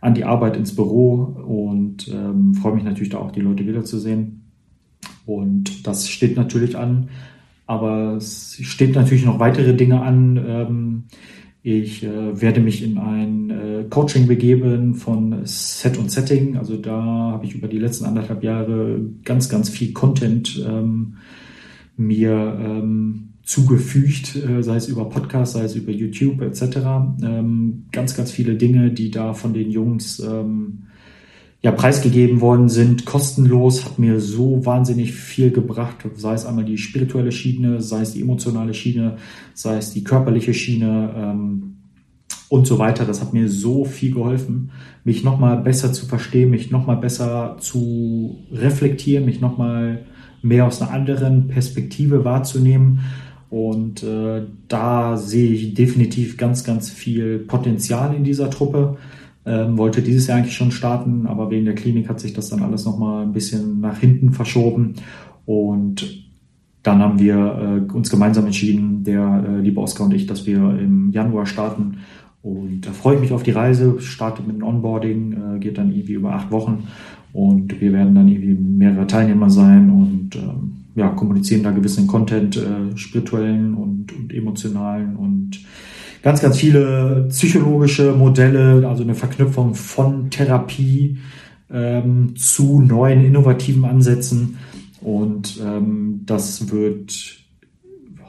an 0.00 0.14
die 0.14 0.22
Arbeit 0.22 0.56
ins 0.56 0.76
Büro 0.76 1.24
und 1.24 2.08
freue 2.60 2.74
mich 2.74 2.84
natürlich 2.84 3.08
da 3.08 3.18
auch, 3.18 3.32
die 3.32 3.40
Leute 3.40 3.66
wiederzusehen. 3.66 4.42
Und 5.24 5.84
das 5.88 6.08
steht 6.08 6.36
natürlich 6.36 6.76
an. 6.76 7.08
Aber 7.66 8.12
es 8.12 8.58
steht 8.62 8.94
natürlich 8.94 9.24
noch 9.24 9.40
weitere 9.40 9.74
Dinge 9.74 10.02
an 10.02 11.06
ich 11.66 12.04
äh, 12.04 12.40
werde 12.40 12.60
mich 12.60 12.80
in 12.84 12.96
ein 12.96 13.50
äh, 13.50 13.84
Coaching 13.90 14.28
begeben 14.28 14.94
von 14.94 15.44
Set 15.46 15.98
und 15.98 16.12
Setting. 16.12 16.56
Also 16.56 16.76
da 16.76 17.02
habe 17.02 17.44
ich 17.44 17.56
über 17.56 17.66
die 17.66 17.80
letzten 17.80 18.04
anderthalb 18.04 18.44
Jahre 18.44 19.00
ganz, 19.24 19.48
ganz 19.48 19.68
viel 19.68 19.92
Content 19.92 20.64
ähm, 20.64 21.16
mir 21.96 22.56
ähm, 22.60 23.30
zugefügt, 23.42 24.36
äh, 24.36 24.62
sei 24.62 24.76
es 24.76 24.86
über 24.86 25.08
Podcast, 25.08 25.54
sei 25.54 25.64
es 25.64 25.74
über 25.74 25.90
YouTube 25.90 26.40
etc. 26.40 26.76
Ähm, 27.24 27.86
ganz, 27.90 28.16
ganz 28.16 28.30
viele 28.30 28.54
Dinge, 28.54 28.92
die 28.92 29.10
da 29.10 29.34
von 29.34 29.52
den 29.52 29.72
Jungs 29.72 30.20
ähm, 30.20 30.84
ja, 31.66 31.72
preisgegeben 31.72 32.40
worden 32.40 32.68
sind, 32.68 33.06
kostenlos, 33.06 33.84
hat 33.84 33.98
mir 33.98 34.20
so 34.20 34.64
wahnsinnig 34.64 35.14
viel 35.14 35.50
gebracht, 35.50 35.96
sei 36.14 36.34
es 36.34 36.46
einmal 36.46 36.64
die 36.64 36.78
spirituelle 36.78 37.32
Schiene, 37.32 37.80
sei 37.80 38.02
es 38.02 38.12
die 38.12 38.20
emotionale 38.20 38.72
Schiene, 38.72 39.16
sei 39.52 39.76
es 39.76 39.92
die 39.92 40.04
körperliche 40.04 40.54
Schiene 40.54 41.12
ähm, 41.16 41.74
und 42.48 42.68
so 42.68 42.78
weiter. 42.78 43.04
Das 43.04 43.20
hat 43.20 43.32
mir 43.32 43.48
so 43.48 43.84
viel 43.84 44.14
geholfen, 44.14 44.70
mich 45.02 45.24
nochmal 45.24 45.60
besser 45.60 45.92
zu 45.92 46.06
verstehen, 46.06 46.50
mich 46.50 46.70
nochmal 46.70 46.98
besser 46.98 47.56
zu 47.58 48.38
reflektieren, 48.52 49.24
mich 49.24 49.40
nochmal 49.40 50.06
mehr 50.42 50.68
aus 50.68 50.80
einer 50.80 50.92
anderen 50.92 51.48
Perspektive 51.48 52.24
wahrzunehmen. 52.24 53.00
Und 53.50 54.04
äh, 54.04 54.42
da 54.68 55.16
sehe 55.16 55.50
ich 55.50 55.74
definitiv 55.74 56.36
ganz, 56.36 56.62
ganz 56.62 56.90
viel 56.90 57.40
Potenzial 57.40 58.14
in 58.14 58.22
dieser 58.22 58.50
Truppe. 58.50 58.98
Ähm, 59.46 59.78
wollte 59.78 60.02
dieses 60.02 60.26
Jahr 60.26 60.38
eigentlich 60.38 60.56
schon 60.56 60.72
starten, 60.72 61.26
aber 61.26 61.50
wegen 61.50 61.64
der 61.64 61.76
Klinik 61.76 62.08
hat 62.08 62.18
sich 62.18 62.32
das 62.32 62.48
dann 62.48 62.62
alles 62.62 62.84
nochmal 62.84 63.22
ein 63.22 63.32
bisschen 63.32 63.80
nach 63.80 63.98
hinten 63.98 64.32
verschoben. 64.32 64.94
Und 65.44 66.26
dann 66.82 67.00
haben 67.00 67.18
wir 67.18 67.86
äh, 67.88 67.92
uns 67.92 68.10
gemeinsam 68.10 68.46
entschieden, 68.46 69.04
der 69.04 69.44
äh, 69.48 69.60
liebe 69.60 69.80
Oskar 69.80 70.06
und 70.06 70.14
ich, 70.14 70.26
dass 70.26 70.46
wir 70.46 70.56
im 70.78 71.12
Januar 71.12 71.46
starten. 71.46 71.98
Und 72.42 72.82
da 72.86 72.92
freue 72.92 73.16
ich 73.16 73.20
mich 73.20 73.32
auf 73.32 73.42
die 73.42 73.50
Reise, 73.50 74.00
startet 74.00 74.46
mit 74.46 74.56
dem 74.56 74.62
Onboarding, 74.62 75.32
äh, 75.32 75.58
geht 75.58 75.78
dann 75.78 75.92
irgendwie 75.92 76.14
über 76.14 76.32
acht 76.32 76.50
Wochen 76.50 76.84
und 77.32 77.80
wir 77.80 77.92
werden 77.92 78.14
dann 78.14 78.28
irgendwie 78.28 78.54
mehrere 78.54 79.06
Teilnehmer 79.06 79.50
sein 79.50 79.90
und 79.90 80.36
ähm, 80.36 80.84
ja, 80.94 81.08
kommunizieren 81.08 81.62
da 81.62 81.70
gewissen 81.70 82.06
Content, 82.06 82.56
äh, 82.56 82.96
spirituellen 82.96 83.74
und, 83.74 84.12
und 84.12 84.32
emotionalen 84.32 85.16
und 85.16 85.60
ganz, 86.26 86.42
ganz 86.42 86.58
viele 86.58 87.26
psychologische 87.28 88.10
Modelle, 88.12 88.88
also 88.88 89.04
eine 89.04 89.14
Verknüpfung 89.14 89.76
von 89.76 90.28
Therapie 90.28 91.18
ähm, 91.70 92.34
zu 92.34 92.80
neuen 92.80 93.24
innovativen 93.24 93.84
Ansätzen. 93.84 94.58
Und 95.00 95.60
ähm, 95.64 96.22
das 96.26 96.72
wird 96.72 97.14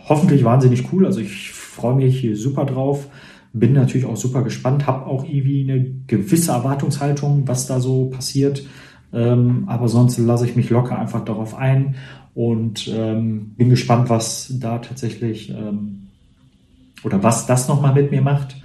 hoffentlich 0.07 0.43
wahnsinnig 0.43 0.93
cool. 0.93 1.07
Also 1.07 1.21
ich 1.21 1.49
freue 1.51 1.95
mich 1.95 2.19
hier 2.19 2.37
super 2.37 2.65
drauf. 2.65 3.07
Bin 3.51 3.73
natürlich 3.73 4.05
auch 4.05 4.15
super 4.15 4.43
gespannt, 4.43 4.85
habe 4.85 5.07
auch 5.07 5.23
irgendwie 5.27 5.63
eine 5.67 5.83
gewisse 6.05 6.51
Erwartungshaltung, 6.51 7.47
was 7.47 7.65
da 7.65 7.79
so 7.79 8.11
passiert. 8.11 8.63
Ähm, 9.11 9.63
aber 9.65 9.87
sonst 9.87 10.19
lasse 10.19 10.45
ich 10.45 10.55
mich 10.55 10.69
locker 10.69 10.99
einfach 10.99 11.25
darauf 11.25 11.55
ein 11.55 11.95
und 12.35 12.93
ähm, 12.95 13.55
bin 13.57 13.71
gespannt, 13.71 14.11
was 14.11 14.53
da 14.59 14.77
tatsächlich 14.77 15.49
ähm, 15.49 16.06
oder 17.03 17.23
was 17.23 17.45
das 17.45 17.67
nochmal 17.67 17.93
mit 17.93 18.11
mir 18.11 18.21
macht, 18.21 18.61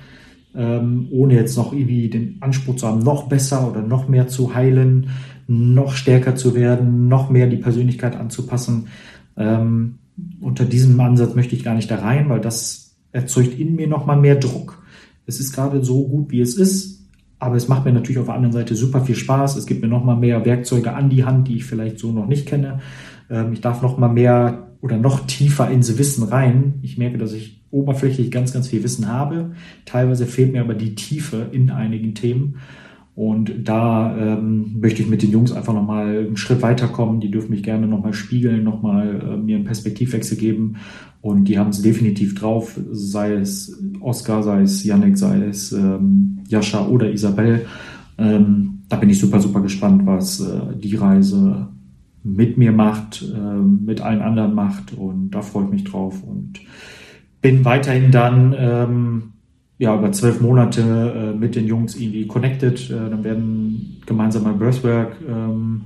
ähm, 0.54 1.08
ohne 1.10 1.34
jetzt 1.34 1.56
noch 1.56 1.72
irgendwie 1.72 2.08
den 2.08 2.36
Anspruch 2.40 2.76
zu 2.76 2.86
haben, 2.86 3.00
noch 3.00 3.28
besser 3.28 3.68
oder 3.68 3.82
noch 3.82 4.08
mehr 4.08 4.28
zu 4.28 4.54
heilen, 4.54 5.10
noch 5.46 5.94
stärker 5.94 6.36
zu 6.36 6.54
werden, 6.54 7.08
noch 7.08 7.30
mehr 7.30 7.46
die 7.46 7.56
Persönlichkeit 7.56 8.16
anzupassen. 8.16 8.88
Ähm, 9.36 9.98
unter 10.40 10.64
diesem 10.64 10.98
Ansatz 11.00 11.34
möchte 11.34 11.54
ich 11.54 11.64
gar 11.64 11.74
nicht 11.74 11.90
da 11.90 11.96
rein, 11.96 12.28
weil 12.28 12.40
das 12.40 12.96
erzeugt 13.12 13.58
in 13.58 13.76
mir 13.76 13.88
nochmal 13.88 14.18
mehr 14.18 14.36
Druck. 14.36 14.82
Es 15.26 15.40
ist 15.40 15.52
gerade 15.52 15.84
so 15.84 16.06
gut, 16.08 16.30
wie 16.30 16.40
es 16.40 16.56
ist, 16.56 17.08
aber 17.38 17.56
es 17.56 17.68
macht 17.68 17.84
mir 17.84 17.92
natürlich 17.92 18.18
auf 18.18 18.26
der 18.26 18.34
anderen 18.34 18.52
Seite 18.52 18.74
super 18.74 19.00
viel 19.02 19.14
Spaß. 19.14 19.56
Es 19.56 19.66
gibt 19.66 19.82
mir 19.82 19.88
nochmal 19.88 20.16
mehr 20.16 20.44
Werkzeuge 20.44 20.92
an 20.92 21.10
die 21.10 21.24
Hand, 21.24 21.48
die 21.48 21.56
ich 21.56 21.64
vielleicht 21.64 21.98
so 21.98 22.12
noch 22.12 22.26
nicht 22.26 22.46
kenne. 22.46 22.80
Ähm, 23.30 23.52
ich 23.52 23.60
darf 23.60 23.82
nochmal 23.82 24.12
mehr 24.12 24.68
oder 24.80 24.96
noch 24.96 25.26
tiefer 25.26 25.70
ins 25.70 25.96
Wissen 25.98 26.24
rein. 26.24 26.74
Ich 26.82 26.98
merke, 26.98 27.18
dass 27.18 27.32
ich 27.32 27.61
oberflächlich 27.72 28.30
ganz, 28.30 28.52
ganz 28.52 28.68
viel 28.68 28.84
Wissen 28.84 29.08
habe. 29.08 29.52
Teilweise 29.84 30.26
fehlt 30.26 30.52
mir 30.52 30.60
aber 30.60 30.74
die 30.74 30.94
Tiefe 30.94 31.48
in 31.50 31.70
einigen 31.70 32.14
Themen. 32.14 32.56
Und 33.14 33.52
da 33.64 34.16
ähm, 34.16 34.80
möchte 34.80 35.02
ich 35.02 35.08
mit 35.08 35.22
den 35.22 35.32
Jungs 35.32 35.52
einfach 35.52 35.74
nochmal 35.74 36.26
einen 36.26 36.36
Schritt 36.36 36.62
weiterkommen. 36.62 37.20
Die 37.20 37.30
dürfen 37.30 37.50
mich 37.50 37.62
gerne 37.62 37.86
nochmal 37.86 38.14
spiegeln, 38.14 38.64
nochmal 38.64 39.20
äh, 39.20 39.36
mir 39.36 39.56
einen 39.56 39.66
Perspektivwechsel 39.66 40.38
geben. 40.38 40.76
Und 41.20 41.44
die 41.44 41.58
haben 41.58 41.70
es 41.70 41.82
definitiv 41.82 42.34
drauf, 42.34 42.78
sei 42.90 43.34
es 43.34 43.78
Oscar, 44.00 44.42
sei 44.42 44.62
es 44.62 44.84
Yannick, 44.84 45.18
sei 45.18 45.44
es 45.44 45.72
ähm, 45.72 46.38
Jascha 46.48 46.86
oder 46.86 47.10
Isabel. 47.10 47.66
Ähm, 48.16 48.80
da 48.88 48.96
bin 48.96 49.10
ich 49.10 49.18
super, 49.18 49.40
super 49.40 49.60
gespannt, 49.60 50.06
was 50.06 50.40
äh, 50.40 50.76
die 50.76 50.96
Reise 50.96 51.68
mit 52.24 52.56
mir 52.56 52.72
macht, 52.72 53.22
äh, 53.22 53.38
mit 53.38 54.00
allen 54.00 54.22
anderen 54.22 54.54
macht. 54.54 54.94
Und 54.96 55.30
da 55.30 55.42
freue 55.42 55.64
ich 55.64 55.70
mich 55.70 55.84
drauf. 55.84 56.22
Und 56.24 56.60
bin 57.42 57.64
weiterhin 57.64 58.10
dann 58.10 58.54
ähm, 58.56 59.22
ja, 59.78 59.96
über 59.96 60.12
zwölf 60.12 60.40
Monate 60.40 60.80
äh, 60.80 61.36
mit 61.36 61.56
den 61.56 61.66
Jungs 61.66 61.96
irgendwie 61.96 62.26
connected. 62.28 62.88
Äh, 62.88 63.10
dann 63.10 63.24
werden 63.24 64.00
gemeinsame 64.06 64.52
Breathwork 64.52 65.16
ähm, 65.28 65.82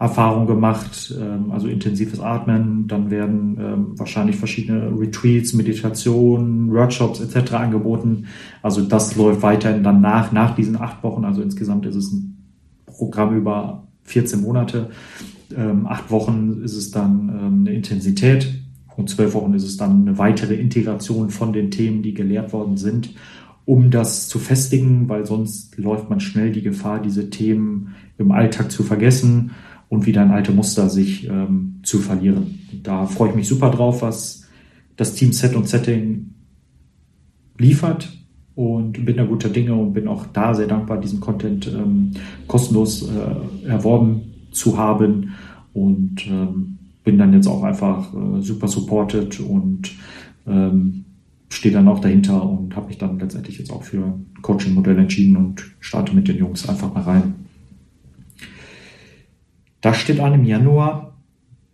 Erfahrungen 0.00 0.46
gemacht, 0.46 1.14
ähm, 1.20 1.52
also 1.52 1.68
intensives 1.68 2.20
Atmen. 2.20 2.88
Dann 2.88 3.10
werden 3.10 3.58
ähm, 3.60 3.98
wahrscheinlich 3.98 4.36
verschiedene 4.36 4.90
Retreats, 4.98 5.52
Meditationen, 5.52 6.72
Workshops 6.72 7.20
etc. 7.20 7.52
angeboten. 7.52 8.26
Also 8.62 8.80
das 8.80 9.14
läuft 9.14 9.42
weiterhin 9.42 9.84
dann 9.84 10.00
nach, 10.00 10.32
nach 10.32 10.54
diesen 10.54 10.80
acht 10.80 11.02
Wochen. 11.02 11.26
Also 11.26 11.42
insgesamt 11.42 11.84
ist 11.84 11.96
es 11.96 12.12
ein 12.12 12.38
Programm 12.86 13.36
über 13.36 13.86
14 14.04 14.40
Monate. 14.40 14.88
Ähm, 15.54 15.86
acht 15.86 16.10
Wochen 16.10 16.62
ist 16.64 16.76
es 16.76 16.90
dann 16.90 17.28
ähm, 17.28 17.60
eine 17.60 17.76
Intensität 17.76 18.63
und 18.96 19.10
zwölf 19.10 19.34
Wochen 19.34 19.54
ist 19.54 19.64
es 19.64 19.76
dann 19.76 20.02
eine 20.02 20.18
weitere 20.18 20.54
Integration 20.54 21.30
von 21.30 21.52
den 21.52 21.70
Themen, 21.70 22.02
die 22.02 22.14
gelehrt 22.14 22.52
worden 22.52 22.76
sind, 22.76 23.14
um 23.64 23.90
das 23.90 24.28
zu 24.28 24.38
festigen, 24.38 25.08
weil 25.08 25.26
sonst 25.26 25.76
läuft 25.78 26.10
man 26.10 26.20
schnell 26.20 26.52
die 26.52 26.62
Gefahr, 26.62 27.00
diese 27.00 27.30
Themen 27.30 27.94
im 28.18 28.30
Alltag 28.30 28.70
zu 28.70 28.82
vergessen 28.82 29.52
und 29.88 30.06
wieder 30.06 30.22
in 30.22 30.30
alte 30.30 30.52
Muster 30.52 30.88
sich 30.88 31.28
ähm, 31.28 31.76
zu 31.82 31.98
verlieren. 31.98 32.60
Da 32.82 33.06
freue 33.06 33.30
ich 33.30 33.34
mich 33.34 33.48
super 33.48 33.70
drauf, 33.70 34.02
was 34.02 34.46
das 34.96 35.14
Team 35.14 35.32
Set 35.32 35.54
und 35.54 35.68
Setting 35.68 36.34
liefert 37.58 38.12
und 38.54 39.04
bin 39.04 39.16
da 39.16 39.24
guter 39.24 39.48
Dinge 39.48 39.74
und 39.74 39.94
bin 39.94 40.08
auch 40.08 40.26
da 40.26 40.54
sehr 40.54 40.66
dankbar, 40.66 41.00
diesen 41.00 41.20
Content 41.20 41.66
ähm, 41.66 42.12
kostenlos 42.46 43.08
äh, 43.08 43.66
erworben 43.66 44.34
zu 44.52 44.78
haben 44.78 45.34
und 45.72 46.26
ähm, 46.28 46.78
bin 47.04 47.18
dann 47.18 47.32
jetzt 47.32 47.46
auch 47.46 47.62
einfach 47.62 48.12
äh, 48.14 48.40
super 48.40 48.66
supported 48.66 49.38
und 49.40 49.92
ähm, 50.46 51.04
stehe 51.50 51.74
dann 51.74 51.88
auch 51.88 52.00
dahinter 52.00 52.42
und 52.42 52.74
habe 52.74 52.88
mich 52.88 52.98
dann 52.98 53.18
letztendlich 53.18 53.58
jetzt 53.58 53.70
auch 53.70 53.84
für 53.84 54.04
ein 54.04 54.26
Coaching-Modell 54.42 54.98
entschieden 54.98 55.36
und 55.36 55.62
starte 55.80 56.14
mit 56.14 56.26
den 56.26 56.38
Jungs 56.38 56.68
einfach 56.68 56.92
mal 56.92 57.02
rein. 57.02 57.34
Das 59.80 59.98
steht 59.98 60.18
an 60.18 60.34
im 60.34 60.44
Januar. 60.44 61.18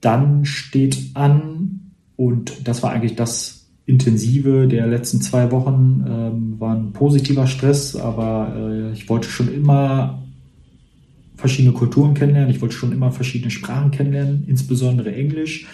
Dann 0.01 0.45
steht 0.45 1.11
an, 1.14 1.93
und 2.16 2.66
das 2.66 2.83
war 2.83 2.90
eigentlich 2.90 3.14
das 3.14 3.69
Intensive 3.87 4.66
der 4.66 4.87
letzten 4.87 5.21
zwei 5.21 5.51
Wochen, 5.51 6.05
ähm, 6.09 6.61
war 6.61 6.75
ein 6.75 6.93
positiver 6.93 7.47
Stress, 7.47 7.97
aber 7.97 8.55
äh, 8.57 8.93
ich 8.93 9.09
wollte 9.09 9.29
schon 9.29 9.53
immer 9.53 10.19
verschiedene 11.40 11.74
Kulturen 11.74 12.14
kennenlernen. 12.14 12.50
Ich 12.50 12.61
wollte 12.61 12.74
schon 12.74 12.92
immer 12.92 13.11
verschiedene 13.11 13.50
Sprachen 13.50 13.90
kennenlernen, 13.90 14.44
insbesondere 14.46 15.14
Englisch. 15.14 15.66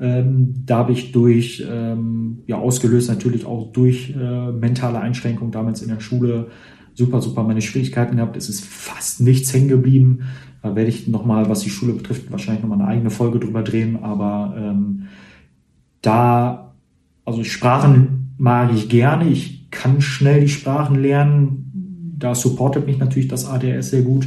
Ähm, 0.00 0.54
da 0.64 0.78
habe 0.78 0.92
ich 0.92 1.12
durch, 1.12 1.64
ähm, 1.68 2.38
ja, 2.46 2.56
ausgelöst 2.56 3.08
natürlich 3.08 3.44
auch 3.44 3.72
durch 3.72 4.14
äh, 4.14 4.52
mentale 4.52 5.00
Einschränkungen 5.00 5.52
damals 5.52 5.82
in 5.82 5.88
der 5.88 6.00
Schule 6.00 6.48
super, 6.94 7.20
super 7.20 7.44
meine 7.44 7.62
Schwierigkeiten 7.62 8.16
gehabt. 8.16 8.36
Es 8.36 8.48
ist 8.48 8.64
fast 8.64 9.20
nichts 9.20 9.52
hängen 9.52 9.68
geblieben. 9.68 10.20
Da 10.62 10.74
werde 10.74 10.90
ich 10.90 11.06
nochmal, 11.06 11.48
was 11.48 11.60
die 11.60 11.70
Schule 11.70 11.92
betrifft, 11.92 12.30
wahrscheinlich 12.30 12.62
nochmal 12.62 12.80
eine 12.80 12.88
eigene 12.88 13.10
Folge 13.10 13.38
drüber 13.38 13.62
drehen. 13.62 14.02
Aber 14.02 14.54
ähm, 14.58 15.04
da, 16.02 16.74
also 17.24 17.44
Sprachen 17.44 18.34
mag 18.36 18.72
ich 18.74 18.88
gerne. 18.88 19.28
Ich 19.28 19.70
kann 19.70 20.00
schnell 20.00 20.40
die 20.40 20.48
Sprachen 20.48 20.96
lernen. 20.96 22.16
Da 22.18 22.34
supportet 22.34 22.86
mich 22.86 22.98
natürlich 22.98 23.28
das 23.28 23.46
ADS 23.46 23.90
sehr 23.90 24.02
gut. 24.02 24.26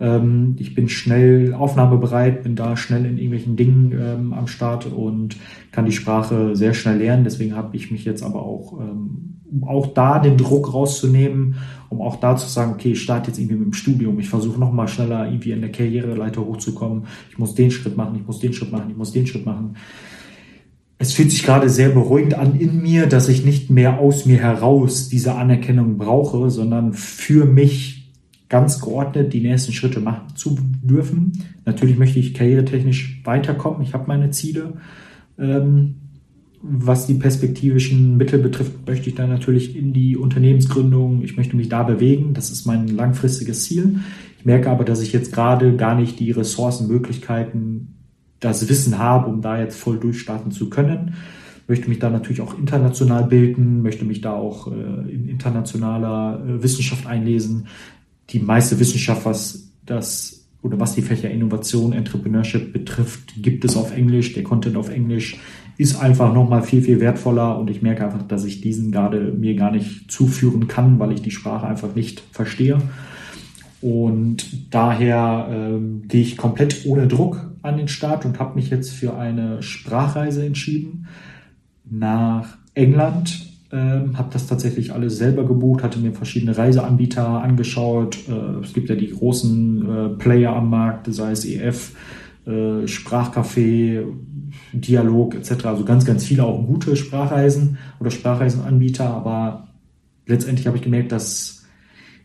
Ähm, 0.00 0.56
ich 0.58 0.74
bin 0.74 0.88
schnell 0.88 1.54
aufnahmebereit, 1.54 2.42
bin 2.42 2.56
da 2.56 2.76
schnell 2.76 3.04
in 3.04 3.16
irgendwelchen 3.16 3.56
Dingen 3.56 3.92
ähm, 3.92 4.32
am 4.32 4.46
Start 4.46 4.86
und 4.86 5.36
kann 5.72 5.86
die 5.86 5.92
Sprache 5.92 6.54
sehr 6.54 6.74
schnell 6.74 6.98
lernen. 6.98 7.24
Deswegen 7.24 7.56
habe 7.56 7.76
ich 7.76 7.90
mich 7.90 8.04
jetzt 8.04 8.22
aber 8.22 8.42
auch, 8.42 8.80
ähm, 8.80 9.40
um 9.50 9.64
auch 9.64 9.88
da 9.88 10.18
den 10.18 10.36
Druck 10.36 10.72
rauszunehmen, 10.72 11.56
um 11.88 12.00
auch 12.00 12.16
da 12.16 12.36
zu 12.36 12.48
sagen, 12.48 12.72
okay, 12.72 12.92
ich 12.92 13.02
starte 13.02 13.28
jetzt 13.28 13.38
irgendwie 13.38 13.56
mit 13.56 13.66
dem 13.66 13.72
Studium, 13.72 14.20
ich 14.20 14.28
versuche 14.28 14.60
nochmal 14.60 14.88
schneller 14.88 15.26
irgendwie 15.26 15.52
in 15.52 15.62
der 15.62 15.72
Karriereleiter 15.72 16.44
hochzukommen, 16.44 17.04
ich 17.30 17.38
muss 17.38 17.54
den 17.54 17.70
Schritt 17.70 17.96
machen, 17.96 18.16
ich 18.16 18.26
muss 18.26 18.40
den 18.40 18.52
Schritt 18.52 18.70
machen, 18.70 18.90
ich 18.90 18.96
muss 18.96 19.12
den 19.12 19.26
Schritt 19.26 19.46
machen. 19.46 19.76
Es 21.00 21.12
fühlt 21.12 21.30
sich 21.30 21.44
gerade 21.44 21.70
sehr 21.70 21.90
beruhigend 21.90 22.34
an 22.34 22.58
in 22.58 22.82
mir, 22.82 23.06
dass 23.06 23.28
ich 23.28 23.44
nicht 23.44 23.70
mehr 23.70 24.00
aus 24.00 24.26
mir 24.26 24.38
heraus 24.38 25.08
diese 25.08 25.36
Anerkennung 25.36 25.96
brauche, 25.96 26.50
sondern 26.50 26.92
für 26.92 27.44
mich 27.44 27.97
ganz 28.48 28.80
geordnet 28.80 29.32
die 29.32 29.40
nächsten 29.40 29.72
Schritte 29.72 30.00
machen 30.00 30.34
zu 30.34 30.58
dürfen. 30.82 31.32
Natürlich 31.64 31.98
möchte 31.98 32.18
ich 32.18 32.34
karrieretechnisch 32.34 33.20
weiterkommen. 33.24 33.82
Ich 33.82 33.94
habe 33.94 34.06
meine 34.06 34.30
Ziele. 34.30 34.74
Ähm, 35.38 35.96
was 36.60 37.06
die 37.06 37.14
perspektivischen 37.14 38.16
Mittel 38.16 38.40
betrifft, 38.40 38.86
möchte 38.86 39.08
ich 39.08 39.14
dann 39.14 39.30
natürlich 39.30 39.76
in 39.76 39.92
die 39.92 40.16
Unternehmensgründung, 40.16 41.22
ich 41.22 41.36
möchte 41.36 41.56
mich 41.56 41.68
da 41.68 41.84
bewegen. 41.84 42.34
Das 42.34 42.50
ist 42.50 42.66
mein 42.66 42.88
langfristiges 42.88 43.64
Ziel. 43.64 44.00
Ich 44.38 44.44
merke 44.44 44.70
aber, 44.70 44.84
dass 44.84 45.00
ich 45.00 45.12
jetzt 45.12 45.32
gerade 45.32 45.76
gar 45.76 45.94
nicht 45.94 46.18
die 46.18 46.32
Ressourcen, 46.32 46.88
Möglichkeiten, 46.88 47.94
das 48.40 48.68
Wissen 48.68 48.98
habe, 48.98 49.28
um 49.28 49.40
da 49.40 49.60
jetzt 49.60 49.78
voll 49.78 49.98
durchstarten 49.98 50.50
zu 50.50 50.70
können. 50.70 51.14
Möchte 51.66 51.88
mich 51.88 51.98
da 51.98 52.08
natürlich 52.08 52.40
auch 52.40 52.58
international 52.58 53.24
bilden, 53.24 53.82
möchte 53.82 54.04
mich 54.04 54.20
da 54.20 54.32
auch 54.32 54.68
äh, 54.68 55.10
in 55.12 55.28
internationaler 55.28 56.42
äh, 56.44 56.62
Wissenschaft 56.62 57.06
einlesen, 57.06 57.66
die 58.30 58.40
meiste 58.40 58.78
Wissenschaft, 58.78 59.24
was 59.24 59.70
das 59.84 60.46
oder 60.62 60.80
was 60.80 60.94
die 60.94 61.02
Fächer 61.02 61.30
Innovation, 61.30 61.92
Entrepreneurship 61.92 62.72
betrifft, 62.72 63.34
gibt 63.42 63.64
es 63.64 63.76
auf 63.76 63.96
Englisch. 63.96 64.34
Der 64.34 64.42
Content 64.42 64.76
auf 64.76 64.90
Englisch 64.90 65.36
ist 65.76 66.00
einfach 66.00 66.34
nochmal 66.34 66.62
viel, 66.62 66.82
viel 66.82 67.00
wertvoller 67.00 67.58
und 67.58 67.70
ich 67.70 67.80
merke 67.80 68.04
einfach, 68.04 68.22
dass 68.22 68.44
ich 68.44 68.60
diesen 68.60 68.90
gerade 68.90 69.32
mir 69.32 69.54
gar 69.54 69.70
nicht 69.70 70.10
zuführen 70.10 70.66
kann, 70.66 70.98
weil 70.98 71.12
ich 71.12 71.22
die 71.22 71.30
Sprache 71.30 71.66
einfach 71.66 71.94
nicht 71.94 72.22
verstehe. 72.32 72.78
Und 73.80 74.74
daher 74.74 75.48
ähm, 75.50 76.02
gehe 76.08 76.22
ich 76.22 76.36
komplett 76.36 76.84
ohne 76.84 77.06
Druck 77.06 77.52
an 77.62 77.76
den 77.76 77.86
Start 77.86 78.24
und 78.24 78.40
habe 78.40 78.56
mich 78.56 78.70
jetzt 78.70 78.90
für 78.90 79.16
eine 79.16 79.62
Sprachreise 79.62 80.44
entschieden 80.44 81.06
nach 81.88 82.58
England 82.74 83.47
ähm, 83.70 84.16
habe 84.16 84.30
das 84.32 84.46
tatsächlich 84.46 84.92
alles 84.92 85.18
selber 85.18 85.44
gebucht, 85.44 85.82
hatte 85.82 85.98
mir 85.98 86.12
verschiedene 86.12 86.56
Reiseanbieter 86.56 87.42
angeschaut. 87.42 88.16
Äh, 88.28 88.64
es 88.64 88.72
gibt 88.72 88.88
ja 88.88 88.94
die 88.94 89.10
großen 89.10 89.88
äh, 89.88 90.08
Player 90.16 90.56
am 90.56 90.70
Markt, 90.70 91.12
sei 91.12 91.32
es 91.32 91.44
EF, 91.44 91.92
äh, 92.46 92.86
Sprachcafé, 92.86 94.04
Dialog 94.72 95.34
etc. 95.34 95.66
Also 95.66 95.84
ganz, 95.84 96.06
ganz 96.06 96.24
viele 96.24 96.44
auch 96.44 96.66
gute 96.66 96.96
Sprachreisen 96.96 97.76
oder 98.00 98.10
Sprachreisenanbieter. 98.10 99.04
Aber 99.04 99.68
letztendlich 100.26 100.66
habe 100.66 100.78
ich 100.78 100.82
gemerkt, 100.82 101.12
dass 101.12 101.66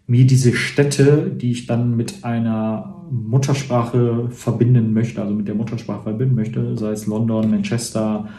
mir 0.08 0.25
diese 0.25 0.53
Städte, 0.53 1.29
die 1.29 1.51
ich 1.51 1.65
dann 1.65 1.97
mit 1.97 2.23
einer 2.23 3.03
Muttersprache 3.12 4.29
verbinden 4.29 4.93
möchte, 4.93 5.21
also 5.21 5.34
mit 5.34 5.47
der 5.47 5.56
Muttersprache 5.56 6.03
verbinden 6.03 6.36
möchte, 6.36 6.77
sei 6.77 6.91
es 6.91 7.06
London, 7.06 7.51
Manchester, 7.51 8.29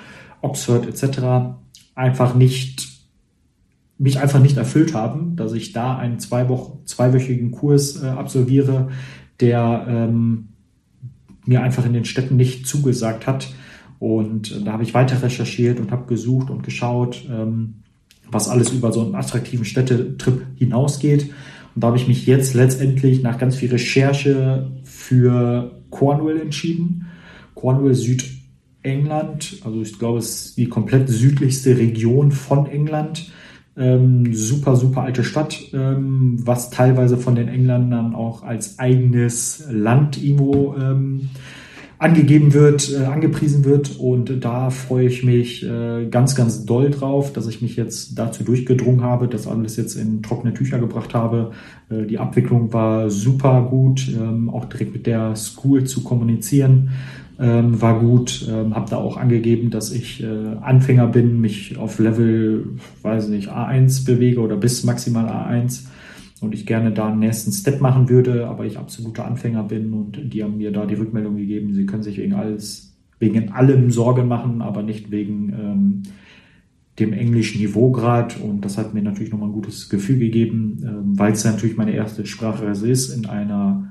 Oxford 0.41 0.87
etc., 0.87 1.55
einfach 1.95 2.35
nicht 2.35 2.94
mich 3.99 4.19
einfach 4.19 4.41
nicht 4.41 4.57
erfüllt 4.57 4.95
haben, 4.95 5.37
dass 5.37 5.53
ich 5.53 5.73
da 5.73 5.97
einen 5.97 6.19
zwei 6.19 6.47
zweiwöchigen 6.85 7.53
Kurs 7.53 8.03
äh, 8.03 8.07
absolviere, 8.07 8.89
der 9.41 9.87
ähm, 9.89 10.49
mir 11.47 11.63
einfach 11.63 11.87
in 11.87 11.93
den 11.93 12.05
Städten 12.05 12.37
nicht 12.37 12.67
zugesagt 12.67 13.27
hat. 13.27 13.53
Und 13.99 14.53
äh, 14.53 14.65
da 14.65 14.73
habe 14.73 14.83
ich 14.83 14.95
weiter 14.95 15.23
recherchiert 15.23 15.79
und 15.79 15.93
habe 15.93 16.07
gesucht 16.07 16.51
und 16.51 16.63
geschaut, 16.63 17.25
ähm, 17.31 17.77
was 18.31 18.49
alles 18.49 18.73
über 18.73 18.91
so 18.93 19.03
einen 19.03 19.15
attraktiven 19.15 19.65
Städtetrip 19.65 20.43
hinausgeht. 20.57 21.31
Und 21.75 21.83
da 21.83 21.89
habe 21.89 21.97
ich 21.97 22.09
mich 22.09 22.27
jetzt 22.27 22.55
letztendlich 22.55 23.23
nach 23.23 23.39
ganz 23.39 23.57
viel 23.57 23.71
Recherche 23.71 24.71
für 24.83 25.83
Cornwall 25.91 26.41
entschieden. 26.41 27.07
Cornwall 27.55 27.95
Südengland, 27.95 29.59
also 29.65 29.83
ich 29.83 29.99
glaube, 29.99 30.19
es 30.19 30.47
ist 30.47 30.57
die 30.57 30.69
komplett 30.69 31.09
südlichste 31.09 31.77
Region 31.79 32.33
von 32.33 32.67
England 32.67 33.31
Ähm, 33.77 34.33
super, 34.33 34.77
super 34.77 35.03
alte 35.03 35.25
Stadt, 35.25 35.59
ähm, 35.73 36.37
was 36.45 36.71
teilweise 36.71 37.17
von 37.17 37.35
den 37.35 37.49
Engländern 37.49 38.15
auch 38.15 38.43
als 38.45 38.79
eigenes 38.79 39.65
Land 39.69 40.23
irgendwo 40.23 40.77
ähm, 40.77 41.31
angegeben 42.05 42.53
wird, 42.53 42.93
äh, 42.93 43.05
angepriesen 43.05 43.65
wird. 43.65 43.99
Und 43.99 44.45
da 44.45 44.69
freue 44.69 45.07
ich 45.07 45.25
mich 45.25 45.65
äh, 45.65 46.07
ganz, 46.11 46.35
ganz 46.35 46.67
doll 46.67 46.91
drauf, 46.91 47.33
dass 47.33 47.47
ich 47.47 47.63
mich 47.63 47.77
jetzt 47.77 48.19
dazu 48.19 48.45
durchgedrungen 48.45 49.03
habe, 49.03 49.27
das 49.27 49.47
alles 49.47 49.77
jetzt 49.77 49.97
in 49.97 50.23
trockene 50.23 50.53
Tücher 50.53 50.79
gebracht 50.79 51.15
habe. 51.15 51.53
Äh, 51.89 52.05
die 52.05 52.19
Abwicklung 52.19 52.75
war 52.75 53.09
super 53.09 53.67
gut, 53.71 54.07
ähm, 54.15 54.51
auch 54.51 54.67
direkt 54.67 54.93
mit 54.93 55.07
der 55.07 55.35
School 55.35 55.85
zu 55.85 56.05
kommunizieren 56.05 56.91
ähm, 57.41 57.81
war 57.81 57.99
gut. 58.01 58.47
Ähm, 58.49 58.75
habe 58.75 58.91
da 58.91 58.97
auch 58.97 59.17
angegeben, 59.17 59.71
dass 59.71 59.91
ich 59.91 60.23
äh, 60.23 60.27
Anfänger 60.61 61.07
bin, 61.07 61.41
mich 61.41 61.79
auf 61.79 61.99
Level, 61.99 62.67
weiß 63.03 63.29
nicht, 63.29 63.51
A1 63.51 64.05
bewege 64.05 64.41
oder 64.41 64.57
bis 64.57 64.85
maximal 64.85 65.27
A1 65.27 65.85
und 66.45 66.55
ich 66.55 66.67
gerne 66.67 66.93
da 66.93 67.09
einen 67.09 67.21
nächsten 67.21 67.53
Step 67.53 67.81
machen 67.81 68.09
würde, 68.09 68.47
aber 68.47 68.65
ich 68.65 68.79
absoluter 68.79 69.25
Anfänger 69.25 69.65
bin 69.65 69.93
und 69.93 70.33
die 70.33 70.45
haben 70.45 70.59
mir 70.59 70.73
da 70.73 70.87
die 70.87 70.95
Rückmeldung 70.95 71.37
gegeben, 71.37 71.75
sie 71.75 71.87
können 71.87 72.03
sich 72.03 72.19
wegen 72.19 72.35
alles, 72.35 72.97
wegen 73.19 73.53
allem 73.53 73.91
Sorgen 73.91 74.29
machen, 74.29 74.63
aber 74.63 74.83
nicht 74.83 75.11
wegen 75.11 75.49
ähm, 75.51 76.03
dem 76.99 77.13
englischen 77.13 77.61
Niveaugrad 77.61 78.41
und 78.41 78.65
das 78.65 78.79
hat 78.79 78.95
mir 78.95 79.03
natürlich 79.03 79.33
nochmal 79.33 79.49
ein 79.49 79.55
gutes 79.55 79.89
Gefühl 79.89 80.19
gegeben, 80.19 80.79
ähm, 80.85 81.19
weil 81.19 81.33
es 81.33 81.45
natürlich 81.45 81.77
meine 81.77 81.93
erste 81.93 82.25
Sprachreise 82.27 82.89
ist 82.89 83.11
in 83.11 83.27
einer 83.27 83.89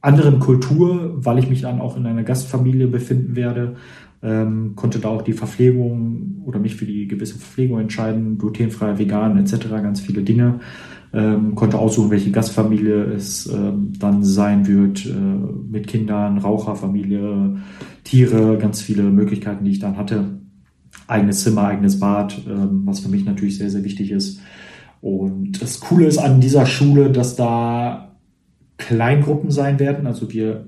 anderen 0.00 0.38
Kultur, 0.38 1.14
weil 1.16 1.38
ich 1.38 1.48
mich 1.48 1.62
dann 1.62 1.80
auch 1.80 1.96
in 1.96 2.06
einer 2.06 2.22
Gastfamilie 2.22 2.86
befinden 2.86 3.34
werde, 3.34 3.76
ähm, 4.22 4.72
konnte 4.74 4.98
da 4.98 5.08
auch 5.08 5.22
die 5.22 5.32
Verpflegung 5.32 6.42
oder 6.44 6.58
mich 6.58 6.76
für 6.76 6.86
die 6.86 7.06
gewisse 7.06 7.38
Verpflegung 7.38 7.80
entscheiden, 7.80 8.38
glutenfrei, 8.38 8.98
vegan 8.98 9.38
etc., 9.38 9.68
ganz 9.70 10.00
viele 10.00 10.22
Dinge. 10.22 10.60
Ähm, 11.12 11.54
konnte 11.54 11.78
aussuchen, 11.78 12.10
welche 12.10 12.30
Gastfamilie 12.30 13.04
es 13.04 13.46
ähm, 13.46 13.92
dann 13.98 14.22
sein 14.22 14.66
wird, 14.66 15.06
äh, 15.06 15.10
mit 15.10 15.86
Kindern, 15.86 16.36
Raucherfamilie, 16.36 17.56
Tiere, 18.04 18.58
ganz 18.58 18.82
viele 18.82 19.04
Möglichkeiten, 19.04 19.64
die 19.64 19.70
ich 19.70 19.78
dann 19.78 19.96
hatte. 19.96 20.38
Eigenes 21.06 21.42
Zimmer, 21.42 21.64
eigenes 21.64 21.98
Bad, 21.98 22.38
ähm, 22.46 22.82
was 22.84 23.00
für 23.00 23.08
mich 23.08 23.24
natürlich 23.24 23.56
sehr, 23.56 23.70
sehr 23.70 23.84
wichtig 23.84 24.10
ist. 24.10 24.40
Und 25.00 25.62
das 25.62 25.80
Coole 25.80 26.06
ist 26.06 26.18
an 26.18 26.40
dieser 26.40 26.66
Schule, 26.66 27.10
dass 27.10 27.36
da 27.36 28.08
Kleingruppen 28.78 29.50
sein 29.50 29.78
werden. 29.80 30.06
Also 30.06 30.32
wir, 30.32 30.64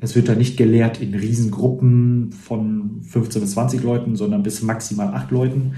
es 0.00 0.14
wird 0.14 0.28
da 0.28 0.34
nicht 0.34 0.56
gelehrt 0.56 1.00
in 1.00 1.14
Riesengruppen 1.14 2.30
von 2.32 3.00
15 3.02 3.40
bis 3.40 3.52
20 3.52 3.82
Leuten, 3.82 4.16
sondern 4.16 4.42
bis 4.42 4.62
maximal 4.62 5.08
acht 5.08 5.30
Leuten. 5.30 5.72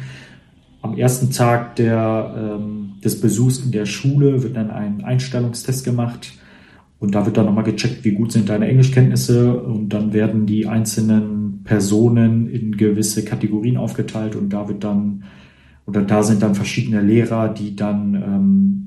Am 0.83 0.97
ersten 0.97 1.31
Tag 1.31 1.77
der, 1.77 2.59
ähm, 2.59 2.90
des 3.03 3.21
Besuchs 3.21 3.59
in 3.59 3.73
der 3.73 3.87
Schule 3.87 4.43
wird 4.43 4.57
dann 4.57 4.71
ein 4.71 5.03
Einstellungstest 5.03 5.85
gemacht 5.85 6.33
und 6.99 7.15
da 7.15 7.25
wird 7.25 7.37
dann 7.37 7.47
nochmal 7.47 7.65
gecheckt, 7.65 8.05
wie 8.05 8.13
gut 8.13 8.33
sind 8.33 8.49
deine 8.49 8.69
Englischkenntnisse 8.69 9.61
und 9.63 9.89
dann 9.89 10.13
werden 10.13 10.47
die 10.47 10.67
einzelnen 10.67 11.63
Personen 11.65 12.49
in 12.49 12.77
gewisse 12.77 13.25
Kategorien 13.25 13.77
aufgeteilt 13.77 14.37
und 14.37 14.51
da 14.51 14.69
wird 14.69 14.85
dann 14.85 15.25
oder 15.87 16.03
da 16.03 16.23
sind 16.23 16.43
dann 16.43 16.55
verschiedene 16.55 17.01
Lehrer, 17.01 17.49
die 17.49 17.75
dann 17.75 18.15
ähm, 18.15 18.81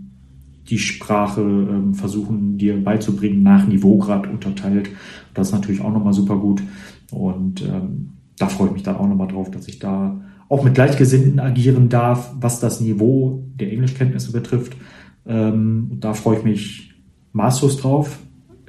die 0.70 0.78
Sprache 0.78 1.42
ähm, 1.42 1.94
versuchen 1.94 2.58
dir 2.58 2.82
beizubringen, 2.82 3.44
nach 3.44 3.68
Niveaugrad 3.68 4.28
unterteilt. 4.28 4.90
Das 5.34 5.48
ist 5.48 5.54
natürlich 5.54 5.82
auch 5.82 5.92
nochmal 5.92 6.14
super 6.14 6.38
gut. 6.38 6.64
Und 7.12 7.62
ähm, 7.64 8.14
da 8.38 8.48
freue 8.48 8.68
ich 8.68 8.74
mich 8.74 8.84
dann 8.84 8.96
auch 8.96 9.08
nochmal 9.08 9.28
drauf, 9.28 9.52
dass 9.52 9.68
ich 9.68 9.80
da 9.80 10.22
auch 10.50 10.64
mit 10.64 10.76
Gleichgesinnten 10.76 11.40
agieren 11.40 11.90
darf, 11.90 12.34
was 12.40 12.60
das 12.60 12.82
Niveau 12.82 13.44
der 13.56 13.72
Englischkenntnisse 13.72 14.32
betrifft. 14.32 14.76
Ähm, 15.26 15.98
da 16.00 16.14
freue 16.14 16.38
ich 16.40 16.44
mich 16.44 16.94
maßlos 17.32 17.78
drauf. 17.78 18.20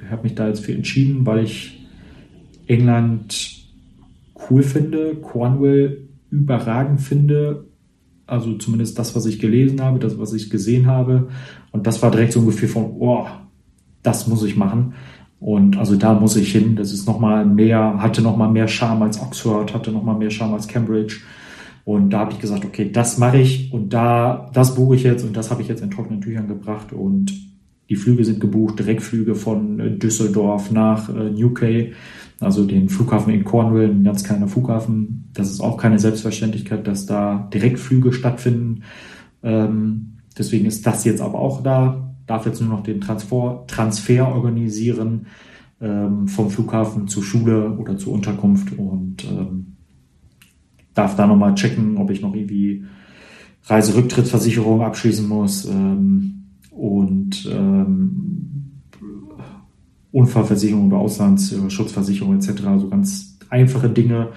Ich 0.03 0.09
habe 0.09 0.23
mich 0.23 0.35
da 0.35 0.47
jetzt 0.47 0.65
für 0.65 0.73
entschieden, 0.73 1.25
weil 1.25 1.43
ich 1.43 1.85
England 2.67 3.65
cool 4.49 4.63
finde, 4.63 5.15
Cornwall 5.15 5.97
überragend 6.29 7.01
finde 7.01 7.65
also 8.27 8.53
zumindest 8.55 8.97
das, 8.97 9.15
was 9.15 9.25
ich 9.25 9.39
gelesen 9.39 9.81
habe, 9.81 9.99
das, 9.99 10.17
was 10.17 10.33
ich 10.33 10.49
gesehen 10.49 10.87
habe. 10.87 11.27
Und 11.71 11.85
das 11.85 12.01
war 12.01 12.11
direkt 12.11 12.33
so 12.33 12.39
ein 12.39 12.45
Gefühl 12.45 12.69
von, 12.69 12.95
oh, 12.99 13.25
das 14.01 14.27
muss 14.27 14.43
ich 14.43 14.55
machen. 14.55 14.93
Und 15.39 15.77
also 15.77 15.95
da 15.95 16.13
muss 16.13 16.35
ich 16.35 16.51
hin. 16.51 16.75
Das 16.75 16.91
ist 16.91 17.07
nochmal 17.07 17.45
mehr, 17.45 18.01
hatte 18.01 18.21
nochmal 18.21 18.49
mehr 18.49 18.67
Charme 18.67 19.03
als 19.03 19.21
Oxford, 19.21 19.73
hatte 19.73 19.91
nochmal 19.91 20.17
mehr 20.17 20.31
Charme 20.31 20.55
als 20.55 20.67
Cambridge. 20.67 21.17
Und 21.85 22.09
da 22.09 22.19
habe 22.19 22.33
ich 22.33 22.39
gesagt, 22.39 22.65
okay, 22.65 22.91
das 22.91 23.17
mache 23.17 23.37
ich 23.37 23.71
und 23.71 23.93
da, 23.93 24.49
das 24.53 24.75
buche 24.75 24.95
ich 24.95 25.03
jetzt 25.03 25.23
und 25.23 25.37
das 25.37 25.51
habe 25.51 25.61
ich 25.61 25.67
jetzt 25.67 25.81
in 25.81 25.91
trockenen 25.91 26.19
Tüchern 26.19 26.47
gebracht 26.47 26.91
und 26.91 27.33
die 27.89 27.95
Flüge 27.95 28.25
sind 28.25 28.39
gebucht, 28.39 28.79
Direktflüge 28.79 29.35
von 29.35 29.79
äh, 29.79 29.91
Düsseldorf 29.91 30.71
nach 30.71 31.09
äh, 31.09 31.29
Newquay 31.29 31.93
also 32.39 32.65
den 32.65 32.89
Flughafen 32.89 33.33
in 33.33 33.43
Cornwall, 33.43 33.89
ein 33.89 34.03
ganz 34.03 34.23
kleiner 34.23 34.47
Flughafen. 34.47 35.29
Das 35.33 35.49
ist 35.49 35.61
auch 35.61 35.77
keine 35.77 35.99
Selbstverständlichkeit, 35.99 36.85
dass 36.85 37.05
da 37.05 37.49
Direktflüge 37.53 38.11
stattfinden. 38.13 38.83
Ähm, 39.43 40.17
deswegen 40.37 40.65
ist 40.65 40.85
das 40.85 41.05
jetzt 41.05 41.21
aber 41.21 41.39
auch 41.39 41.63
da. 41.63 42.13
Darf 42.27 42.45
jetzt 42.45 42.59
nur 42.61 42.69
noch 42.69 42.83
den 42.83 43.01
Transfer, 43.01 43.63
Transfer 43.67 44.27
organisieren 44.27 45.27
ähm, 45.79 46.27
vom 46.27 46.49
Flughafen 46.49 47.07
zur 47.07 47.23
Schule 47.23 47.71
oder 47.77 47.97
zur 47.97 48.13
Unterkunft 48.13 48.77
und 48.77 49.23
ähm, 49.25 49.74
darf 50.95 51.15
da 51.15 51.27
nochmal 51.27 51.53
checken, 51.53 51.97
ob 51.97 52.09
ich 52.09 52.21
noch 52.21 52.33
irgendwie 52.33 52.85
Reiserücktrittsversicherung 53.65 54.81
abschließen 54.81 55.27
muss 55.27 55.65
ähm, 55.65 56.45
und 56.71 57.47
ähm, 57.51 58.25
Unfallversicherung 60.11 60.87
oder 60.87 60.97
Auslandsschutzversicherung 60.97 62.35
etc. 62.35 62.63
So 62.79 62.89
ganz 62.89 63.37
einfache 63.49 63.89
Dinge, 63.89 64.29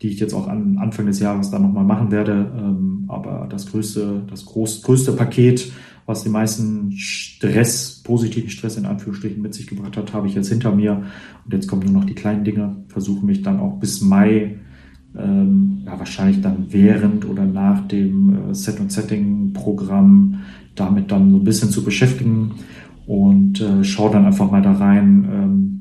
die 0.00 0.08
ich 0.08 0.20
jetzt 0.20 0.34
auch 0.34 0.46
an 0.46 0.78
Anfang 0.78 1.06
des 1.06 1.18
Jahres 1.18 1.50
dann 1.50 1.62
nochmal 1.62 1.84
machen 1.84 2.10
werde. 2.10 2.52
Ähm, 2.56 3.04
aber 3.08 3.48
das 3.50 3.70
größte, 3.70 4.22
das 4.28 4.44
groß, 4.44 4.82
größte 4.82 5.12
Paket, 5.12 5.72
was 6.06 6.22
die 6.22 6.28
meisten 6.28 6.92
Stress, 6.92 8.02
positiven 8.04 8.50
Stress 8.50 8.76
in 8.76 8.84
Anführungsstrichen 8.84 9.42
mit 9.42 9.54
sich 9.54 9.66
gebracht 9.66 9.96
hat, 9.96 10.12
habe 10.12 10.28
ich 10.28 10.34
jetzt 10.34 10.50
hinter 10.50 10.72
mir. 10.72 11.04
Und 11.44 11.52
jetzt 11.52 11.66
kommen 11.66 11.82
nur 11.82 12.00
noch 12.00 12.04
die 12.04 12.14
kleinen 12.14 12.44
Dinge. 12.44 12.84
Versuche 12.88 13.24
mich 13.24 13.42
dann 13.42 13.58
auch 13.58 13.80
bis 13.80 14.02
Mai, 14.02 14.58
ähm, 15.18 15.82
ja, 15.86 15.98
wahrscheinlich 15.98 16.40
dann 16.40 16.66
während 16.70 17.28
oder 17.28 17.44
nach 17.44 17.86
dem 17.86 18.50
äh, 18.50 18.54
Set- 18.54 18.80
und 18.80 18.90
Setting-Programm 18.90 20.40
damit 20.74 21.12
dann 21.12 21.30
so 21.30 21.36
ein 21.36 21.44
bisschen 21.44 21.70
zu 21.70 21.84
beschäftigen 21.84 22.52
und 23.06 23.60
äh, 23.60 23.84
schaue 23.84 24.12
dann 24.12 24.26
einfach 24.26 24.50
mal 24.50 24.62
da 24.62 24.72
rein, 24.72 25.28
ähm, 25.32 25.80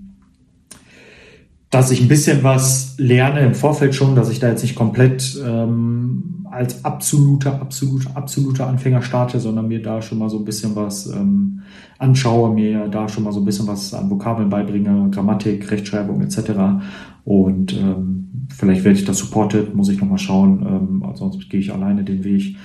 dass 1.70 1.90
ich 1.90 2.02
ein 2.02 2.08
bisschen 2.08 2.44
was 2.44 2.96
lerne 3.00 3.40
im 3.40 3.56
Vorfeld 3.56 3.96
schon, 3.96 4.16
dass 4.16 4.30
ich 4.30 4.40
da 4.40 4.48
jetzt 4.48 4.62
nicht 4.62 4.76
komplett 4.76 5.42
ähm, 5.44 6.46
als 6.52 6.86
absoluter, 6.86 7.60
absoluter, 7.60 8.12
absoluter 8.16 8.68
Anfänger 8.68 9.02
starte, 9.02 9.40
sondern 9.40 9.68
mir 9.68 9.82
da 9.82 10.04
schon 10.04 10.20
mal 10.20 10.30
so 10.30 10.38
ein 10.38 10.46
bisschen 10.46 10.76
was 10.76 11.08
ähm, 11.08 11.64
anschaue, 11.98 12.54
mir 12.54 12.90
da 12.90 13.10
schon 13.10 13.24
mal 13.24 13.32
so 13.32 13.40
ein 13.40 13.46
bisschen 13.46 13.66
was 13.66 13.92
an 13.96 14.12
Vokabeln 14.12 14.50
beibringe, 14.50 15.10
Grammatik, 15.10 15.72
Rechtschreibung 15.72 16.22
etc. 16.22 16.84
Und 17.26 17.74
ähm, 17.74 18.48
vielleicht 18.50 18.84
werde 18.84 18.98
ich 18.98 19.06
das 19.06 19.20
supported, 19.20 19.76
muss 19.76 19.90
ich 19.90 20.00
nochmal 20.00 20.18
schauen, 20.18 20.66
ähm, 20.66 21.04
ansonsten 21.04 21.44
gehe 21.50 21.60
ich 21.60 21.74
alleine 21.74 22.04
den 22.04 22.24
Weg 22.24 22.58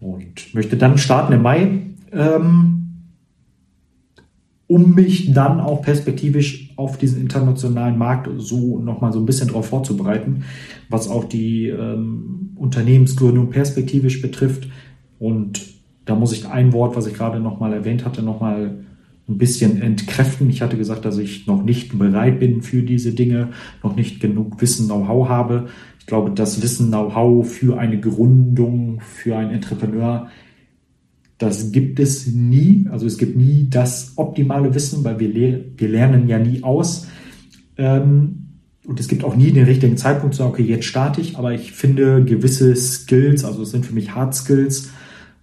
und 0.00 0.54
möchte 0.54 0.76
dann 0.76 0.98
starten 0.98 1.32
im 1.32 1.42
Mai. 1.42 1.80
Ähm, 2.12 2.74
um 4.66 4.94
mich 4.94 5.32
dann 5.32 5.60
auch 5.60 5.82
perspektivisch 5.82 6.72
auf 6.76 6.96
diesen 6.96 7.20
internationalen 7.20 7.98
Markt 7.98 8.28
so 8.38 8.78
nochmal 8.78 9.12
so 9.12 9.18
ein 9.18 9.26
bisschen 9.26 9.48
darauf 9.48 9.66
vorzubereiten, 9.66 10.44
was 10.88 11.08
auch 11.08 11.24
die 11.24 11.68
ähm, 11.68 12.50
Unternehmensgründung 12.56 13.50
perspektivisch 13.50 14.22
betrifft. 14.22 14.68
Und 15.18 15.60
da 16.06 16.14
muss 16.14 16.32
ich 16.32 16.48
ein 16.48 16.72
Wort, 16.72 16.96
was 16.96 17.06
ich 17.06 17.14
gerade 17.14 17.40
nochmal 17.40 17.72
erwähnt 17.72 18.04
hatte, 18.04 18.22
nochmal 18.22 18.84
ein 19.28 19.38
bisschen 19.38 19.80
entkräften. 19.80 20.50
Ich 20.50 20.62
hatte 20.62 20.76
gesagt, 20.76 21.04
dass 21.04 21.18
ich 21.18 21.46
noch 21.46 21.62
nicht 21.62 21.98
bereit 21.98 22.40
bin 22.40 22.62
für 22.62 22.82
diese 22.82 23.12
Dinge, 23.12 23.50
noch 23.82 23.96
nicht 23.96 24.20
genug 24.20 24.60
Wissen, 24.60 24.86
Know-how 24.86 25.28
habe. 25.28 25.68
Ich 25.98 26.06
glaube, 26.06 26.30
das 26.30 26.62
Wissen, 26.62 26.88
Know-how 26.88 27.46
für 27.50 27.78
eine 27.78 27.98
Gründung, 27.98 29.00
für 29.00 29.36
einen 29.36 29.50
Entrepreneur 29.50 30.28
das 31.38 31.72
gibt 31.72 31.98
es 31.98 32.26
nie. 32.26 32.86
Also 32.90 33.06
es 33.06 33.18
gibt 33.18 33.36
nie 33.36 33.66
das 33.68 34.12
optimale 34.16 34.74
Wissen, 34.74 35.04
weil 35.04 35.18
wir, 35.18 35.28
le 35.28 35.64
wir 35.76 35.88
lernen 35.88 36.28
ja 36.28 36.38
nie 36.38 36.62
aus. 36.62 37.08
Ähm, 37.76 38.40
und 38.86 39.00
es 39.00 39.08
gibt 39.08 39.24
auch 39.24 39.34
nie 39.34 39.50
den 39.50 39.64
richtigen 39.64 39.96
Zeitpunkt 39.96 40.34
zu 40.34 40.38
sagen, 40.38 40.52
okay, 40.52 40.62
jetzt 40.62 40.84
starte 40.84 41.20
ich. 41.20 41.36
Aber 41.36 41.52
ich 41.52 41.72
finde, 41.72 42.24
gewisse 42.24 42.76
Skills, 42.76 43.44
also 43.44 43.62
es 43.62 43.70
sind 43.70 43.84
für 43.84 43.94
mich 43.94 44.14
Hard 44.14 44.34
Skills, 44.34 44.90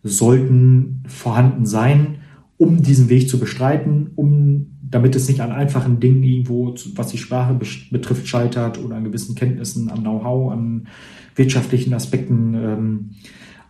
sollten 0.04 1.04
vorhanden 1.08 1.66
sein, 1.66 2.20
um 2.62 2.82
diesen 2.82 3.10
Weg 3.10 3.30
zu 3.30 3.40
bestreiten, 3.40 4.12
um 4.16 4.68
damit 4.82 5.16
es 5.16 5.28
nicht 5.28 5.42
an 5.42 5.52
einfachen 5.52 6.00
Dingen 6.00 6.24
irgendwo, 6.24 6.76
was 6.96 7.08
die 7.08 7.18
Sprache 7.18 7.58
betrifft, 7.92 8.28
scheitert 8.28 8.84
oder 8.84 8.98
an 8.98 9.06
gewissen 9.06 9.36
Kenntnissen, 9.36 9.90
an 9.90 10.02
Know-how, 10.02 10.52
an 10.52 10.88
wirtschaftlichen 11.36 11.94
Aspekten. 11.94 12.54
Ähm, 12.54 13.10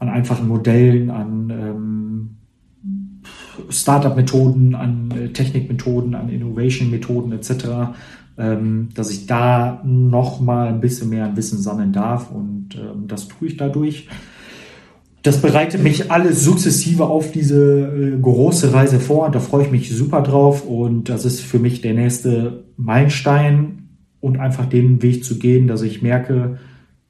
an 0.02 0.10
einfachen 0.10 0.48
Modellen, 0.48 1.12
an 1.12 1.50
ähm, 1.52 2.30
Startup-Methoden, 3.70 4.74
an 4.74 5.12
äh, 5.12 5.30
Technikmethoden, 5.30 6.16
an 6.16 6.30
Innovation-Methoden 6.30 7.32
etc., 7.34 7.94
ähm, 8.40 8.90
dass 8.96 9.12
ich 9.12 9.28
da 9.28 9.80
noch 9.86 10.42
mal 10.42 10.70
ein 10.70 10.82
bisschen 10.82 11.10
mehr 11.10 11.26
an 11.26 11.38
Wissen 11.38 11.60
sammeln 11.60 11.94
darf 11.94 12.32
und 12.32 12.70
ähm, 12.76 13.08
das 13.08 13.28
tue 13.28 13.50
ich 13.50 13.58
dadurch. 13.58 14.08
Das 15.24 15.42
bereitet 15.42 15.84
mich 15.84 16.12
alles 16.12 16.44
sukzessive 16.44 17.06
auf 17.06 17.32
diese 17.32 18.16
äh, 18.16 18.20
große 18.20 18.74
Reise 18.74 19.00
vor. 19.00 19.30
Da 19.30 19.40
freue 19.40 19.66
ich 19.66 19.72
mich 19.72 19.96
super 19.96 20.22
drauf 20.22 20.66
und 20.66 21.10
das 21.10 21.26
ist 21.26 21.42
für 21.42 21.60
mich 21.60 21.82
der 21.82 21.94
nächste 21.94 22.64
Meilenstein 22.76 23.90
und 24.20 24.40
einfach 24.40 24.66
den 24.66 25.02
Weg 25.04 25.24
zu 25.24 25.38
gehen, 25.38 25.68
dass 25.68 25.84
ich 25.84 26.02
merke, 26.02 26.58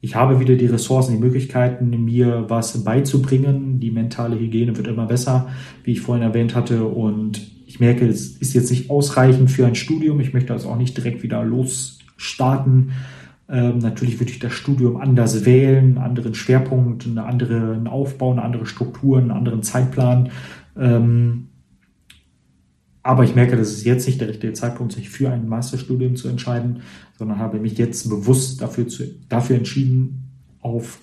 ich 0.04 0.16
habe 0.16 0.40
wieder 0.40 0.56
die 0.56 0.66
Ressourcen, 0.66 1.14
die 1.14 1.20
Möglichkeiten, 1.20 1.90
mir 2.04 2.46
was 2.48 2.84
beizubringen. 2.84 3.80
Die 3.80 3.92
mentale 3.92 4.38
Hygiene 4.38 4.76
wird 4.76 4.88
immer 4.88 5.06
besser, 5.06 5.50
wie 5.84 5.92
ich 5.92 6.02
vorhin 6.02 6.24
erwähnt 6.24 6.56
hatte. 6.56 6.86
Und 6.86 7.40
ich 7.68 7.80
merke, 7.80 8.08
es 8.08 8.30
ist 8.38 8.56
jetzt 8.56 8.72
nicht 8.72 8.90
ausreichend 8.90 9.52
für 9.52 9.68
ein 9.68 9.76
Studium. 9.76 10.20
Ich 10.20 10.34
möchte 10.34 10.54
also 10.54 10.70
auch 10.70 10.78
nicht 10.78 10.98
direkt 10.98 11.22
wieder 11.22 11.44
losstarten. 11.44 12.94
Ähm, 13.52 13.80
natürlich 13.80 14.20
würde 14.20 14.32
ich 14.32 14.40
das 14.40 14.54
Studium 14.54 14.96
anders 14.96 15.46
wählen, 15.46 15.98
einen 15.98 15.98
anderen 15.98 16.34
Schwerpunkt, 16.34 17.06
einen 17.06 17.88
Aufbau, 17.88 18.32
eine 18.32 18.44
andere 18.44 18.66
Struktur, 18.66 19.18
einen 19.18 19.32
anderen 19.32 19.62
Zeitplan. 19.62 20.30
Ähm, 20.80 21.50
aber 23.04 23.24
ich 23.26 23.36
merke, 23.36 23.58
das 23.58 23.72
ist 23.72 23.84
jetzt 23.84 24.06
nicht 24.08 24.22
der 24.22 24.30
richtige 24.30 24.54
Zeitpunkt, 24.54 24.94
sich 24.94 25.10
für 25.10 25.32
ein 25.32 25.50
Masterstudium 25.50 26.16
zu 26.16 26.30
entscheiden, 26.30 26.82
sondern 27.18 27.40
habe 27.40 27.60
mich 27.60 27.78
jetzt 27.78 28.10
bewusst 28.10 28.62
dafür, 28.62 28.88
zu, 28.88 29.04
dafür 29.28 29.58
entschieden, 29.58 30.30
auf 30.62 31.00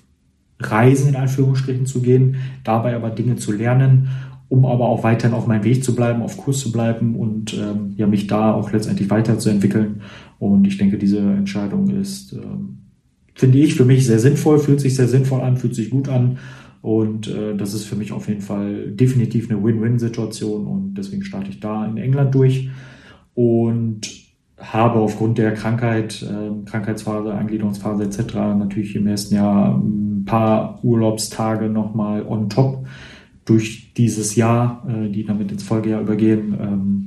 Reisen 0.61 1.11
in 1.11 1.17
Anführungsstrichen 1.17 1.87
zu 1.87 2.01
gehen, 2.01 2.37
dabei 2.65 2.97
aber 2.97 3.11
Dinge 3.11 3.37
zu 3.37 3.53
lernen, 3.53 4.09
um 4.49 4.65
aber 4.65 4.89
auch 4.89 5.03
weiterhin 5.03 5.37
auf 5.37 5.47
meinem 5.47 5.65
Weg 5.65 5.85
zu 5.85 5.95
bleiben, 5.95 6.23
auf 6.23 6.37
Kurs 6.37 6.59
zu 6.59 6.73
bleiben 6.73 7.17
und 7.17 7.55
ähm, 7.55 7.93
ja, 7.97 8.07
mich 8.07 8.27
da 8.27 8.53
auch 8.53 8.73
letztendlich 8.73 9.11
weiterzuentwickeln. 9.11 10.03
Und 10.39 10.67
ich 10.67 10.79
denke, 10.79 10.99
diese 10.99 11.19
Entscheidung 11.19 11.91
ist, 11.91 12.33
ähm, 12.33 12.79
finde 13.35 13.59
ich, 13.59 13.75
für 13.75 13.85
mich 13.85 14.07
sehr 14.07 14.19
sinnvoll, 14.19 14.59
fühlt 14.59 14.81
sich 14.81 14.95
sehr 14.95 15.09
sinnvoll 15.09 15.43
an, 15.43 15.57
fühlt 15.57 15.75
sich 15.75 15.91
gut 15.91 16.09
an 16.09 16.39
und 16.81 17.29
äh, 17.29 17.57
das 17.57 17.75
ist 17.75 17.85
für 17.85 17.97
mich 17.97 18.13
auf 18.13 18.29
jeden 18.29 18.41
Fall 18.41 18.91
definitiv 18.93 19.51
eine 19.51 19.63
Win-Win-Situation 19.63 20.67
und 20.67 20.95
deswegen 20.95 21.23
starte 21.23 21.51
ich 21.51 21.61
da 21.61 21.85
in 21.85 21.97
England 21.97 22.35
durch 22.35 22.71
und 23.35 24.09
habe 24.59 24.99
aufgrund 24.99 25.39
der 25.39 25.55
Krankheit, 25.55 26.23
äh, 26.23 26.65
Krankheitsphase, 26.69 27.33
Eingliederungsphase 27.33 28.05
etc. 28.05 28.35
natürlich 28.59 28.97
im 28.97 29.07
ersten 29.07 29.35
Jahr 29.35 29.77
ein 29.77 30.25
paar 30.25 30.83
Urlaubstage 30.83 31.69
nochmal 31.69 32.27
on 32.27 32.49
top 32.49 32.87
durch 33.49 33.95
dieses 33.95 34.37
Jahr, 34.37 34.87
äh, 34.89 35.09
die 35.09 35.25
damit 35.25 35.51
ins 35.51 35.63
Folgejahr 35.63 36.03
übergehen. 36.03 36.57
Ähm, 36.61 37.05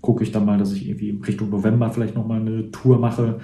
gucke 0.00 0.24
ich 0.24 0.32
dann 0.32 0.44
mal, 0.44 0.58
dass 0.58 0.72
ich 0.72 0.88
irgendwie 0.88 1.18
Richtung 1.26 1.50
November 1.50 1.90
vielleicht 1.90 2.14
nochmal 2.14 2.40
eine 2.40 2.70
Tour 2.70 2.98
mache. 2.98 3.40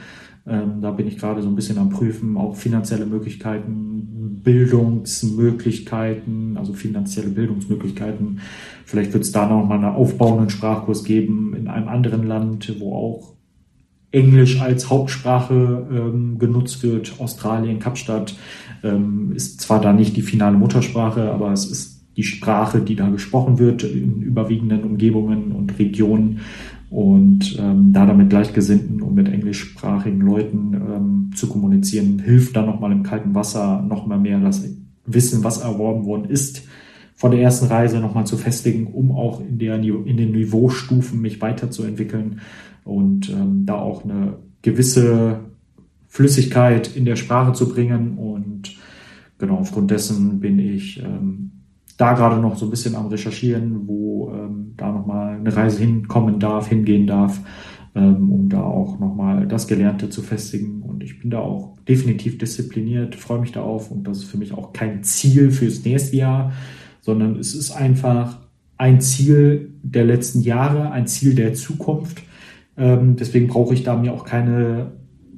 Ähm, 0.47 0.81
da 0.81 0.91
bin 0.91 1.07
ich 1.07 1.19
gerade 1.19 1.43
so 1.43 1.49
ein 1.49 1.55
bisschen 1.55 1.79
am 1.79 1.91
Prüfen, 1.91 2.37
auch 2.37 2.57
finanzielle 2.57 3.07
Möglichkeiten, 3.07 4.41
Bildungsmöglichkeiten, 4.43 6.57
also 6.57 6.73
finanzielle 6.73 7.31
Bildungsmöglichkeiten. 7.31 8.41
Vielleicht 8.85 9.13
wird 9.13 9.25
es 9.25 9.33
da 9.33 9.49
nochmal 9.49 9.79
einen 9.79 9.95
aufbauenden 9.95 10.51
Sprachkurs 10.51 11.05
geben 11.05 11.55
in 11.55 11.69
einem 11.69 11.89
anderen 11.89 12.27
Land, 12.27 12.75
wo 12.81 12.95
auch 12.95 13.35
Englisch 14.13 14.61
als 14.61 14.91
Hauptsprache 14.91 15.87
ähm, 15.91 16.39
genutzt 16.39 16.83
wird. 16.83 17.21
Australien, 17.21 17.79
Kapstadt 17.79 18.35
ähm, 18.83 19.33
ist 19.35 19.61
zwar 19.61 19.81
da 19.81 19.93
nicht 19.93 20.17
die 20.17 20.23
finale 20.23 20.57
Muttersprache, 20.57 21.31
aber 21.31 21.53
es 21.53 21.71
ist 21.71 22.00
die 22.17 22.23
Sprache, 22.23 22.81
die 22.81 22.97
da 22.97 23.09
gesprochen 23.09 23.59
wird 23.59 23.85
in 23.85 24.23
überwiegenden 24.23 24.83
Umgebungen 24.83 25.53
und 25.53 25.79
Regionen 25.79 26.41
und 26.91 27.57
ähm, 27.59 27.93
da 27.93 28.05
damit 28.05 28.31
Gleichgesinnten 28.31 29.01
und 29.01 29.15
mit 29.15 29.29
englischsprachigen 29.29 30.21
Leuten 30.21 30.75
ähm, 30.75 31.31
zu 31.35 31.49
kommunizieren, 31.49 32.19
hilft 32.19 32.57
dann 32.57 32.67
nochmal 32.67 32.91
im 32.91 33.05
kalten 33.05 33.35
Wasser 33.35 33.81
nochmal 33.83 34.19
mehr 34.19 34.41
das 34.41 34.69
Wissen, 35.07 35.45
was 35.45 35.59
erworben 35.59 36.05
worden 36.05 36.29
ist, 36.29 36.67
von 37.15 37.31
der 37.31 37.43
ersten 37.43 37.67
Reise 37.67 38.01
nochmal 38.01 38.27
zu 38.27 38.37
festigen, 38.37 38.89
um 38.89 39.13
auch 39.13 39.41
in, 39.41 39.59
der, 39.59 39.77
in 39.77 40.17
den 40.17 40.33
Niveaustufen 40.33 41.21
mich 41.21 41.41
weiterzuentwickeln 41.41 42.41
und 42.83 43.31
ähm, 43.31 43.67
da 43.67 43.77
auch 43.77 44.05
eine 44.05 44.39
gewisse 44.63 45.41
Flüssigkeit 46.09 46.97
in 46.97 47.05
der 47.05 47.17
Sprache 47.17 47.53
zu 47.53 47.69
bringen. 47.69 48.19
Und 48.19 48.75
genau 49.39 49.59
aufgrund 49.59 49.91
dessen 49.91 50.41
bin 50.41 50.59
ich 50.59 51.03
ähm, 51.03 51.53
da 52.01 52.15
gerade 52.15 52.41
noch 52.41 52.57
so 52.57 52.67
ein 52.67 52.71
bisschen 52.71 52.95
am 52.95 53.07
Recherchieren, 53.07 53.87
wo 53.87 54.33
ähm, 54.35 54.73
da 54.77 54.91
nochmal 54.91 55.37
eine 55.37 55.55
Reise 55.55 55.81
hinkommen 55.81 56.39
darf, 56.39 56.69
hingehen 56.69 57.07
darf, 57.07 57.41
ähm, 57.95 58.33
um 58.33 58.49
da 58.49 58.63
auch 58.63 58.99
nochmal 58.99 59.47
das 59.47 59.67
Gelernte 59.67 60.09
zu 60.09 60.23
festigen. 60.23 60.83
Und 60.83 61.03
ich 61.03 61.21
bin 61.21 61.31
da 61.31 61.41
auch 61.41 61.77
definitiv 61.87 62.39
diszipliniert, 62.39 63.17
freue 63.17 63.41
mich 63.41 63.53
da 63.53 63.63
auf 63.63 63.91
und 63.91 64.05
das 64.05 64.19
ist 64.19 64.25
für 64.25 64.39
mich 64.39 64.55
auch 64.55 64.73
kein 64.73 65.03
Ziel 65.03 65.51
fürs 65.51 65.85
nächste 65.85 66.17
Jahr, 66.17 66.53
sondern 67.03 67.37
es 67.39 67.55
ist 67.55 67.73
einfach 67.73 68.39
ein 68.79 69.01
Ziel 69.03 69.75
der 69.83 70.05
letzten 70.05 70.41
Jahre, 70.41 70.93
ein 70.93 71.07
Ziel 71.07 71.35
der 71.35 71.53
Zukunft. 71.53 72.23
Ähm, 72.79 73.17
deswegen 73.17 73.49
brauche 73.49 73.75
ich 73.75 73.83
da 73.83 73.97
mir 73.97 74.15
auch 74.15 74.25
keine 74.25 74.93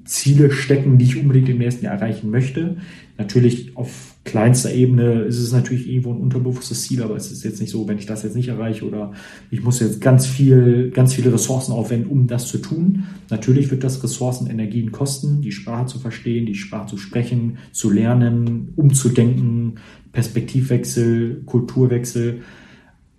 Ziele 0.05 0.53
stecken, 0.53 0.99
die 0.99 1.07
ich 1.07 1.21
unbedingt 1.21 1.49
im 1.49 1.59
nächsten 1.59 1.85
Jahr 1.85 1.95
erreichen 1.95 2.31
möchte. 2.31 2.77
Natürlich 3.19 3.77
auf 3.77 4.12
kleinster 4.25 4.73
Ebene 4.73 5.23
ist 5.23 5.39
es 5.39 5.53
natürlich 5.53 5.89
irgendwo 5.89 6.13
ein 6.13 6.21
unterbewusstes 6.21 6.83
Ziel, 6.83 7.03
aber 7.03 7.17
es 7.17 7.33
ist 7.33 7.43
jetzt 7.43 7.61
nicht 7.61 7.71
so, 7.71 7.89
wenn 7.89 7.99
ich 7.99 8.07
das 8.07 8.23
jetzt 8.23 8.37
nicht 8.37 8.49
erreiche 8.49 8.87
oder 8.87 9.13
ich 9.51 9.63
muss 9.63 9.81
jetzt 9.81 10.01
ganz 10.01 10.27
viel, 10.27 10.91
ganz 10.91 11.15
viele 11.15 11.33
Ressourcen 11.33 11.73
aufwenden, 11.73 12.11
um 12.11 12.29
das 12.29 12.47
zu 12.47 12.59
tun. 12.59 13.05
Natürlich 13.31 13.71
wird 13.71 13.83
das 13.83 14.03
Ressourcen, 14.03 14.47
Energien 14.47 14.93
kosten, 14.93 15.43
die 15.43 15.51
Sprache 15.51 15.87
zu 15.87 15.99
verstehen, 15.99 16.47
die 16.47 16.55
Sprache 16.55 16.87
zu 16.87 16.99
sprechen, 16.99 17.59
zu 17.73 17.91
lernen, 17.91 18.73
umzudenken, 18.77 19.75
Perspektivwechsel, 20.13 21.43
Kulturwechsel. 21.45 22.43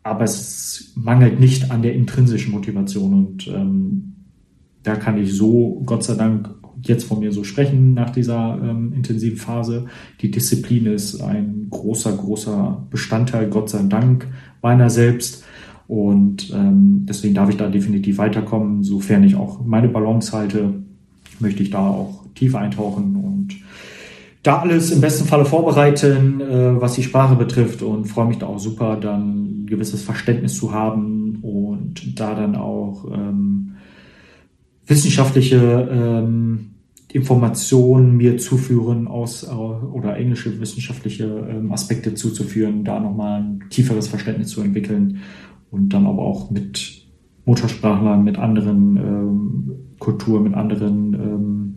Aber 0.04 0.24
es 0.24 0.94
mangelt 0.96 1.40
nicht 1.40 1.70
an 1.72 1.82
der 1.82 1.96
intrinsischen 1.96 2.52
Motivation 2.52 3.14
und 3.14 3.48
ähm, 3.48 4.14
da 4.84 4.96
kann 4.96 5.18
ich 5.18 5.34
so, 5.34 5.82
Gott 5.86 6.04
sei 6.04 6.16
Dank, 6.16 6.50
jetzt 6.84 7.06
von 7.06 7.20
mir 7.20 7.32
so 7.32 7.44
sprechen 7.44 7.94
nach 7.94 8.10
dieser 8.10 8.60
ähm, 8.62 8.94
intensiven 8.94 9.38
Phase. 9.38 9.86
Die 10.22 10.32
Disziplin 10.32 10.86
ist 10.86 11.22
ein 11.22 11.68
großer, 11.70 12.12
großer 12.14 12.86
Bestandteil, 12.90 13.50
Gott 13.50 13.70
sei 13.70 13.84
Dank, 13.84 14.28
meiner 14.62 14.90
selbst. 14.90 15.44
Und 15.88 16.52
ähm, 16.54 17.06
deswegen 17.08 17.34
darf 17.34 17.50
ich 17.50 17.58
da 17.58 17.70
definitiv 17.70 18.18
weiterkommen. 18.18 18.84
Sofern 18.84 19.24
ich 19.24 19.36
auch 19.36 19.64
meine 19.64 19.90
Balance 19.90 20.32
halte, 20.32 20.74
möchte 21.40 21.64
ich 21.64 21.70
da 21.70 21.88
auch 21.88 22.24
tiefer 22.36 22.60
eintauchen 22.60 23.16
und 23.16 23.56
da 24.44 24.58
alles 24.58 24.92
im 24.92 25.00
besten 25.00 25.26
Falle 25.26 25.46
vorbereiten, 25.46 26.42
äh, 26.42 26.82
was 26.82 26.96
die 26.96 27.04
Sprache 27.04 27.36
betrifft 27.36 27.82
und 27.82 28.06
freue 28.06 28.28
mich 28.28 28.40
da 28.40 28.48
auch 28.48 28.60
super, 28.60 28.98
dann 28.98 29.64
ein 29.64 29.68
gewisses 29.68 30.04
Verständnis 30.04 30.58
zu 30.58 30.74
haben 30.74 31.40
und 31.42 32.20
da 32.20 32.36
dann 32.36 32.56
auch 32.56 33.06
ähm, 33.14 33.76
wissenschaftliche 34.86 35.90
ähm, 35.90 36.73
Informationen 37.14 38.18
mir 38.18 38.38
zuführen 38.38 39.08
aus 39.08 39.44
äh, 39.44 39.48
oder 39.52 40.18
englische 40.18 40.60
wissenschaftliche 40.60 41.26
ähm, 41.26 41.72
Aspekte 41.72 42.16
zuzuführen, 42.16 42.84
da 42.84 43.00
nochmal 43.00 43.42
ein 43.42 43.64
tieferes 43.70 44.08
Verständnis 44.08 44.50
zu 44.50 44.62
entwickeln 44.62 45.20
und 45.70 45.90
dann 45.90 46.08
aber 46.08 46.24
auch 46.24 46.50
mit 46.50 47.06
Muttersprachlern, 47.46 48.24
mit 48.24 48.40
anderen 48.40 48.98
ähm, 48.98 49.72
Kulturen, 50.00 50.44
mit 50.44 50.54
anderen 50.56 51.14
ähm, 51.14 51.76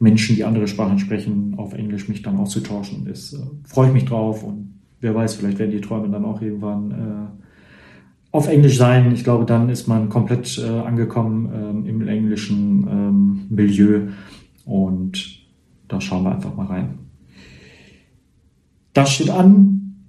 Menschen, 0.00 0.36
die 0.36 0.44
andere 0.44 0.68
Sprachen 0.68 0.98
sprechen, 0.98 1.54
auf 1.56 1.72
Englisch 1.72 2.08
mich 2.08 2.20
dann 2.20 2.36
auszutauschen. 2.36 3.06
Das 3.06 3.32
äh, 3.32 3.38
freue 3.64 3.88
ich 3.88 3.94
mich 3.94 4.04
drauf 4.04 4.44
und 4.44 4.74
wer 5.00 5.14
weiß, 5.14 5.36
vielleicht 5.36 5.58
werden 5.58 5.70
die 5.70 5.80
Träume 5.80 6.10
dann 6.10 6.26
auch 6.26 6.42
irgendwann 6.42 6.90
äh, 6.90 7.38
auf 8.32 8.48
Englisch 8.48 8.76
sein. 8.76 9.10
Ich 9.12 9.24
glaube, 9.24 9.46
dann 9.46 9.70
ist 9.70 9.88
man 9.88 10.10
komplett 10.10 10.58
äh, 10.58 10.68
angekommen 10.68 11.50
ähm, 11.54 11.86
im 11.86 12.06
englischen 12.06 12.86
ähm, 12.86 13.40
Milieu 13.48 14.08
und 14.68 15.40
da 15.88 16.00
schauen 16.00 16.24
wir 16.24 16.32
einfach 16.32 16.54
mal 16.54 16.66
rein. 16.66 16.98
Das 18.92 19.12
steht 19.12 19.30
an. 19.30 20.04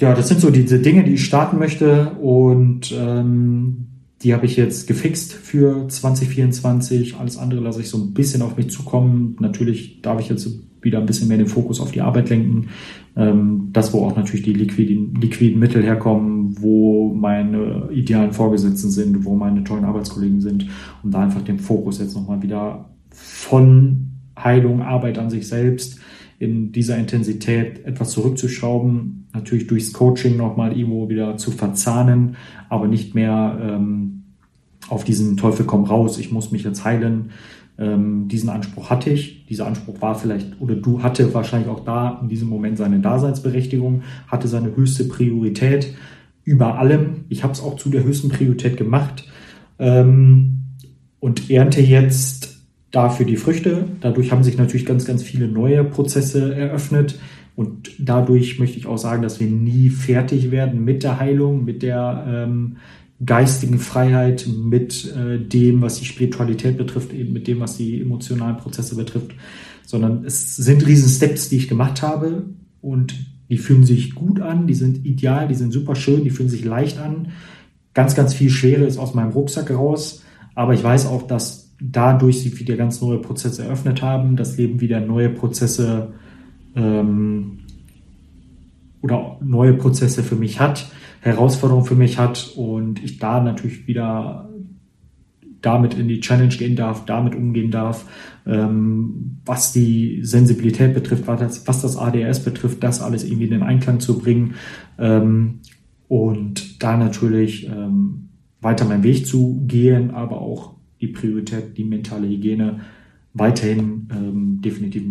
Ja, 0.00 0.14
das 0.14 0.28
sind 0.28 0.40
so 0.40 0.50
diese 0.50 0.78
Dinge, 0.78 1.04
die 1.04 1.14
ich 1.14 1.24
starten 1.24 1.58
möchte 1.58 2.10
und 2.20 2.94
ähm, 2.96 3.86
die 4.22 4.34
habe 4.34 4.46
ich 4.46 4.56
jetzt 4.56 4.86
gefixt 4.86 5.32
für 5.32 5.88
2024. 5.88 7.16
Alles 7.16 7.38
andere 7.38 7.60
lasse 7.60 7.80
ich 7.80 7.88
so 7.88 7.98
ein 7.98 8.12
bisschen 8.12 8.42
auf 8.42 8.56
mich 8.56 8.70
zukommen. 8.70 9.36
Natürlich 9.40 10.02
darf 10.02 10.20
ich 10.20 10.28
jetzt 10.28 10.48
wieder 10.82 10.98
ein 10.98 11.06
bisschen 11.06 11.28
mehr 11.28 11.38
den 11.38 11.46
Fokus 11.46 11.80
auf 11.80 11.92
die 11.92 12.02
Arbeit 12.02 12.28
lenken. 12.28 12.68
Ähm, 13.16 13.70
das, 13.72 13.92
wo 13.92 14.04
auch 14.04 14.16
natürlich 14.16 14.44
die 14.44 14.52
liquiden, 14.52 15.14
liquiden 15.14 15.58
Mittel 15.58 15.82
herkommen, 15.82 16.56
wo 16.60 17.14
meine 17.14 17.88
idealen 17.90 18.32
Vorgesetzten 18.32 18.90
sind, 18.90 19.24
wo 19.24 19.34
meine 19.34 19.64
tollen 19.64 19.84
Arbeitskollegen 19.84 20.40
sind, 20.40 20.66
um 21.02 21.10
da 21.10 21.20
einfach 21.20 21.42
den 21.42 21.58
Fokus 21.58 21.98
jetzt 21.98 22.14
nochmal 22.14 22.42
wieder 22.42 22.95
von 23.16 24.10
Heilung, 24.38 24.82
Arbeit 24.82 25.18
an 25.18 25.30
sich 25.30 25.48
selbst 25.48 25.98
in 26.38 26.72
dieser 26.72 26.98
Intensität 26.98 27.84
etwas 27.86 28.10
zurückzuschrauben, 28.10 29.28
natürlich 29.32 29.66
durchs 29.66 29.92
Coaching 29.92 30.36
nochmal 30.36 30.76
irgendwo 30.76 31.08
wieder 31.08 31.36
zu 31.38 31.50
verzahnen, 31.50 32.36
aber 32.68 32.88
nicht 32.88 33.14
mehr 33.14 33.58
ähm, 33.60 34.24
auf 34.88 35.04
diesen 35.04 35.36
Teufel 35.36 35.66
komm 35.66 35.84
raus, 35.84 36.18
ich 36.18 36.30
muss 36.30 36.52
mich 36.52 36.64
jetzt 36.64 36.84
heilen. 36.84 37.30
Ähm, 37.78 38.28
diesen 38.28 38.48
Anspruch 38.48 38.88
hatte 38.90 39.10
ich. 39.10 39.46
Dieser 39.46 39.66
Anspruch 39.66 40.00
war 40.00 40.14
vielleicht, 40.14 40.60
oder 40.60 40.74
du 40.74 41.02
hatte 41.02 41.34
wahrscheinlich 41.34 41.68
auch 41.68 41.84
da 41.84 42.20
in 42.22 42.28
diesem 42.28 42.48
Moment 42.48 42.78
seine 42.78 43.00
Daseinsberechtigung, 43.00 44.02
hatte 44.28 44.48
seine 44.48 44.74
höchste 44.74 45.04
Priorität 45.04 45.94
über 46.44 46.78
allem. 46.78 47.24
Ich 47.28 47.42
habe 47.42 47.52
es 47.52 47.60
auch 47.60 47.76
zu 47.76 47.90
der 47.90 48.04
höchsten 48.04 48.28
Priorität 48.28 48.76
gemacht 48.76 49.28
ähm, 49.78 50.60
und 51.20 51.50
ernte 51.50 51.80
jetzt 51.82 52.45
dafür 52.90 53.26
die 53.26 53.36
Früchte. 53.36 53.84
Dadurch 54.00 54.32
haben 54.32 54.44
sich 54.44 54.56
natürlich 54.56 54.86
ganz, 54.86 55.04
ganz 55.04 55.22
viele 55.22 55.48
neue 55.48 55.84
Prozesse 55.84 56.54
eröffnet. 56.54 57.18
Und 57.54 57.90
dadurch 57.98 58.58
möchte 58.58 58.78
ich 58.78 58.86
auch 58.86 58.98
sagen, 58.98 59.22
dass 59.22 59.40
wir 59.40 59.48
nie 59.48 59.88
fertig 59.88 60.50
werden 60.50 60.84
mit 60.84 61.02
der 61.02 61.18
Heilung, 61.18 61.64
mit 61.64 61.82
der 61.82 62.24
ähm, 62.28 62.76
geistigen 63.24 63.78
Freiheit, 63.78 64.46
mit 64.46 65.10
äh, 65.14 65.38
dem, 65.38 65.80
was 65.80 65.98
die 65.98 66.04
Spiritualität 66.04 66.76
betrifft, 66.76 67.12
eben 67.14 67.32
mit 67.32 67.46
dem, 67.46 67.60
was 67.60 67.76
die 67.78 68.00
emotionalen 68.00 68.58
Prozesse 68.58 68.94
betrifft, 68.94 69.34
sondern 69.86 70.24
es 70.26 70.56
sind 70.56 70.86
riesen 70.86 71.08
Steps, 71.08 71.48
die 71.48 71.56
ich 71.56 71.68
gemacht 71.68 72.02
habe 72.02 72.44
und 72.82 73.14
die 73.48 73.58
fühlen 73.58 73.84
sich 73.84 74.14
gut 74.14 74.40
an, 74.40 74.66
die 74.66 74.74
sind 74.74 75.06
ideal, 75.06 75.48
die 75.48 75.54
sind 75.54 75.72
super 75.72 75.94
schön, 75.94 76.24
die 76.24 76.30
fühlen 76.30 76.48
sich 76.48 76.64
leicht 76.64 76.98
an. 76.98 77.28
Ganz, 77.94 78.14
ganz 78.14 78.34
viel 78.34 78.50
Schwere 78.50 78.84
ist 78.84 78.98
aus 78.98 79.14
meinem 79.14 79.30
Rucksack 79.30 79.70
raus. 79.70 80.22
Aber 80.54 80.74
ich 80.74 80.82
weiß 80.82 81.06
auch, 81.06 81.22
dass 81.22 81.65
dadurch 81.80 82.40
sich 82.40 82.58
wieder 82.58 82.76
ganz 82.76 83.00
neue 83.00 83.18
Prozesse 83.18 83.64
eröffnet 83.64 84.02
haben, 84.02 84.36
das 84.36 84.56
Leben 84.56 84.80
wieder 84.80 85.00
neue 85.00 85.30
Prozesse 85.30 86.14
ähm, 86.74 87.58
oder 89.02 89.38
neue 89.42 89.74
Prozesse 89.74 90.22
für 90.22 90.36
mich 90.36 90.58
hat, 90.60 90.90
Herausforderungen 91.20 91.86
für 91.86 91.94
mich 91.94 92.18
hat 92.18 92.52
und 92.56 93.02
ich 93.02 93.18
da 93.18 93.40
natürlich 93.40 93.86
wieder 93.86 94.48
damit 95.60 95.94
in 95.94 96.06
die 96.06 96.20
Challenge 96.20 96.54
gehen 96.54 96.76
darf, 96.76 97.06
damit 97.06 97.34
umgehen 97.34 97.70
darf, 97.70 98.06
ähm, 98.46 99.38
was 99.44 99.72
die 99.72 100.20
Sensibilität 100.22 100.94
betrifft, 100.94 101.26
was 101.26 101.40
das, 101.40 101.66
was 101.66 101.82
das 101.82 101.96
ADS 101.96 102.44
betrifft, 102.44 102.82
das 102.82 103.02
alles 103.02 103.24
irgendwie 103.24 103.46
in 103.46 103.50
den 103.50 103.62
Einklang 103.62 103.98
zu 103.98 104.18
bringen 104.18 104.54
ähm, 104.98 105.60
und 106.08 106.82
da 106.82 106.96
natürlich 106.96 107.66
ähm, 107.66 108.28
weiter 108.60 108.84
meinen 108.84 109.02
Weg 109.02 109.26
zu 109.26 109.64
gehen, 109.66 110.12
aber 110.12 110.40
auch 110.40 110.75
die 111.00 111.08
Priorität, 111.08 111.76
die 111.76 111.84
mentale 111.84 112.28
Hygiene 112.28 112.80
weiterhin 113.34 114.08
ähm, 114.10 114.60
definitiv 114.62 115.04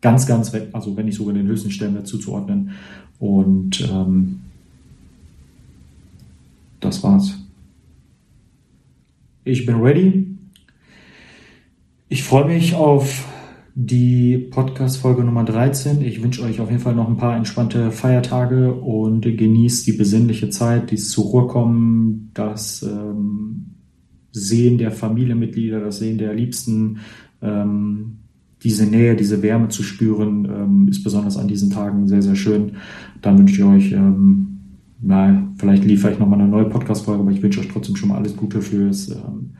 ganz, 0.00 0.26
ganz, 0.26 0.52
also 0.72 0.96
wenn 0.96 1.06
nicht 1.06 1.16
sogar 1.16 1.34
den 1.34 1.46
höchsten 1.46 1.70
Stellenwert 1.70 2.06
zuzuordnen. 2.06 2.70
Und 3.18 3.88
ähm, 3.92 4.40
das 6.80 7.02
war's. 7.02 7.38
Ich 9.44 9.66
bin 9.66 9.76
ready. 9.76 10.26
Ich 12.08 12.22
freue 12.22 12.46
mich 12.46 12.74
auf 12.74 13.26
die 13.74 14.38
Podcast-Folge 14.38 15.22
Nummer 15.22 15.44
13. 15.44 16.02
Ich 16.02 16.22
wünsche 16.22 16.42
euch 16.42 16.60
auf 16.60 16.70
jeden 16.70 16.82
Fall 16.82 16.94
noch 16.94 17.08
ein 17.08 17.16
paar 17.16 17.36
entspannte 17.36 17.92
Feiertage 17.92 18.72
und 18.74 19.22
genießt 19.22 19.86
die 19.86 19.92
besinnliche 19.92 20.50
Zeit, 20.50 20.90
dieses 20.90 21.10
zur 21.10 21.24
Ruhe 21.26 21.46
kommen, 21.46 22.30
das 22.34 22.82
ähm, 22.82 23.77
Sehen 24.32 24.78
der 24.78 24.90
Familienmitglieder, 24.90 25.80
das 25.80 25.98
Sehen 25.98 26.18
der 26.18 26.34
Liebsten, 26.34 26.98
ähm, 27.42 28.18
diese 28.62 28.86
Nähe, 28.86 29.14
diese 29.14 29.42
Wärme 29.42 29.68
zu 29.68 29.82
spüren, 29.82 30.44
ähm, 30.44 30.88
ist 30.88 31.04
besonders 31.04 31.36
an 31.36 31.48
diesen 31.48 31.70
Tagen 31.70 32.08
sehr, 32.08 32.22
sehr 32.22 32.34
schön. 32.34 32.72
Dann 33.22 33.38
wünsche 33.38 33.54
ich 33.54 33.64
euch 33.64 33.92
ähm, 33.92 34.48
na, 35.00 35.48
vielleicht 35.56 35.84
liefere 35.84 36.12
ich 36.12 36.18
nochmal 36.18 36.40
eine 36.40 36.48
neue 36.48 36.64
Podcast-Folge, 36.64 37.22
aber 37.22 37.30
ich 37.30 37.42
wünsche 37.42 37.60
euch 37.60 37.68
trotzdem 37.68 37.96
schon 37.96 38.08
mal 38.08 38.16
alles 38.16 38.36
Gute 38.36 38.60
fürs 38.60 39.10
ähm, 39.10 39.50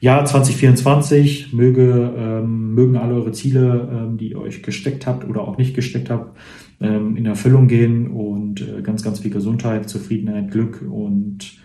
Jahr 0.00 0.24
2024. 0.24 1.52
Möge, 1.52 2.14
ähm, 2.16 2.74
mögen 2.74 2.96
alle 2.96 3.14
eure 3.14 3.32
Ziele, 3.32 3.88
ähm, 3.92 4.16
die 4.16 4.30
ihr 4.30 4.40
euch 4.40 4.62
gesteckt 4.62 5.06
habt 5.06 5.28
oder 5.28 5.42
auch 5.42 5.58
nicht 5.58 5.74
gesteckt 5.74 6.08
habt, 6.08 6.38
ähm, 6.80 7.16
in 7.16 7.26
Erfüllung 7.26 7.68
gehen 7.68 8.08
und 8.08 8.62
äh, 8.62 8.80
ganz, 8.80 9.02
ganz 9.02 9.20
viel 9.20 9.30
Gesundheit, 9.30 9.88
Zufriedenheit, 9.88 10.50
Glück 10.50 10.82
und 10.90 11.58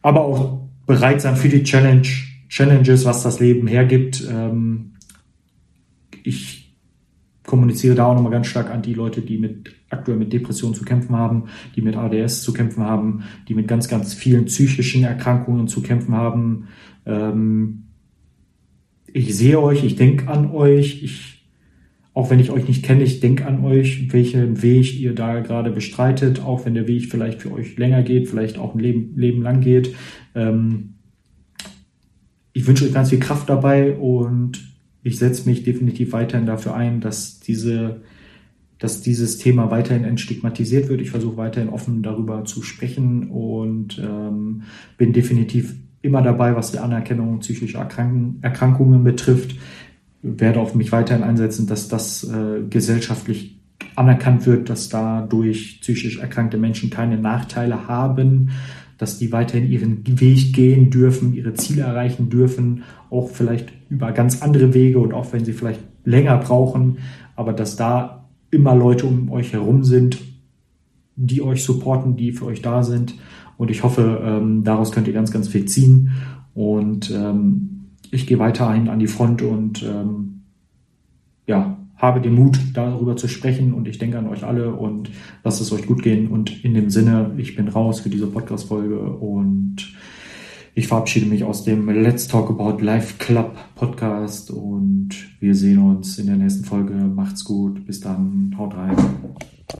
aber 0.00 0.22
auch 0.22 0.63
bereit 0.86 1.20
sein 1.20 1.36
für 1.36 1.48
die 1.48 1.62
Challenge, 1.62 2.08
Challenges, 2.48 3.04
was 3.04 3.22
das 3.22 3.40
Leben 3.40 3.66
hergibt. 3.66 4.26
Ähm, 4.30 4.92
ich 6.22 6.64
kommuniziere 7.46 7.94
da 7.94 8.06
auch 8.06 8.14
nochmal 8.14 8.32
ganz 8.32 8.46
stark 8.46 8.70
an 8.70 8.82
die 8.82 8.94
Leute, 8.94 9.20
die 9.20 9.38
mit 9.38 9.74
aktuell 9.90 10.16
mit 10.16 10.32
Depressionen 10.32 10.74
zu 10.74 10.84
kämpfen 10.84 11.14
haben, 11.14 11.44
die 11.76 11.82
mit 11.82 11.96
ADS 11.96 12.42
zu 12.42 12.52
kämpfen 12.52 12.82
haben, 12.84 13.24
die 13.48 13.54
mit 13.54 13.68
ganz, 13.68 13.88
ganz 13.88 14.14
vielen 14.14 14.46
psychischen 14.46 15.04
Erkrankungen 15.04 15.68
zu 15.68 15.82
kämpfen 15.82 16.14
haben. 16.14 16.68
Ähm, 17.06 17.84
ich 19.12 19.36
sehe 19.36 19.60
euch, 19.60 19.84
ich 19.84 19.96
denke 19.96 20.28
an 20.28 20.50
euch, 20.50 21.02
ich, 21.02 21.43
auch 22.14 22.30
wenn 22.30 22.38
ich 22.38 22.52
euch 22.52 22.68
nicht 22.68 22.84
kenne, 22.84 23.02
ich 23.02 23.18
denke 23.18 23.44
an 23.44 23.64
euch, 23.64 24.12
welchen 24.12 24.62
Weg 24.62 24.98
ihr 24.98 25.14
da 25.14 25.40
gerade 25.40 25.72
bestreitet, 25.72 26.40
auch 26.40 26.64
wenn 26.64 26.74
der 26.74 26.86
Weg 26.86 27.10
vielleicht 27.10 27.42
für 27.42 27.52
euch 27.52 27.76
länger 27.76 28.02
geht, 28.02 28.28
vielleicht 28.28 28.56
auch 28.56 28.74
ein 28.74 28.78
Leben, 28.78 29.14
Leben 29.16 29.42
lang 29.42 29.60
geht. 29.60 29.94
Ähm, 30.36 30.94
ich 32.52 32.68
wünsche 32.68 32.84
euch 32.84 32.94
ganz 32.94 33.10
viel 33.10 33.18
Kraft 33.18 33.48
dabei 33.48 33.94
und 33.96 34.64
ich 35.02 35.18
setze 35.18 35.48
mich 35.48 35.64
definitiv 35.64 36.12
weiterhin 36.12 36.46
dafür 36.46 36.76
ein, 36.76 37.00
dass 37.00 37.40
diese, 37.40 38.02
dass 38.78 39.02
dieses 39.02 39.38
Thema 39.38 39.72
weiterhin 39.72 40.04
entstigmatisiert 40.04 40.88
wird. 40.88 41.00
Ich 41.00 41.10
versuche 41.10 41.36
weiterhin 41.36 41.68
offen 41.68 42.04
darüber 42.04 42.44
zu 42.44 42.62
sprechen 42.62 43.28
und 43.28 43.98
ähm, 43.98 44.62
bin 44.96 45.12
definitiv 45.12 45.74
immer 46.00 46.22
dabei, 46.22 46.54
was 46.54 46.70
die 46.70 46.78
Anerkennung 46.78 47.40
psychischer 47.40 47.80
Erkrank 47.80 48.36
Erkrankungen 48.42 49.02
betrifft. 49.02 49.56
Werde 50.24 50.60
auf 50.60 50.74
mich 50.74 50.90
weiterhin 50.90 51.22
einsetzen, 51.22 51.66
dass 51.66 51.88
das 51.88 52.24
äh, 52.24 52.62
gesellschaftlich 52.68 53.60
anerkannt 53.94 54.46
wird, 54.46 54.70
dass 54.70 54.88
dadurch 54.88 55.80
psychisch 55.80 56.18
erkrankte 56.18 56.56
Menschen 56.56 56.90
keine 56.90 57.18
Nachteile 57.18 57.86
haben, 57.86 58.50
dass 58.98 59.18
die 59.18 59.32
weiterhin 59.32 59.70
ihren 59.70 60.20
Weg 60.20 60.54
gehen 60.54 60.90
dürfen, 60.90 61.34
ihre 61.34 61.54
Ziele 61.54 61.82
erreichen 61.82 62.30
dürfen, 62.30 62.84
auch 63.10 63.28
vielleicht 63.28 63.72
über 63.90 64.12
ganz 64.12 64.42
andere 64.42 64.72
Wege 64.72 64.98
und 64.98 65.12
auch 65.12 65.32
wenn 65.32 65.44
sie 65.44 65.52
vielleicht 65.52 65.80
länger 66.04 66.38
brauchen, 66.38 66.98
aber 67.36 67.52
dass 67.52 67.76
da 67.76 68.28
immer 68.50 68.74
Leute 68.74 69.06
um 69.06 69.30
euch 69.30 69.52
herum 69.52 69.84
sind, 69.84 70.18
die 71.16 71.42
euch 71.42 71.64
supporten, 71.64 72.16
die 72.16 72.32
für 72.32 72.46
euch 72.46 72.62
da 72.62 72.82
sind. 72.82 73.14
Und 73.56 73.70
ich 73.70 73.82
hoffe, 73.82 74.20
ähm, 74.24 74.64
daraus 74.64 74.92
könnt 74.92 75.06
ihr 75.06 75.12
ganz, 75.12 75.30
ganz 75.30 75.48
viel 75.48 75.66
ziehen. 75.66 76.10
Und 76.54 77.10
ähm, 77.10 77.73
ich 78.14 78.26
gehe 78.26 78.38
weiterhin 78.38 78.88
an 78.88 79.00
die 79.00 79.08
Front 79.08 79.42
und 79.42 79.82
ähm, 79.82 80.42
ja, 81.46 81.76
habe 81.96 82.20
den 82.20 82.34
Mut, 82.34 82.58
darüber 82.74 83.16
zu 83.16 83.28
sprechen 83.28 83.72
und 83.72 83.88
ich 83.88 83.98
denke 83.98 84.18
an 84.18 84.28
euch 84.28 84.44
alle 84.44 84.74
und 84.74 85.10
lasst 85.42 85.60
es 85.60 85.72
euch 85.72 85.86
gut 85.86 86.02
gehen. 86.02 86.28
Und 86.28 86.64
in 86.64 86.74
dem 86.74 86.90
Sinne, 86.90 87.32
ich 87.36 87.56
bin 87.56 87.68
raus 87.68 88.00
für 88.00 88.10
diese 88.10 88.26
Podcast-Folge 88.26 89.00
und 89.00 89.76
ich 90.74 90.88
verabschiede 90.88 91.26
mich 91.26 91.44
aus 91.44 91.64
dem 91.64 91.88
Let's 91.88 92.26
Talk 92.28 92.50
About 92.50 92.82
Life 92.82 93.14
Club 93.18 93.56
Podcast 93.74 94.50
und 94.50 95.10
wir 95.40 95.54
sehen 95.54 95.78
uns 95.78 96.18
in 96.18 96.26
der 96.26 96.36
nächsten 96.36 96.64
Folge. 96.64 96.94
Macht's 96.94 97.44
gut. 97.44 97.86
Bis 97.86 98.00
dann. 98.00 98.54
Haut 98.58 98.74
rein. 98.76 98.96